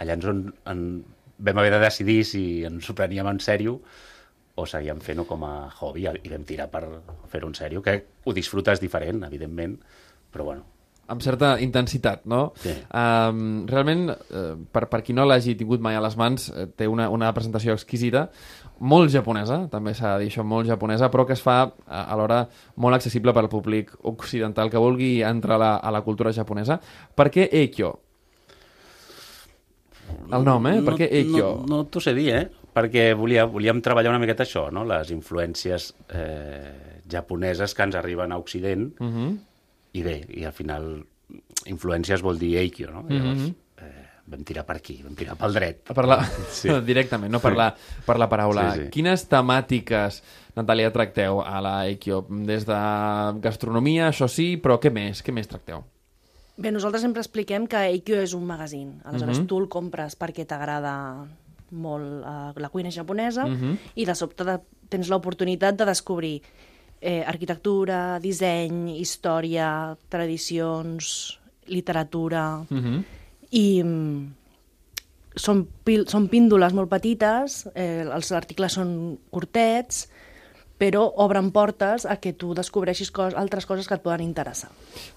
allà 0.01 0.17
ens 0.17 0.25
en, 0.29 0.41
en, 0.69 0.83
vam 1.43 1.61
haver 1.61 1.73
de 1.75 1.81
decidir 1.83 2.19
si 2.27 2.43
ens 2.67 2.89
ho 2.89 2.95
preníem 2.97 3.29
en 3.29 3.41
sèrio 3.43 3.79
o 4.55 4.67
seguíem 4.69 4.99
fent-ho 5.01 5.25
com 5.25 5.45
a 5.47 5.53
hobby 5.79 6.05
i 6.05 6.29
vam 6.29 6.45
tirar 6.45 6.69
per 6.69 6.83
fer-ho 7.31 7.49
en 7.49 7.57
sèrio, 7.57 7.81
que 7.81 7.95
ho 8.23 8.33
disfrutes 8.37 8.81
diferent, 8.81 9.23
evidentment, 9.25 9.79
però 10.33 10.45
bueno, 10.51 10.67
amb 11.11 11.23
certa 11.23 11.55
intensitat, 11.59 12.23
no? 12.29 12.53
Sí. 12.61 12.73
Um, 12.95 13.65
realment, 13.67 14.07
uh, 14.13 14.53
per, 14.71 14.85
per 14.91 15.01
qui 15.03 15.15
no 15.15 15.25
l'hagi 15.27 15.57
tingut 15.59 15.83
mai 15.83 15.97
a 15.99 16.03
les 16.03 16.15
mans, 16.19 16.47
eh, 16.53 16.67
té 16.79 16.87
una, 16.87 17.09
una 17.11 17.31
presentació 17.35 17.75
exquisita, 17.75 18.27
molt 18.83 19.11
japonesa, 19.13 19.61
també 19.71 19.93
s'ha 19.95 20.17
de 20.17 20.23
dir 20.25 20.31
això, 20.31 20.43
molt 20.43 20.67
japonesa, 20.67 21.07
però 21.11 21.25
que 21.25 21.33
es 21.37 21.41
fa 21.41 21.57
a- 21.87 22.03
alhora 22.13 22.41
molt 22.75 22.95
accessible 22.97 23.31
per 23.33 23.43
al 23.45 23.49
públic 23.49 23.93
occidental 24.03 24.69
que 24.69 24.77
vulgui 24.81 25.21
entrar 25.23 25.55
a 25.55 25.61
la, 25.61 25.71
a 25.77 25.91
la 25.95 26.01
cultura 26.03 26.33
japonesa. 26.35 26.79
Per 27.15 27.29
què 27.31 27.47
Eikyo? 27.51 27.93
El 30.33 30.43
nom, 30.45 30.67
eh? 30.69 30.81
Per 30.85 30.95
què 30.99 31.07
Eikyo? 31.11 31.47
No, 31.63 31.77
no 31.77 31.85
t'ho 31.89 32.01
sé 32.03 32.13
dir, 32.17 32.29
eh? 32.35 32.43
Perquè 32.73 33.11
volia, 33.17 33.45
volíem 33.49 33.79
treballar 33.85 34.11
una 34.13 34.19
miqueta 34.21 34.43
això, 34.45 34.65
no? 34.73 34.83
Les 34.89 35.11
influències 35.13 35.91
eh, 36.09 37.01
japoneses 37.09 37.73
que 37.77 37.85
ens 37.85 37.95
arriben 37.99 38.31
a 38.33 38.37
Occident 38.41 38.99
Uh 38.99 39.07
-huh. 39.07 39.37
i 39.93 40.01
bé, 40.03 40.15
i 40.29 40.43
al 40.45 40.51
final 40.53 41.03
influències 41.67 42.21
vol 42.21 42.37
dir 42.39 42.57
eikyo, 42.57 42.91
no? 42.91 43.05
Llavors, 43.09 43.39
Mhm. 43.39 43.55
eh, 43.77 44.07
vam 44.25 44.43
tirar 44.43 44.63
per 44.65 44.77
aquí, 44.77 45.01
vam 45.03 45.15
tirar 45.15 45.35
pel 45.35 45.53
dret. 45.53 45.83
Per 45.93 46.05
la... 46.07 46.17
Sí. 46.59 46.69
Directament, 46.91 47.31
no 47.31 47.39
per 47.43 47.53
la, 47.55 47.73
per 48.05 48.17
la 48.17 48.27
paraula. 48.31 48.69
Sí, 48.73 48.83
sí. 48.85 48.89
Quines 48.93 49.27
temàtiques, 49.29 50.21
Natàlia, 50.55 50.91
tracteu 50.93 51.41
a 51.41 51.59
la 51.61 51.85
Eikyo? 51.87 52.25
Des 52.45 52.65
de 52.65 52.77
gastronomia, 53.41 54.09
això 54.11 54.27
sí, 54.29 54.55
però 54.61 54.79
què 54.79 54.91
més? 54.93 55.23
Què 55.25 55.33
més 55.33 55.47
tracteu? 55.49 55.83
Bé, 56.55 56.69
nosaltres 56.71 57.01
sempre 57.01 57.23
expliquem 57.23 57.65
que 57.67 57.79
Eikyo 57.89 58.19
és 58.21 58.33
un 58.37 58.45
magazín. 58.45 58.99
Aleshores, 59.03 59.39
Mhm. 59.39 59.47
tu 59.47 59.57
el 59.59 59.67
compres 59.67 60.15
perquè 60.19 60.45
t'agrada 60.45 61.25
molt 61.71 62.21
eh, 62.23 62.59
la 62.61 62.69
cuina 62.69 62.91
japonesa 62.91 63.47
Mhm. 63.47 63.77
i 63.95 64.05
de 64.05 64.13
sobte 64.15 64.43
de, 64.45 64.59
tens 64.89 65.09
l'oportunitat 65.09 65.75
de 65.75 65.85
descobrir 65.85 66.41
eh, 67.01 67.23
arquitectura, 67.27 68.19
disseny, 68.21 68.99
història, 69.01 69.97
tradicions 70.07 71.39
literatura, 71.67 72.59
Uh 72.69 72.77
-huh. 72.77 73.03
I 73.53 73.83
mm, 73.83 74.33
són, 75.37 75.63
pil, 75.85 76.05
són 76.09 76.27
píndoles 76.31 76.73
molt 76.75 76.91
petites, 76.91 77.63
eh, 77.73 78.03
els 78.03 78.31
articles 78.33 78.77
són 78.79 78.93
curtets, 79.33 80.07
però 80.77 81.03
obren 81.23 81.51
portes 81.53 82.07
a 82.09 82.17
que 82.19 82.33
tu 82.35 82.53
descobreixis 82.57 83.11
cos, 83.13 83.35
altres 83.37 83.67
coses 83.69 83.87
que 83.87 83.95
et 83.95 84.03
poden 84.03 84.25
interessar. 84.25 84.71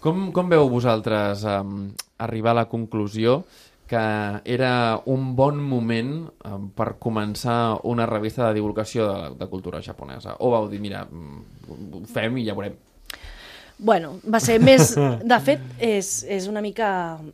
Com, 0.05 0.29
com 0.37 0.53
veu 0.53 0.69
vosaltres 0.71 1.43
um, 1.49 1.89
arribar 2.23 2.53
a 2.53 2.61
la 2.63 2.69
conclusió 2.71 3.41
que 3.87 4.03
era 4.45 5.01
un 5.07 5.31
bon 5.39 5.61
moment 5.63 6.27
um, 6.27 6.69
per 6.75 6.97
començar 7.03 7.79
una 7.87 8.07
revista 8.07 8.49
de 8.49 8.59
divulgació 8.59 9.07
de, 9.09 9.31
de 9.39 9.49
cultura 9.51 9.83
japonesa? 9.83 10.37
O 10.43 10.51
vau 10.55 10.69
dir, 10.69 10.81
mira, 10.83 11.05
mm, 11.07 11.71
ho 11.95 12.03
fem 12.11 12.43
i 12.43 12.47
ja 12.47 12.57
veurem. 12.59 12.77
Bueno, 13.79 14.17
va 14.25 14.41
ser 14.41 14.59
més... 14.63 14.95
De 15.33 15.39
fet, 15.45 15.63
és, 15.79 16.23
és 16.29 16.47
una 16.51 16.63
mica... 16.65 16.89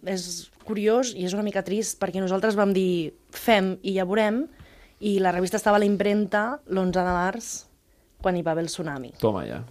És 0.04 0.51
curiós 0.66 1.12
i 1.16 1.26
és 1.26 1.34
una 1.36 1.44
mica 1.46 1.64
trist 1.66 1.98
perquè 2.00 2.22
nosaltres 2.22 2.56
vam 2.58 2.72
dir 2.72 3.12
fem 3.30 3.76
i 3.82 3.96
ja 3.98 4.06
veurem 4.08 4.46
i 5.02 5.18
la 5.18 5.32
revista 5.34 5.58
estava 5.58 5.76
a 5.76 5.82
la 5.82 5.88
impremta 5.88 6.60
l'11 6.70 6.92
de 6.94 7.14
març 7.18 7.52
quan 8.22 8.36
hi 8.38 8.42
va 8.46 8.52
haver 8.54 8.64
el 8.64 8.70
tsunami. 8.70 9.12
Toma 9.18 9.44
ja. 9.48 9.62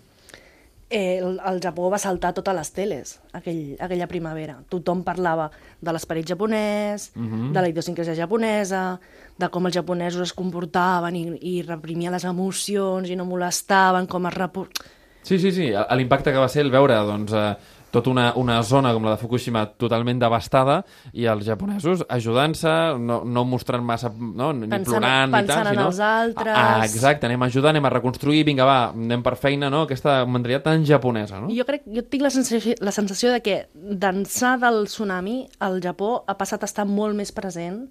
Eh, 0.91 1.19
el, 1.23 1.37
el 1.47 1.61
Japó 1.63 1.87
va 1.87 1.95
saltar 2.03 2.33
totes 2.35 2.51
les 2.51 2.69
teles 2.75 3.13
aquell, 3.31 3.77
aquella 3.79 4.09
primavera. 4.11 4.57
Tothom 4.67 5.05
parlava 5.07 5.45
de 5.79 5.93
l'esperit 5.95 6.27
japonès, 6.27 7.13
uh 7.15 7.21
-huh. 7.21 7.51
de 7.55 7.61
la 7.61 7.69
idiosincrasia 7.69 8.15
japonesa, 8.15 8.99
de 9.37 9.49
com 9.49 9.65
els 9.65 9.75
japonesos 9.75 10.21
es 10.21 10.33
comportaven 10.33 11.15
i, 11.15 11.23
i 11.41 11.61
reprimien 11.61 12.11
les 12.11 12.25
emocions 12.25 13.09
i 13.09 13.15
no 13.15 13.25
molestaven, 13.25 14.05
com 14.05 14.27
es 14.27 14.33
repor... 14.33 14.67
Sí, 15.23 15.39
sí, 15.39 15.51
sí. 15.51 15.71
L'impacte 15.95 16.31
que 16.31 16.39
va 16.39 16.49
ser 16.49 16.63
el 16.63 16.71
veure 16.71 16.95
doncs, 16.95 17.31
eh, 17.31 17.55
tota 17.91 18.09
una, 18.09 18.31
una 18.39 18.61
zona 18.63 18.93
com 18.95 19.03
la 19.05 19.15
de 19.15 19.21
Fukushima 19.21 19.65
totalment 19.79 20.19
devastada 20.21 20.79
i 21.13 21.25
els 21.29 21.45
japonesos 21.45 22.05
ajudant-se, 22.09 22.71
no, 22.99 23.21
no 23.27 23.43
mostrant 23.45 23.83
massa, 23.85 24.11
no, 24.15 24.51
ni 24.55 24.69
Pensant- 24.71 24.87
plorant 24.89 25.31
ni 25.35 25.43
tal, 25.49 25.67
en 25.67 25.75
sinó... 25.75 25.87
els 25.91 26.01
altres. 26.07 26.55
Ah, 26.55 26.81
exacte, 26.85 27.27
anem 27.29 27.43
a 27.43 27.51
ajudar, 27.51 27.75
anem 27.75 27.85
a 27.85 27.93
reconstruir, 27.93 28.43
vinga, 28.47 28.65
va, 28.67 28.79
anem 28.95 29.23
per 29.23 29.35
feina, 29.39 29.69
no? 29.69 29.83
Aquesta 29.89 30.21
mentalitat 30.25 30.69
tan 30.71 30.85
japonesa, 30.87 31.41
no? 31.43 31.51
Jo 31.53 31.67
crec, 31.67 31.83
jo 31.91 32.03
tinc 32.07 32.23
la 32.23 32.33
sensació, 32.33 32.75
la 32.79 32.95
sensació 32.95 33.31
de 33.35 33.41
que 33.45 33.57
d'ençà 33.75 34.55
del 34.61 34.85
tsunami 34.87 35.41
el 35.67 35.81
Japó 35.83 36.21
ha 36.27 36.37
passat 36.39 36.63
a 36.63 36.69
estar 36.69 36.87
molt 36.87 37.17
més 37.17 37.31
present 37.35 37.83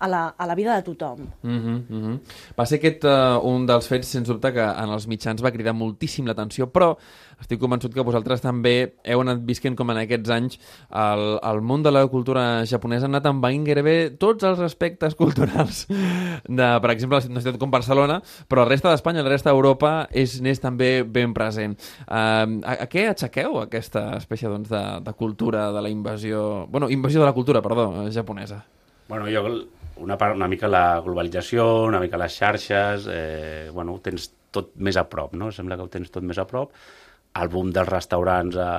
a 0.00 0.08
la, 0.08 0.22
a 0.28 0.46
la 0.46 0.54
vida 0.54 0.74
de 0.74 0.82
tothom. 0.82 1.20
Mm 1.42 1.58
-hmm, 1.58 1.82
mm 1.88 2.02
-hmm. 2.02 2.18
Va 2.58 2.66
ser 2.66 2.78
aquest 2.78 3.04
uh, 3.04 3.38
un 3.44 3.66
dels 3.66 3.86
fets, 3.86 4.08
sens 4.08 4.28
dubte, 4.28 4.52
que 4.52 4.60
en 4.62 4.88
els 4.88 5.06
mitjans 5.06 5.42
va 5.42 5.50
cridar 5.50 5.74
moltíssim 5.74 6.26
l'atenció, 6.26 6.72
però 6.72 6.96
estic 7.40 7.60
convençut 7.60 7.94
que 7.94 8.04
vosaltres 8.04 8.40
també 8.40 8.94
heu 9.04 9.20
anat 9.20 9.40
visquent 9.46 9.76
com 9.76 9.90
en 9.90 9.96
aquests 9.98 10.30
anys 10.30 10.58
el, 10.90 11.38
el 11.42 11.60
món 11.60 11.82
de 11.82 11.90
la 11.90 12.06
cultura 12.06 12.66
japonesa 12.66 13.06
ha 13.06 13.08
anat 13.08 13.26
envaint 13.26 13.64
gairebé 13.64 14.10
tots 14.10 14.44
els 14.44 14.60
aspectes 14.60 15.14
culturals 15.20 15.86
de, 15.88 16.68
per 16.82 16.90
exemple, 16.90 17.20
una 17.30 17.40
ciutat 17.40 17.58
com 17.58 17.70
Barcelona, 17.70 18.20
però 18.48 18.64
la 18.64 18.68
resta 18.68 18.90
d'Espanya, 18.90 19.22
la 19.22 19.32
resta 19.32 19.50
d'Europa 19.50 20.08
és 20.12 20.40
n'és 20.40 20.60
també 20.60 21.02
ben 21.02 21.32
present. 21.32 21.76
Uh, 22.08 22.60
a, 22.64 22.76
a 22.84 22.86
què 22.86 23.08
aixequeu 23.08 23.60
aquesta 23.60 24.16
espècie 24.16 24.48
doncs, 24.48 24.68
de, 24.68 25.00
de 25.00 25.12
cultura 25.12 25.72
de 25.72 25.80
la 25.82 25.88
invasió... 25.88 26.66
Bueno, 26.68 26.88
invasió 26.90 27.20
de 27.20 27.26
la 27.26 27.32
cultura, 27.32 27.62
perdó, 27.62 28.06
eh, 28.06 28.12
japonesa. 28.12 28.64
Bueno, 29.08 29.26
jo 29.26 29.79
una, 30.00 30.16
part, 30.18 30.36
una 30.36 30.48
mica 30.48 30.68
la 30.68 31.00
globalització, 31.04 31.66
una 31.88 32.00
mica 32.02 32.18
les 32.20 32.36
xarxes, 32.40 33.06
eh, 33.10 33.68
bueno, 33.72 33.94
ho 33.94 34.00
tens 34.04 34.30
tot 34.50 34.72
més 34.76 34.96
a 34.98 35.04
prop, 35.08 35.34
no? 35.38 35.50
Sembla 35.54 35.76
que 35.78 35.86
ho 35.86 35.92
tens 35.92 36.10
tot 36.10 36.24
més 36.26 36.38
a 36.42 36.46
prop. 36.50 36.72
El 37.40 37.48
boom 37.52 37.70
dels 37.72 37.88
restaurants, 37.88 38.56
a, 38.58 38.72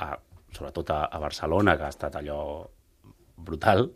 a, 0.00 0.10
sobretot 0.56 0.90
a, 0.94 1.02
a 1.12 1.18
Barcelona, 1.20 1.76
que 1.76 1.84
ha 1.84 1.92
estat 1.92 2.16
allò 2.16 2.38
brutal, 3.36 3.90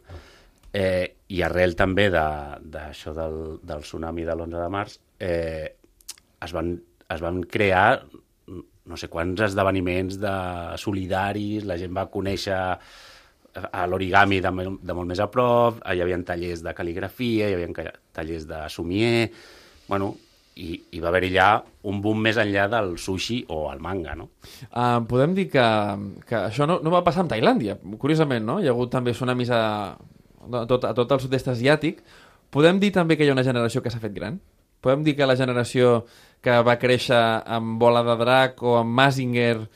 eh, 0.73 1.07
i 1.33 1.41
arrel 1.43 1.73
també 1.79 2.11
de- 2.13 2.59
d'això 2.75 3.15
de, 3.17 3.23
del, 3.31 3.61
del 3.73 3.87
tsunami 3.87 4.27
de 4.29 4.35
l'11 4.37 4.61
de 4.61 4.69
març, 4.75 4.99
eh, 5.19 5.71
es, 6.45 6.53
van, 6.53 6.75
es 7.09 7.23
van 7.25 7.41
crear 7.45 8.03
no 8.91 8.97
sé 8.99 9.07
quants 9.13 9.41
esdeveniments 9.47 10.17
de 10.19 10.31
solidaris, 10.83 11.65
la 11.69 11.77
gent 11.79 11.93
va 11.95 12.09
conèixer 12.11 12.59
a 13.55 13.87
l'origami 13.91 14.41
de, 14.41 14.51
de 14.51 14.97
molt 14.97 15.11
més 15.11 15.21
a 15.21 15.29
prop, 15.33 15.81
hi 15.83 16.03
havia 16.03 16.19
tallers 16.27 16.65
de 16.65 16.75
cal·ligrafia, 16.77 17.49
hi 17.51 17.57
havia 17.57 17.95
tallers 18.15 18.47
de 18.49 18.65
somier, 18.71 19.31
bueno, 19.89 20.15
i, 20.61 20.77
i 20.97 21.01
va 21.03 21.11
haver-hi 21.11 21.31
allà 21.33 21.49
un 21.91 22.01
boom 22.05 22.21
més 22.27 22.39
enllà 22.41 22.67
del 22.71 22.95
sushi 23.01 23.41
o 23.53 23.63
el 23.73 23.81
manga, 23.83 24.15
no? 24.19 24.29
Uh, 24.69 25.01
podem 25.09 25.35
dir 25.37 25.49
que, 25.53 25.67
que 26.29 26.39
això 26.51 26.67
no, 26.69 26.81
no 26.85 26.93
va 26.93 27.05
passar 27.07 27.25
amb 27.25 27.33
Tailàndia, 27.33 27.79
curiosament, 28.03 28.45
no? 28.47 28.59
Hi 28.61 28.69
ha 28.69 28.75
hagut 28.75 28.93
també 28.93 29.15
tsunamis 29.17 29.53
a, 29.55 29.63
a, 29.97 30.65
tot, 30.71 30.87
a 30.89 30.95
tot 30.97 31.17
el 31.17 31.23
sud-est 31.23 31.53
asiàtic. 31.55 32.03
Podem 32.51 32.81
dir 32.83 32.93
també 32.95 33.17
que 33.17 33.25
hi 33.25 33.31
ha 33.31 33.37
una 33.37 33.47
generació 33.47 33.83
que 33.83 33.93
s'ha 33.93 34.03
fet 34.03 34.15
gran? 34.17 34.41
Podem 34.81 35.05
dir 35.07 35.15
que 35.17 35.29
la 35.29 35.37
generació 35.37 36.05
que 36.45 36.57
va 36.65 36.79
créixer 36.81 37.21
amb 37.45 37.79
Bola 37.81 38.03
de 38.07 38.17
Drac 38.21 38.63
o 38.65 38.79
amb 38.81 38.97
Mazinger 38.97 39.69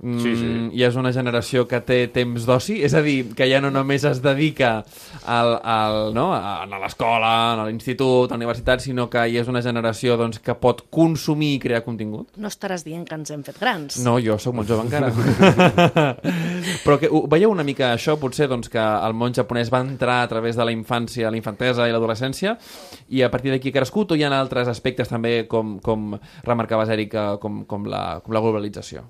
mm, 0.00 0.18
Sí, 0.22 0.34
sí. 0.36 0.48
i 0.78 0.84
és 0.86 0.96
una 0.96 1.12
generació 1.12 1.66
que 1.68 1.80
té 1.84 1.98
temps 2.12 2.46
d'oci? 2.46 2.78
És 2.86 2.94
a 2.94 3.02
dir, 3.04 3.34
que 3.36 3.48
ja 3.50 3.60
no 3.60 3.70
només 3.74 4.04
es 4.08 4.22
dedica 4.22 4.84
al, 5.26 5.54
al, 5.62 5.98
no? 6.14 6.30
a, 6.34 6.62
a 6.64 6.80
l'escola, 6.82 7.32
a 7.52 7.66
l'institut, 7.66 8.30
a 8.30 8.36
la 8.36 8.40
universitat, 8.40 8.82
sinó 8.84 9.08
que 9.10 9.26
hi 9.28 9.38
és 9.40 9.48
una 9.50 9.62
generació 9.64 10.16
doncs, 10.20 10.40
que 10.44 10.54
pot 10.58 10.84
consumir 10.90 11.54
i 11.56 11.60
crear 11.62 11.82
contingut? 11.86 12.30
No 12.36 12.50
estaràs 12.50 12.84
dient 12.86 13.06
que 13.08 13.18
ens 13.18 13.32
hem 13.34 13.44
fet 13.46 13.58
grans. 13.60 13.98
No, 14.04 14.18
jo 14.22 14.38
sóc 14.38 14.56
molt 14.58 14.70
jove 14.70 14.86
encara. 14.86 15.12
Però 16.84 16.98
que 17.00 17.10
ho, 17.10 17.24
veieu 17.30 17.52
una 17.52 17.66
mica 17.66 17.92
això, 17.94 18.18
potser, 18.20 18.48
doncs, 18.50 18.70
que 18.72 18.80
el 18.82 19.16
món 19.18 19.34
japonès 19.36 19.72
va 19.72 19.82
entrar 19.84 20.22
a 20.22 20.30
través 20.30 20.56
de 20.56 20.64
la 20.64 20.74
infància, 20.74 21.30
la 21.30 21.40
infantesa 21.40 21.88
i 21.88 21.94
l'adolescència, 21.94 22.56
i 23.08 23.22
a 23.22 23.30
partir 23.32 23.52
d'aquí 23.54 23.72
ha 23.72 23.78
crescut, 23.80 24.12
o 24.12 24.18
hi 24.18 24.24
ha 24.24 24.32
altres 24.38 24.68
aspectes 24.70 25.08
també, 25.10 25.46
com, 25.50 25.78
com 25.84 26.12
remarcaves, 26.44 26.90
Èrica, 26.92 27.30
com, 27.42 27.64
com, 27.68 27.86
la, 27.90 28.20
com 28.24 28.36
la 28.36 28.44
globalització? 28.44 29.06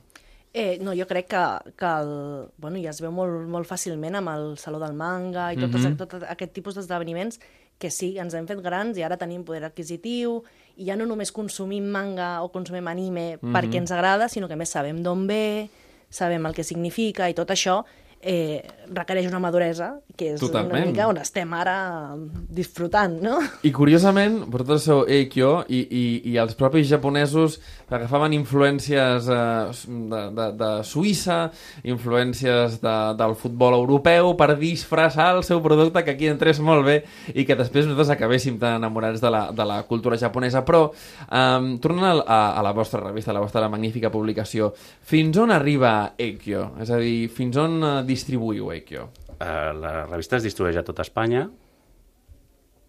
Eh, 0.55 0.79
no, 0.81 0.95
jo 0.97 1.07
crec 1.07 1.27
que, 1.29 1.73
que 1.77 1.85
el, 1.87 2.49
bueno, 2.57 2.79
ja 2.81 2.91
es 2.91 3.01
veu 3.05 3.13
molt, 3.13 3.45
molt 3.53 3.69
fàcilment 3.69 4.17
amb 4.17 4.31
el 4.33 4.47
Saló 4.59 4.79
del 4.81 4.95
Manga 4.97 5.51
i 5.53 5.57
tot, 5.61 5.69
Mhm. 5.71 5.93
mm 5.93 5.97
tot 5.97 6.15
aquest 6.25 6.53
tipus 6.53 6.75
d'esdeveniments 6.75 7.39
que 7.79 7.91
sí, 7.91 8.17
ens 8.19 8.35
hem 8.35 8.47
fet 8.47 8.61
grans 8.63 8.97
i 8.99 9.03
ara 9.03 9.17
tenim 9.17 9.45
poder 9.45 9.63
adquisitiu 9.65 10.43
i 10.77 10.87
ja 10.87 10.97
no 10.97 11.05
només 11.07 11.31
consumim 11.31 11.85
manga 11.85 12.43
o 12.43 12.49
consumim 12.51 12.89
anime 12.89 13.39
Mhm. 13.41 13.53
perquè 13.55 13.77
ens 13.77 13.91
agrada, 13.93 14.29
sinó 14.29 14.49
que 14.49 14.57
més 14.57 14.71
sabem 14.71 15.03
d'on 15.03 15.27
ve, 15.27 15.69
sabem 16.11 16.45
el 16.47 16.55
que 16.55 16.65
significa 16.65 17.29
i 17.29 17.35
tot 17.35 17.49
això 17.51 17.85
eh, 18.21 18.63
requereix 18.89 19.29
una 19.29 19.39
maduresa 19.39 19.93
que 20.17 20.33
és 20.35 20.41
Totalment. 20.41 20.75
una 20.75 20.87
mica 20.91 21.07
on 21.07 21.19
estem 21.21 21.53
ara 21.55 22.17
disfrutant, 22.51 23.19
no? 23.23 23.39
I 23.63 23.71
curiosament, 23.75 24.41
vosaltres 24.51 24.87
sou 24.89 25.05
Eikyo 25.07 25.65
i, 25.69 25.85
i, 25.85 26.05
i 26.33 26.39
els 26.41 26.57
propis 26.59 26.89
japonesos 26.91 27.59
agafaven 27.89 28.35
influències 28.37 29.29
eh, 29.31 29.43
de, 29.87 30.23
de, 30.35 30.49
de 30.59 30.71
Suïssa, 30.89 31.39
influències 31.87 32.81
de, 32.83 32.97
del 33.21 33.37
futbol 33.39 33.77
europeu 33.79 34.35
per 34.39 34.57
disfressar 34.59 35.31
el 35.37 35.45
seu 35.47 35.63
producte 35.65 36.03
que 36.05 36.17
aquí 36.17 36.29
entrés 36.29 36.61
molt 36.61 36.85
bé 36.89 36.99
i 37.35 37.47
que 37.47 37.57
després 37.59 37.87
nosaltres 37.87 38.13
acabéssim 38.17 38.59
tan 38.59 38.81
enamorats 38.81 39.23
de 39.23 39.31
la, 39.33 39.45
de 39.53 39.69
la 39.69 39.83
cultura 39.89 40.19
japonesa. 40.19 40.65
Però, 40.67 40.89
eh, 41.29 41.79
tornant 41.85 42.25
a, 42.27 42.41
a 42.59 42.67
la 42.67 42.75
vostra 42.77 43.05
revista, 43.05 43.31
a 43.31 43.39
la 43.39 43.45
vostra 43.45 43.69
magnífica 43.71 44.11
publicació, 44.11 44.73
fins 45.09 45.39
on 45.39 45.55
arriba 45.55 46.15
Eikyo? 46.19 46.73
És 46.83 46.91
a 46.91 46.99
dir, 46.99 47.29
fins 47.33 47.57
on 47.61 47.79
eh, 47.79 47.97
distribuïu 48.09 48.73
Eikyo? 48.75 49.09
Eh, 49.39 49.73
la 49.79 49.95
revista 50.09 50.39
es 50.39 50.47
distribueix 50.49 50.81
a 50.81 50.87
tota 50.87 51.05
Espanya 51.07 51.47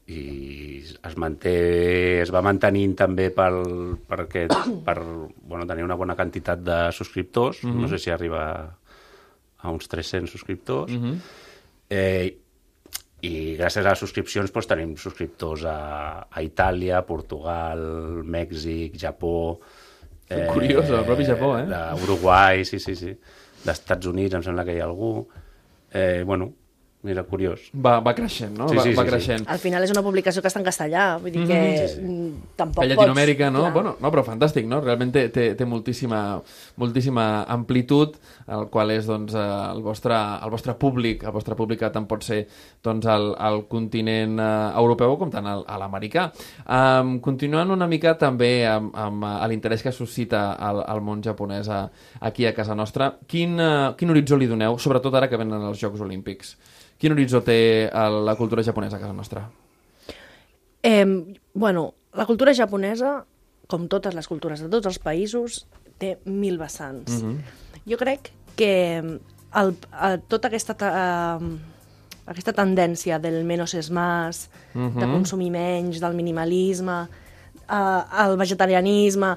i 0.10 0.82
es 1.06 1.16
manté, 1.22 1.54
es 2.24 2.32
va 2.34 2.42
mantenint 2.42 2.96
també 2.98 3.30
pel, 3.36 3.60
perquè, 4.10 4.48
per 4.88 4.98
bueno, 5.04 5.68
tenir 5.70 5.86
una 5.86 5.98
bona 6.00 6.18
quantitat 6.18 6.64
de 6.66 6.80
subscriptors, 6.96 7.64
mm 7.64 7.72
-hmm. 7.72 7.82
no 7.82 7.88
sé 7.88 8.00
si 8.00 8.10
arriba 8.10 8.44
a 9.60 9.72
uns 9.72 9.88
300 9.88 10.32
subscriptors, 10.32 10.92
mm 10.92 11.04
-hmm. 11.04 11.18
eh, 11.90 12.38
i 13.22 13.58
gràcies 13.60 13.86
a 13.86 13.90
les 13.90 14.00
subscripcions 14.00 14.52
doncs, 14.52 14.68
tenim 14.68 14.96
subscriptors 14.96 15.66
a, 15.66 16.28
a 16.32 16.42
Itàlia, 16.42 17.02
Portugal, 17.06 18.24
Mèxic, 18.24 18.98
Japó... 18.98 19.60
Curiós, 20.30 20.90
el 20.90 21.06
propi 21.06 21.26
Japó, 21.26 21.58
eh? 21.58 21.66
D'Uruguai, 21.66 22.64
sí, 22.64 22.78
sí, 22.80 22.96
sí. 22.96 23.16
D'Estats 23.66 24.10
Units, 24.12 24.36
em 24.38 24.46
sembla 24.46 24.66
que 24.68 24.76
hi 24.76 24.82
ha 24.82 24.88
algú. 24.88 25.14
Eh, 25.92 26.24
bueno, 26.26 26.52
Mira, 27.02 27.24
curiós. 27.24 27.70
Va, 27.72 28.02
va 28.04 28.12
creixent, 28.12 28.58
no? 28.60 28.66
Sí, 28.68 28.76
va, 28.76 28.84
sí, 28.84 28.90
va 28.92 29.04
sí, 29.06 29.08
sí. 29.08 29.10
creixent. 29.14 29.46
Al 29.48 29.60
final 29.64 29.86
és 29.86 29.92
una 29.94 30.02
publicació 30.04 30.42
que 30.44 30.50
està 30.52 30.60
en 30.60 30.66
castellà, 30.68 31.04
vull 31.24 31.32
dir 31.32 31.46
que 31.48 31.60
mm, 31.96 32.32
tampoc 32.60 32.82
a 32.84 32.88
pots... 32.88 32.90
Llatinoamèrica, 32.92 33.48
no? 33.56 33.62
clar. 33.62 33.74
Bueno, 33.78 33.94
no, 34.04 34.10
però 34.12 34.24
fantàstic, 34.28 34.66
no? 34.68 34.82
Realment 34.84 35.14
té, 35.16 35.22
té, 35.32 35.46
té 35.56 35.64
moltíssima, 35.64 36.20
moltíssima 36.76 37.28
amplitud, 37.56 38.18
el 38.52 38.66
qual 38.74 38.92
és 38.92 39.08
doncs, 39.08 39.32
eh, 39.32 39.46
el, 39.72 39.80
vostre, 39.86 40.18
el 40.44 40.52
vostre 40.52 40.76
públic, 40.82 41.24
el 41.24 41.32
vostre 41.32 41.56
públic 41.56 41.80
que 41.86 41.90
tant 41.96 42.08
pot 42.10 42.26
ser 42.28 42.42
doncs, 42.84 43.08
el, 43.16 43.30
el 43.48 43.62
continent 43.72 44.36
eh, 44.36 44.50
europeu 44.82 45.16
com 45.22 45.32
tant 45.32 45.48
el- 45.48 45.64
a 45.72 45.78
l'americà. 45.80 46.26
Um, 46.68 47.16
continuant 47.24 47.72
una 47.72 47.88
mica 47.88 48.18
també 48.20 48.66
amb, 48.68 48.92
amb 49.00 49.24
eh, 49.24 49.38
l'interès 49.54 49.86
que 49.88 49.96
suscita 49.96 50.50
el, 50.68 50.84
el 50.84 51.00
món 51.08 51.24
japonès 51.24 51.72
a, 51.72 51.80
aquí 52.28 52.44
a 52.44 52.52
casa 52.60 52.76
nostra, 52.76 53.14
quin, 53.24 53.56
uh, 53.56 53.96
quin 53.96 54.12
horitzó 54.12 54.36
li 54.36 54.52
doneu, 54.52 54.76
sobretot 54.84 55.16
ara 55.16 55.32
que 55.32 55.40
venen 55.40 55.64
els 55.72 55.80
Jocs 55.80 56.04
Olímpics? 56.04 56.58
Quin 57.00 57.14
horitzó 57.16 57.40
té 57.46 57.88
el, 57.88 58.20
la 58.28 58.36
cultura 58.36 58.64
japonesa 58.64 58.98
a 58.98 59.00
casa 59.00 59.14
nostra? 59.16 59.46
Eh, 60.84 61.36
bueno, 61.54 61.94
la 62.14 62.26
cultura 62.26 62.54
japonesa, 62.56 63.26
com 63.68 63.88
totes 63.88 64.16
les 64.18 64.28
cultures 64.28 64.60
de 64.64 64.70
tots 64.72 64.88
els 64.90 65.00
països, 65.00 65.64
té 66.00 66.18
mil 66.26 66.58
vessants. 66.60 67.22
Jo 67.88 67.98
crec 68.00 68.32
que 68.60 68.72
el, 69.00 69.74
el, 70.04 70.20
tota 70.28 70.48
aquesta, 70.50 70.76
ta- 70.78 71.40
eh, 71.40 71.58
aquesta 72.30 72.54
tendència 72.54 73.20
del 73.20 73.44
menos 73.48 73.74
és 73.74 73.90
más, 73.92 74.50
de 74.74 75.06
consumir 75.08 75.50
menys, 75.52 76.00
del 76.04 76.14
minimalisme, 76.16 77.08
eh, 77.70 78.02
el 78.26 78.36
vegetarianisme, 78.38 79.36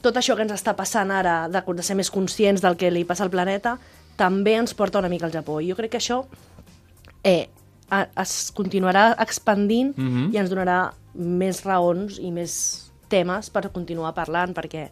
tot 0.00 0.16
això 0.16 0.36
que 0.36 0.42
ens 0.46 0.52
està 0.52 0.74
passant 0.76 1.10
ara, 1.12 1.48
de, 1.48 1.60
de 1.64 1.82
ser 1.82 1.96
més 1.96 2.10
conscients 2.10 2.60
del 2.62 2.76
que 2.76 2.90
li 2.90 3.04
passa 3.04 3.24
al 3.24 3.30
planeta, 3.32 3.78
també 4.16 4.54
ens 4.56 4.74
porta 4.74 4.98
una 5.00 5.08
mica 5.08 5.26
al 5.26 5.32
Japó. 5.32 5.60
I 5.60 5.70
jo 5.70 5.76
crec 5.76 5.92
que 5.92 6.00
això 6.00 6.24
eh, 7.24 7.48
a- 7.90 8.06
es 8.22 8.52
continuarà 8.54 9.14
expandint 9.18 9.94
i 10.32 10.36
ens 10.38 10.50
donarà 10.50 10.92
més 11.14 11.64
raons 11.64 12.18
i 12.22 12.30
més 12.30 12.90
temes 13.08 13.50
per 13.50 13.70
continuar 13.72 14.14
parlant, 14.14 14.52
perquè 14.54 14.88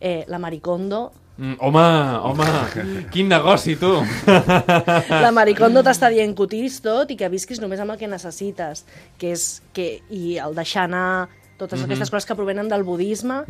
eh, 0.00 0.24
la 0.28 0.38
Maricondo... 0.38 1.12
Mm, 1.38 1.54
home, 1.60 1.80
home, 2.24 2.44
quin 3.12 3.28
negoci, 3.28 3.74
tu! 3.76 3.90
La 5.24 5.30
Maricondo 5.36 5.82
t'està 5.84 6.08
dient 6.12 6.32
que 6.36 6.42
ho 6.42 6.46
tiris 6.48 6.78
tot 6.80 7.10
i 7.12 7.16
que 7.16 7.28
visquis 7.28 7.60
només 7.60 7.80
amb 7.80 7.92
el 7.92 7.98
que 8.00 8.08
necessites, 8.08 8.84
que 9.20 9.32
és 9.34 9.44
que, 9.76 10.00
i 10.08 10.38
el 10.40 10.54
deixar 10.56 10.84
anar 10.88 11.28
totes 11.56 11.82
aquestes 11.82 12.10
coses 12.12 12.26
que 12.28 12.36
provenen 12.38 12.68
del 12.68 12.84
budisme 12.86 13.42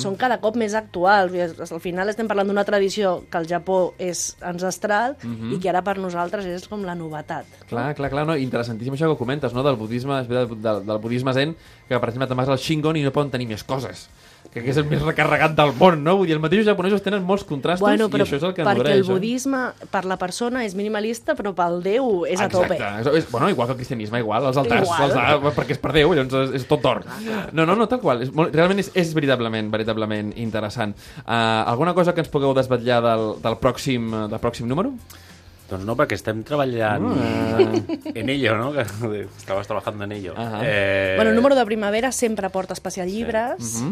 són 0.00 0.16
cada 0.20 0.40
cop 0.42 0.56
més 0.60 0.74
actuals. 0.74 1.34
Al 1.64 1.82
final 1.82 2.10
estem 2.10 2.28
parlant 2.30 2.50
d'una 2.50 2.64
tradició 2.66 3.16
que 3.30 3.38
al 3.40 3.48
Japó 3.50 3.94
és 3.98 4.36
ancestral 4.42 5.16
i 5.24 5.60
que 5.62 5.70
ara 5.70 5.84
per 5.86 5.96
nosaltres 5.98 6.46
és 6.50 6.68
com 6.70 6.84
la 6.84 6.96
novetat. 6.98 7.46
Clar, 7.70 7.92
clar, 7.98 8.10
clar, 8.12 8.26
no? 8.26 8.36
interessantíssim 8.36 8.94
això 8.96 9.10
que 9.12 9.18
comentes, 9.20 9.54
no? 9.54 9.62
del 9.66 9.78
budisme, 9.80 10.22
veritat, 10.28 10.58
del, 10.64 10.84
del 10.86 11.02
budisme 11.02 11.34
zen, 11.36 11.54
que 11.88 11.98
per 11.98 12.10
exemple 12.10 12.28
te'n 12.30 12.42
vas 12.42 12.52
al 12.52 12.60
Shingon 12.60 12.98
i 12.98 13.04
no 13.04 13.12
poden 13.14 13.32
tenir 13.34 13.48
més 13.50 13.64
coses, 13.64 14.08
que 14.52 14.62
és 14.70 14.76
el 14.78 14.84
més 14.86 15.00
recarregat 15.02 15.54
del 15.58 15.72
món, 15.74 16.02
no? 16.06 16.12
Vull 16.20 16.28
dir, 16.28 16.34
els 16.36 16.42
mateixos 16.42 16.66
japonesos 16.68 17.02
tenen 17.02 17.24
molts 17.26 17.42
contrastos 17.48 17.82
Bueno, 17.82 18.06
però 18.12 18.22
i 18.22 18.28
això 18.28 18.36
és 18.38 18.44
el 18.46 18.52
que 18.54 18.62
perquè 18.62 18.78
nodreix. 18.84 19.00
el 19.00 19.08
budisme 19.08 19.62
per 19.90 20.04
la 20.06 20.16
persona 20.20 20.62
és 20.64 20.76
minimalista, 20.78 21.34
però 21.34 21.50
pel 21.58 21.80
Déu 21.82 22.22
és 22.30 22.38
a 22.40 22.46
tope. 22.48 22.76
Exacte. 22.76 23.16
És, 23.18 23.26
bueno, 23.32 23.48
igual 23.50 23.66
que 23.66 23.72
el 23.74 23.78
cristianisme, 23.80 24.20
igual, 24.22 24.46
els 24.46 24.56
altars, 24.60 24.86
Igual. 24.86 25.02
els 25.08 25.16
altars 25.18 25.56
perquè 25.58 25.74
és 25.74 25.82
per 25.82 25.90
Déu, 25.96 26.14
llavors 26.14 26.38
és, 26.52 26.54
és 26.60 26.68
tot 26.70 26.82
d'or. 26.86 27.02
No, 27.52 27.66
no, 27.66 27.74
no, 27.74 27.88
tal 27.90 27.98
qual. 28.04 28.22
És 28.22 28.30
molt, 28.32 28.54
realment 28.54 28.78
és, 28.84 28.92
és 28.94 29.10
veritablement, 29.14 29.72
veritablement 29.74 30.30
interessant. 30.38 30.94
Uh, 31.26 31.66
alguna 31.66 31.94
cosa 31.94 32.14
que 32.14 32.22
ens 32.22 32.30
pugueu 32.30 32.54
desvetllar 32.54 33.02
del, 33.02 33.26
del, 33.42 33.58
pròxim, 33.58 34.06
eh, 34.14 34.24
del 34.30 34.38
pròxim 34.38 34.70
número? 34.70 34.92
Doncs 35.64 35.82
no, 35.88 35.94
perquè 35.96 36.14
estem 36.14 36.42
treballant 36.46 37.06
en 38.14 38.28
ello, 38.28 38.54
no? 38.60 38.72
Estaves 38.78 39.66
trabajando 39.66 40.04
en 40.04 40.12
ello. 40.12 40.34
Ahà. 40.36 40.60
Eh, 40.62 41.12
Bueno, 41.16 41.30
el 41.30 41.36
número 41.36 41.54
de 41.56 41.64
primavera 41.64 42.12
sempre 42.12 42.50
porta 42.50 42.74
especial 42.74 43.08
llibres, 43.08 43.82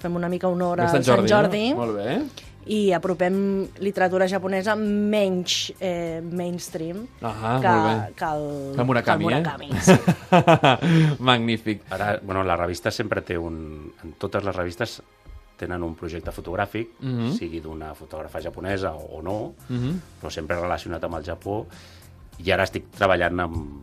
fem 0.00 0.14
una 0.16 0.28
mica 0.28 0.48
honor 0.48 0.80
És 0.80 0.92
al 0.94 1.04
Sant 1.04 1.26
Jordi, 1.28 1.70
No? 1.70 1.76
Molt 1.84 1.96
bé. 1.96 2.18
i 2.66 2.90
apropem 2.92 3.68
literatura 3.78 4.26
japonesa 4.28 4.74
menys 4.76 5.72
eh, 5.78 6.20
mainstream 6.20 7.04
Ahà, 7.22 7.60
que, 7.62 7.68
molt 7.68 7.86
bé. 7.86 8.14
que 8.16 8.24
el, 8.24 8.46
Que 8.74 8.80
el 8.80 8.86
Murakami, 8.86 9.26
que 9.28 9.34
el 9.34 9.44
Murakami 9.44 9.70
eh? 9.70 9.80
sí. 9.80 11.16
Magnífic. 11.22 11.82
Ara, 11.90 12.20
bueno, 12.22 12.42
la 12.44 12.56
revista 12.56 12.90
sempre 12.90 13.22
té 13.22 13.38
un... 13.38 13.92
En 14.02 14.12
totes 14.18 14.42
les 14.44 14.54
revistes 14.56 15.00
tenen 15.56 15.82
un 15.82 15.94
projecte 15.96 16.32
fotogràfic, 16.36 16.98
Mhm. 17.00 17.30
sigui 17.38 17.60
d'una 17.64 17.94
fotògrafa 17.94 18.42
japonesa 18.42 18.92
o, 18.94 19.22
no, 19.22 19.54
Mhm. 19.68 20.00
però 20.20 20.30
sempre 20.30 20.56
relacionat 20.60 21.02
amb 21.04 21.14
el 21.16 21.24
Japó. 21.24 21.66
I 22.44 22.50
ara 22.50 22.64
estic 22.64 22.90
treballant 22.90 23.40
amb, 23.40 23.82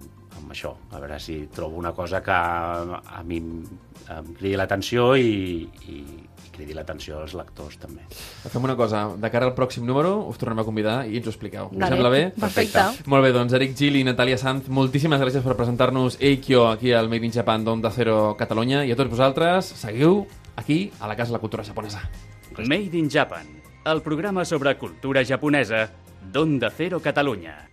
amb 0.53 0.59
això, 0.59 0.75
a 0.93 0.99
veure 1.01 1.17
si 1.19 1.47
trobo 1.49 1.77
una 1.77 1.91
cosa 1.93 2.21
que 2.21 2.31
a, 2.31 3.23
mi 3.25 3.39
em, 3.39 4.27
cridi 4.37 4.55
l'atenció 4.55 5.15
i, 5.17 5.65
i, 5.89 5.95
i 5.97 6.51
cridi 6.53 6.75
l'atenció 6.77 7.23
als 7.23 7.33
lectors 7.33 7.79
també. 7.81 8.05
Fem 8.45 8.63
una 8.63 8.75
cosa, 8.77 9.07
de 9.17 9.31
cara 9.33 9.49
al 9.49 9.55
pròxim 9.57 9.85
número 9.87 10.27
us 10.29 10.37
tornem 10.37 10.61
a 10.61 10.65
convidar 10.67 11.07
i 11.07 11.17
ens 11.17 11.27
ho 11.27 11.33
expliqueu. 11.33 11.71
Us 11.71 11.79
Vale, 11.79 11.89
sembla 11.95 12.13
bé? 12.13 12.21
Perfecte. 12.37 12.85
Molt 13.09 13.25
bé, 13.25 13.33
doncs 13.33 13.57
Eric 13.57 13.73
Gil 13.79 13.97
i 13.97 14.05
Natàlia 14.05 14.37
Sanz, 14.37 14.69
moltíssimes 14.69 15.21
gràcies 15.23 15.45
per 15.45 15.57
presentar-nos 15.57 16.19
Eikyo 16.21 16.67
aquí 16.69 16.93
al 16.93 17.09
Made 17.09 17.31
in 17.31 17.33
Japan 17.33 17.65
d'Onda 17.65 17.91
Cero 17.95 18.35
Catalunya 18.37 18.85
i 18.85 18.93
a 18.93 18.99
tots 18.99 19.15
vosaltres, 19.15 19.73
seguiu 19.81 20.21
aquí 20.55 20.85
a 20.99 21.09
la 21.09 21.17
Casa 21.17 21.33
de 21.33 21.39
la 21.39 21.43
Cultura 21.43 21.65
Japonesa. 21.65 22.05
Made 22.61 22.93
in 22.93 23.09
Japan, 23.09 23.49
el 23.89 24.05
programa 24.05 24.45
sobre 24.45 24.77
cultura 24.77 25.25
japonesa 25.25 25.87
d'Onda 26.29 26.69
Cero 26.69 27.01
Catalunya. 27.01 27.72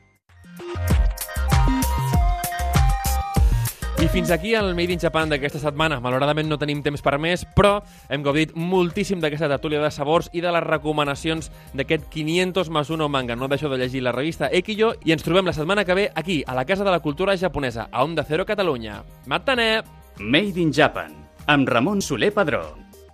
I 4.01 4.09
fins 4.09 4.31
aquí 4.31 4.55
el 4.55 4.75
Made 4.75 4.95
in 4.95 4.99
Japan 4.99 5.29
d'aquesta 5.29 5.59
setmana. 5.61 5.99
Malauradament 6.01 6.49
no 6.49 6.57
tenim 6.57 6.79
temps 6.81 7.03
per 7.05 7.19
més, 7.21 7.43
però 7.45 7.83
hem 8.09 8.25
gaudit 8.25 8.55
moltíssim 8.57 9.21
d'aquesta 9.21 9.51
tertúlia 9.53 9.83
de 9.83 9.91
sabors 9.93 10.31
i 10.33 10.41
de 10.41 10.49
les 10.49 10.65
recomanacions 10.65 11.51
d'aquest 11.77 12.09
500 12.09 12.73
más 12.73 12.89
1 12.89 13.11
manga. 13.13 13.37
No 13.37 13.51
deixeu 13.53 13.69
de 13.69 13.77
llegir 13.77 14.01
la 14.01 14.17
revista 14.17 14.49
Ekiyo 14.49 14.95
i 15.05 15.13
ens 15.13 15.27
trobem 15.27 15.45
la 15.45 15.53
setmana 15.53 15.85
que 15.85 15.99
ve 15.99 16.11
aquí, 16.15 16.43
a 16.47 16.57
la 16.57 16.65
Casa 16.65 16.83
de 16.83 16.97
la 16.97 17.05
Cultura 17.05 17.37
Japonesa, 17.37 17.91
a 17.93 18.03
Onda 18.03 18.25
Cero 18.25 18.47
Catalunya. 18.49 19.03
Matane! 19.27 19.83
Made 20.17 20.57
in 20.57 20.73
Japan, 20.73 21.13
amb 21.47 21.69
Ramon 21.69 22.01
Soler 22.01 22.33
Padró. 22.33 22.90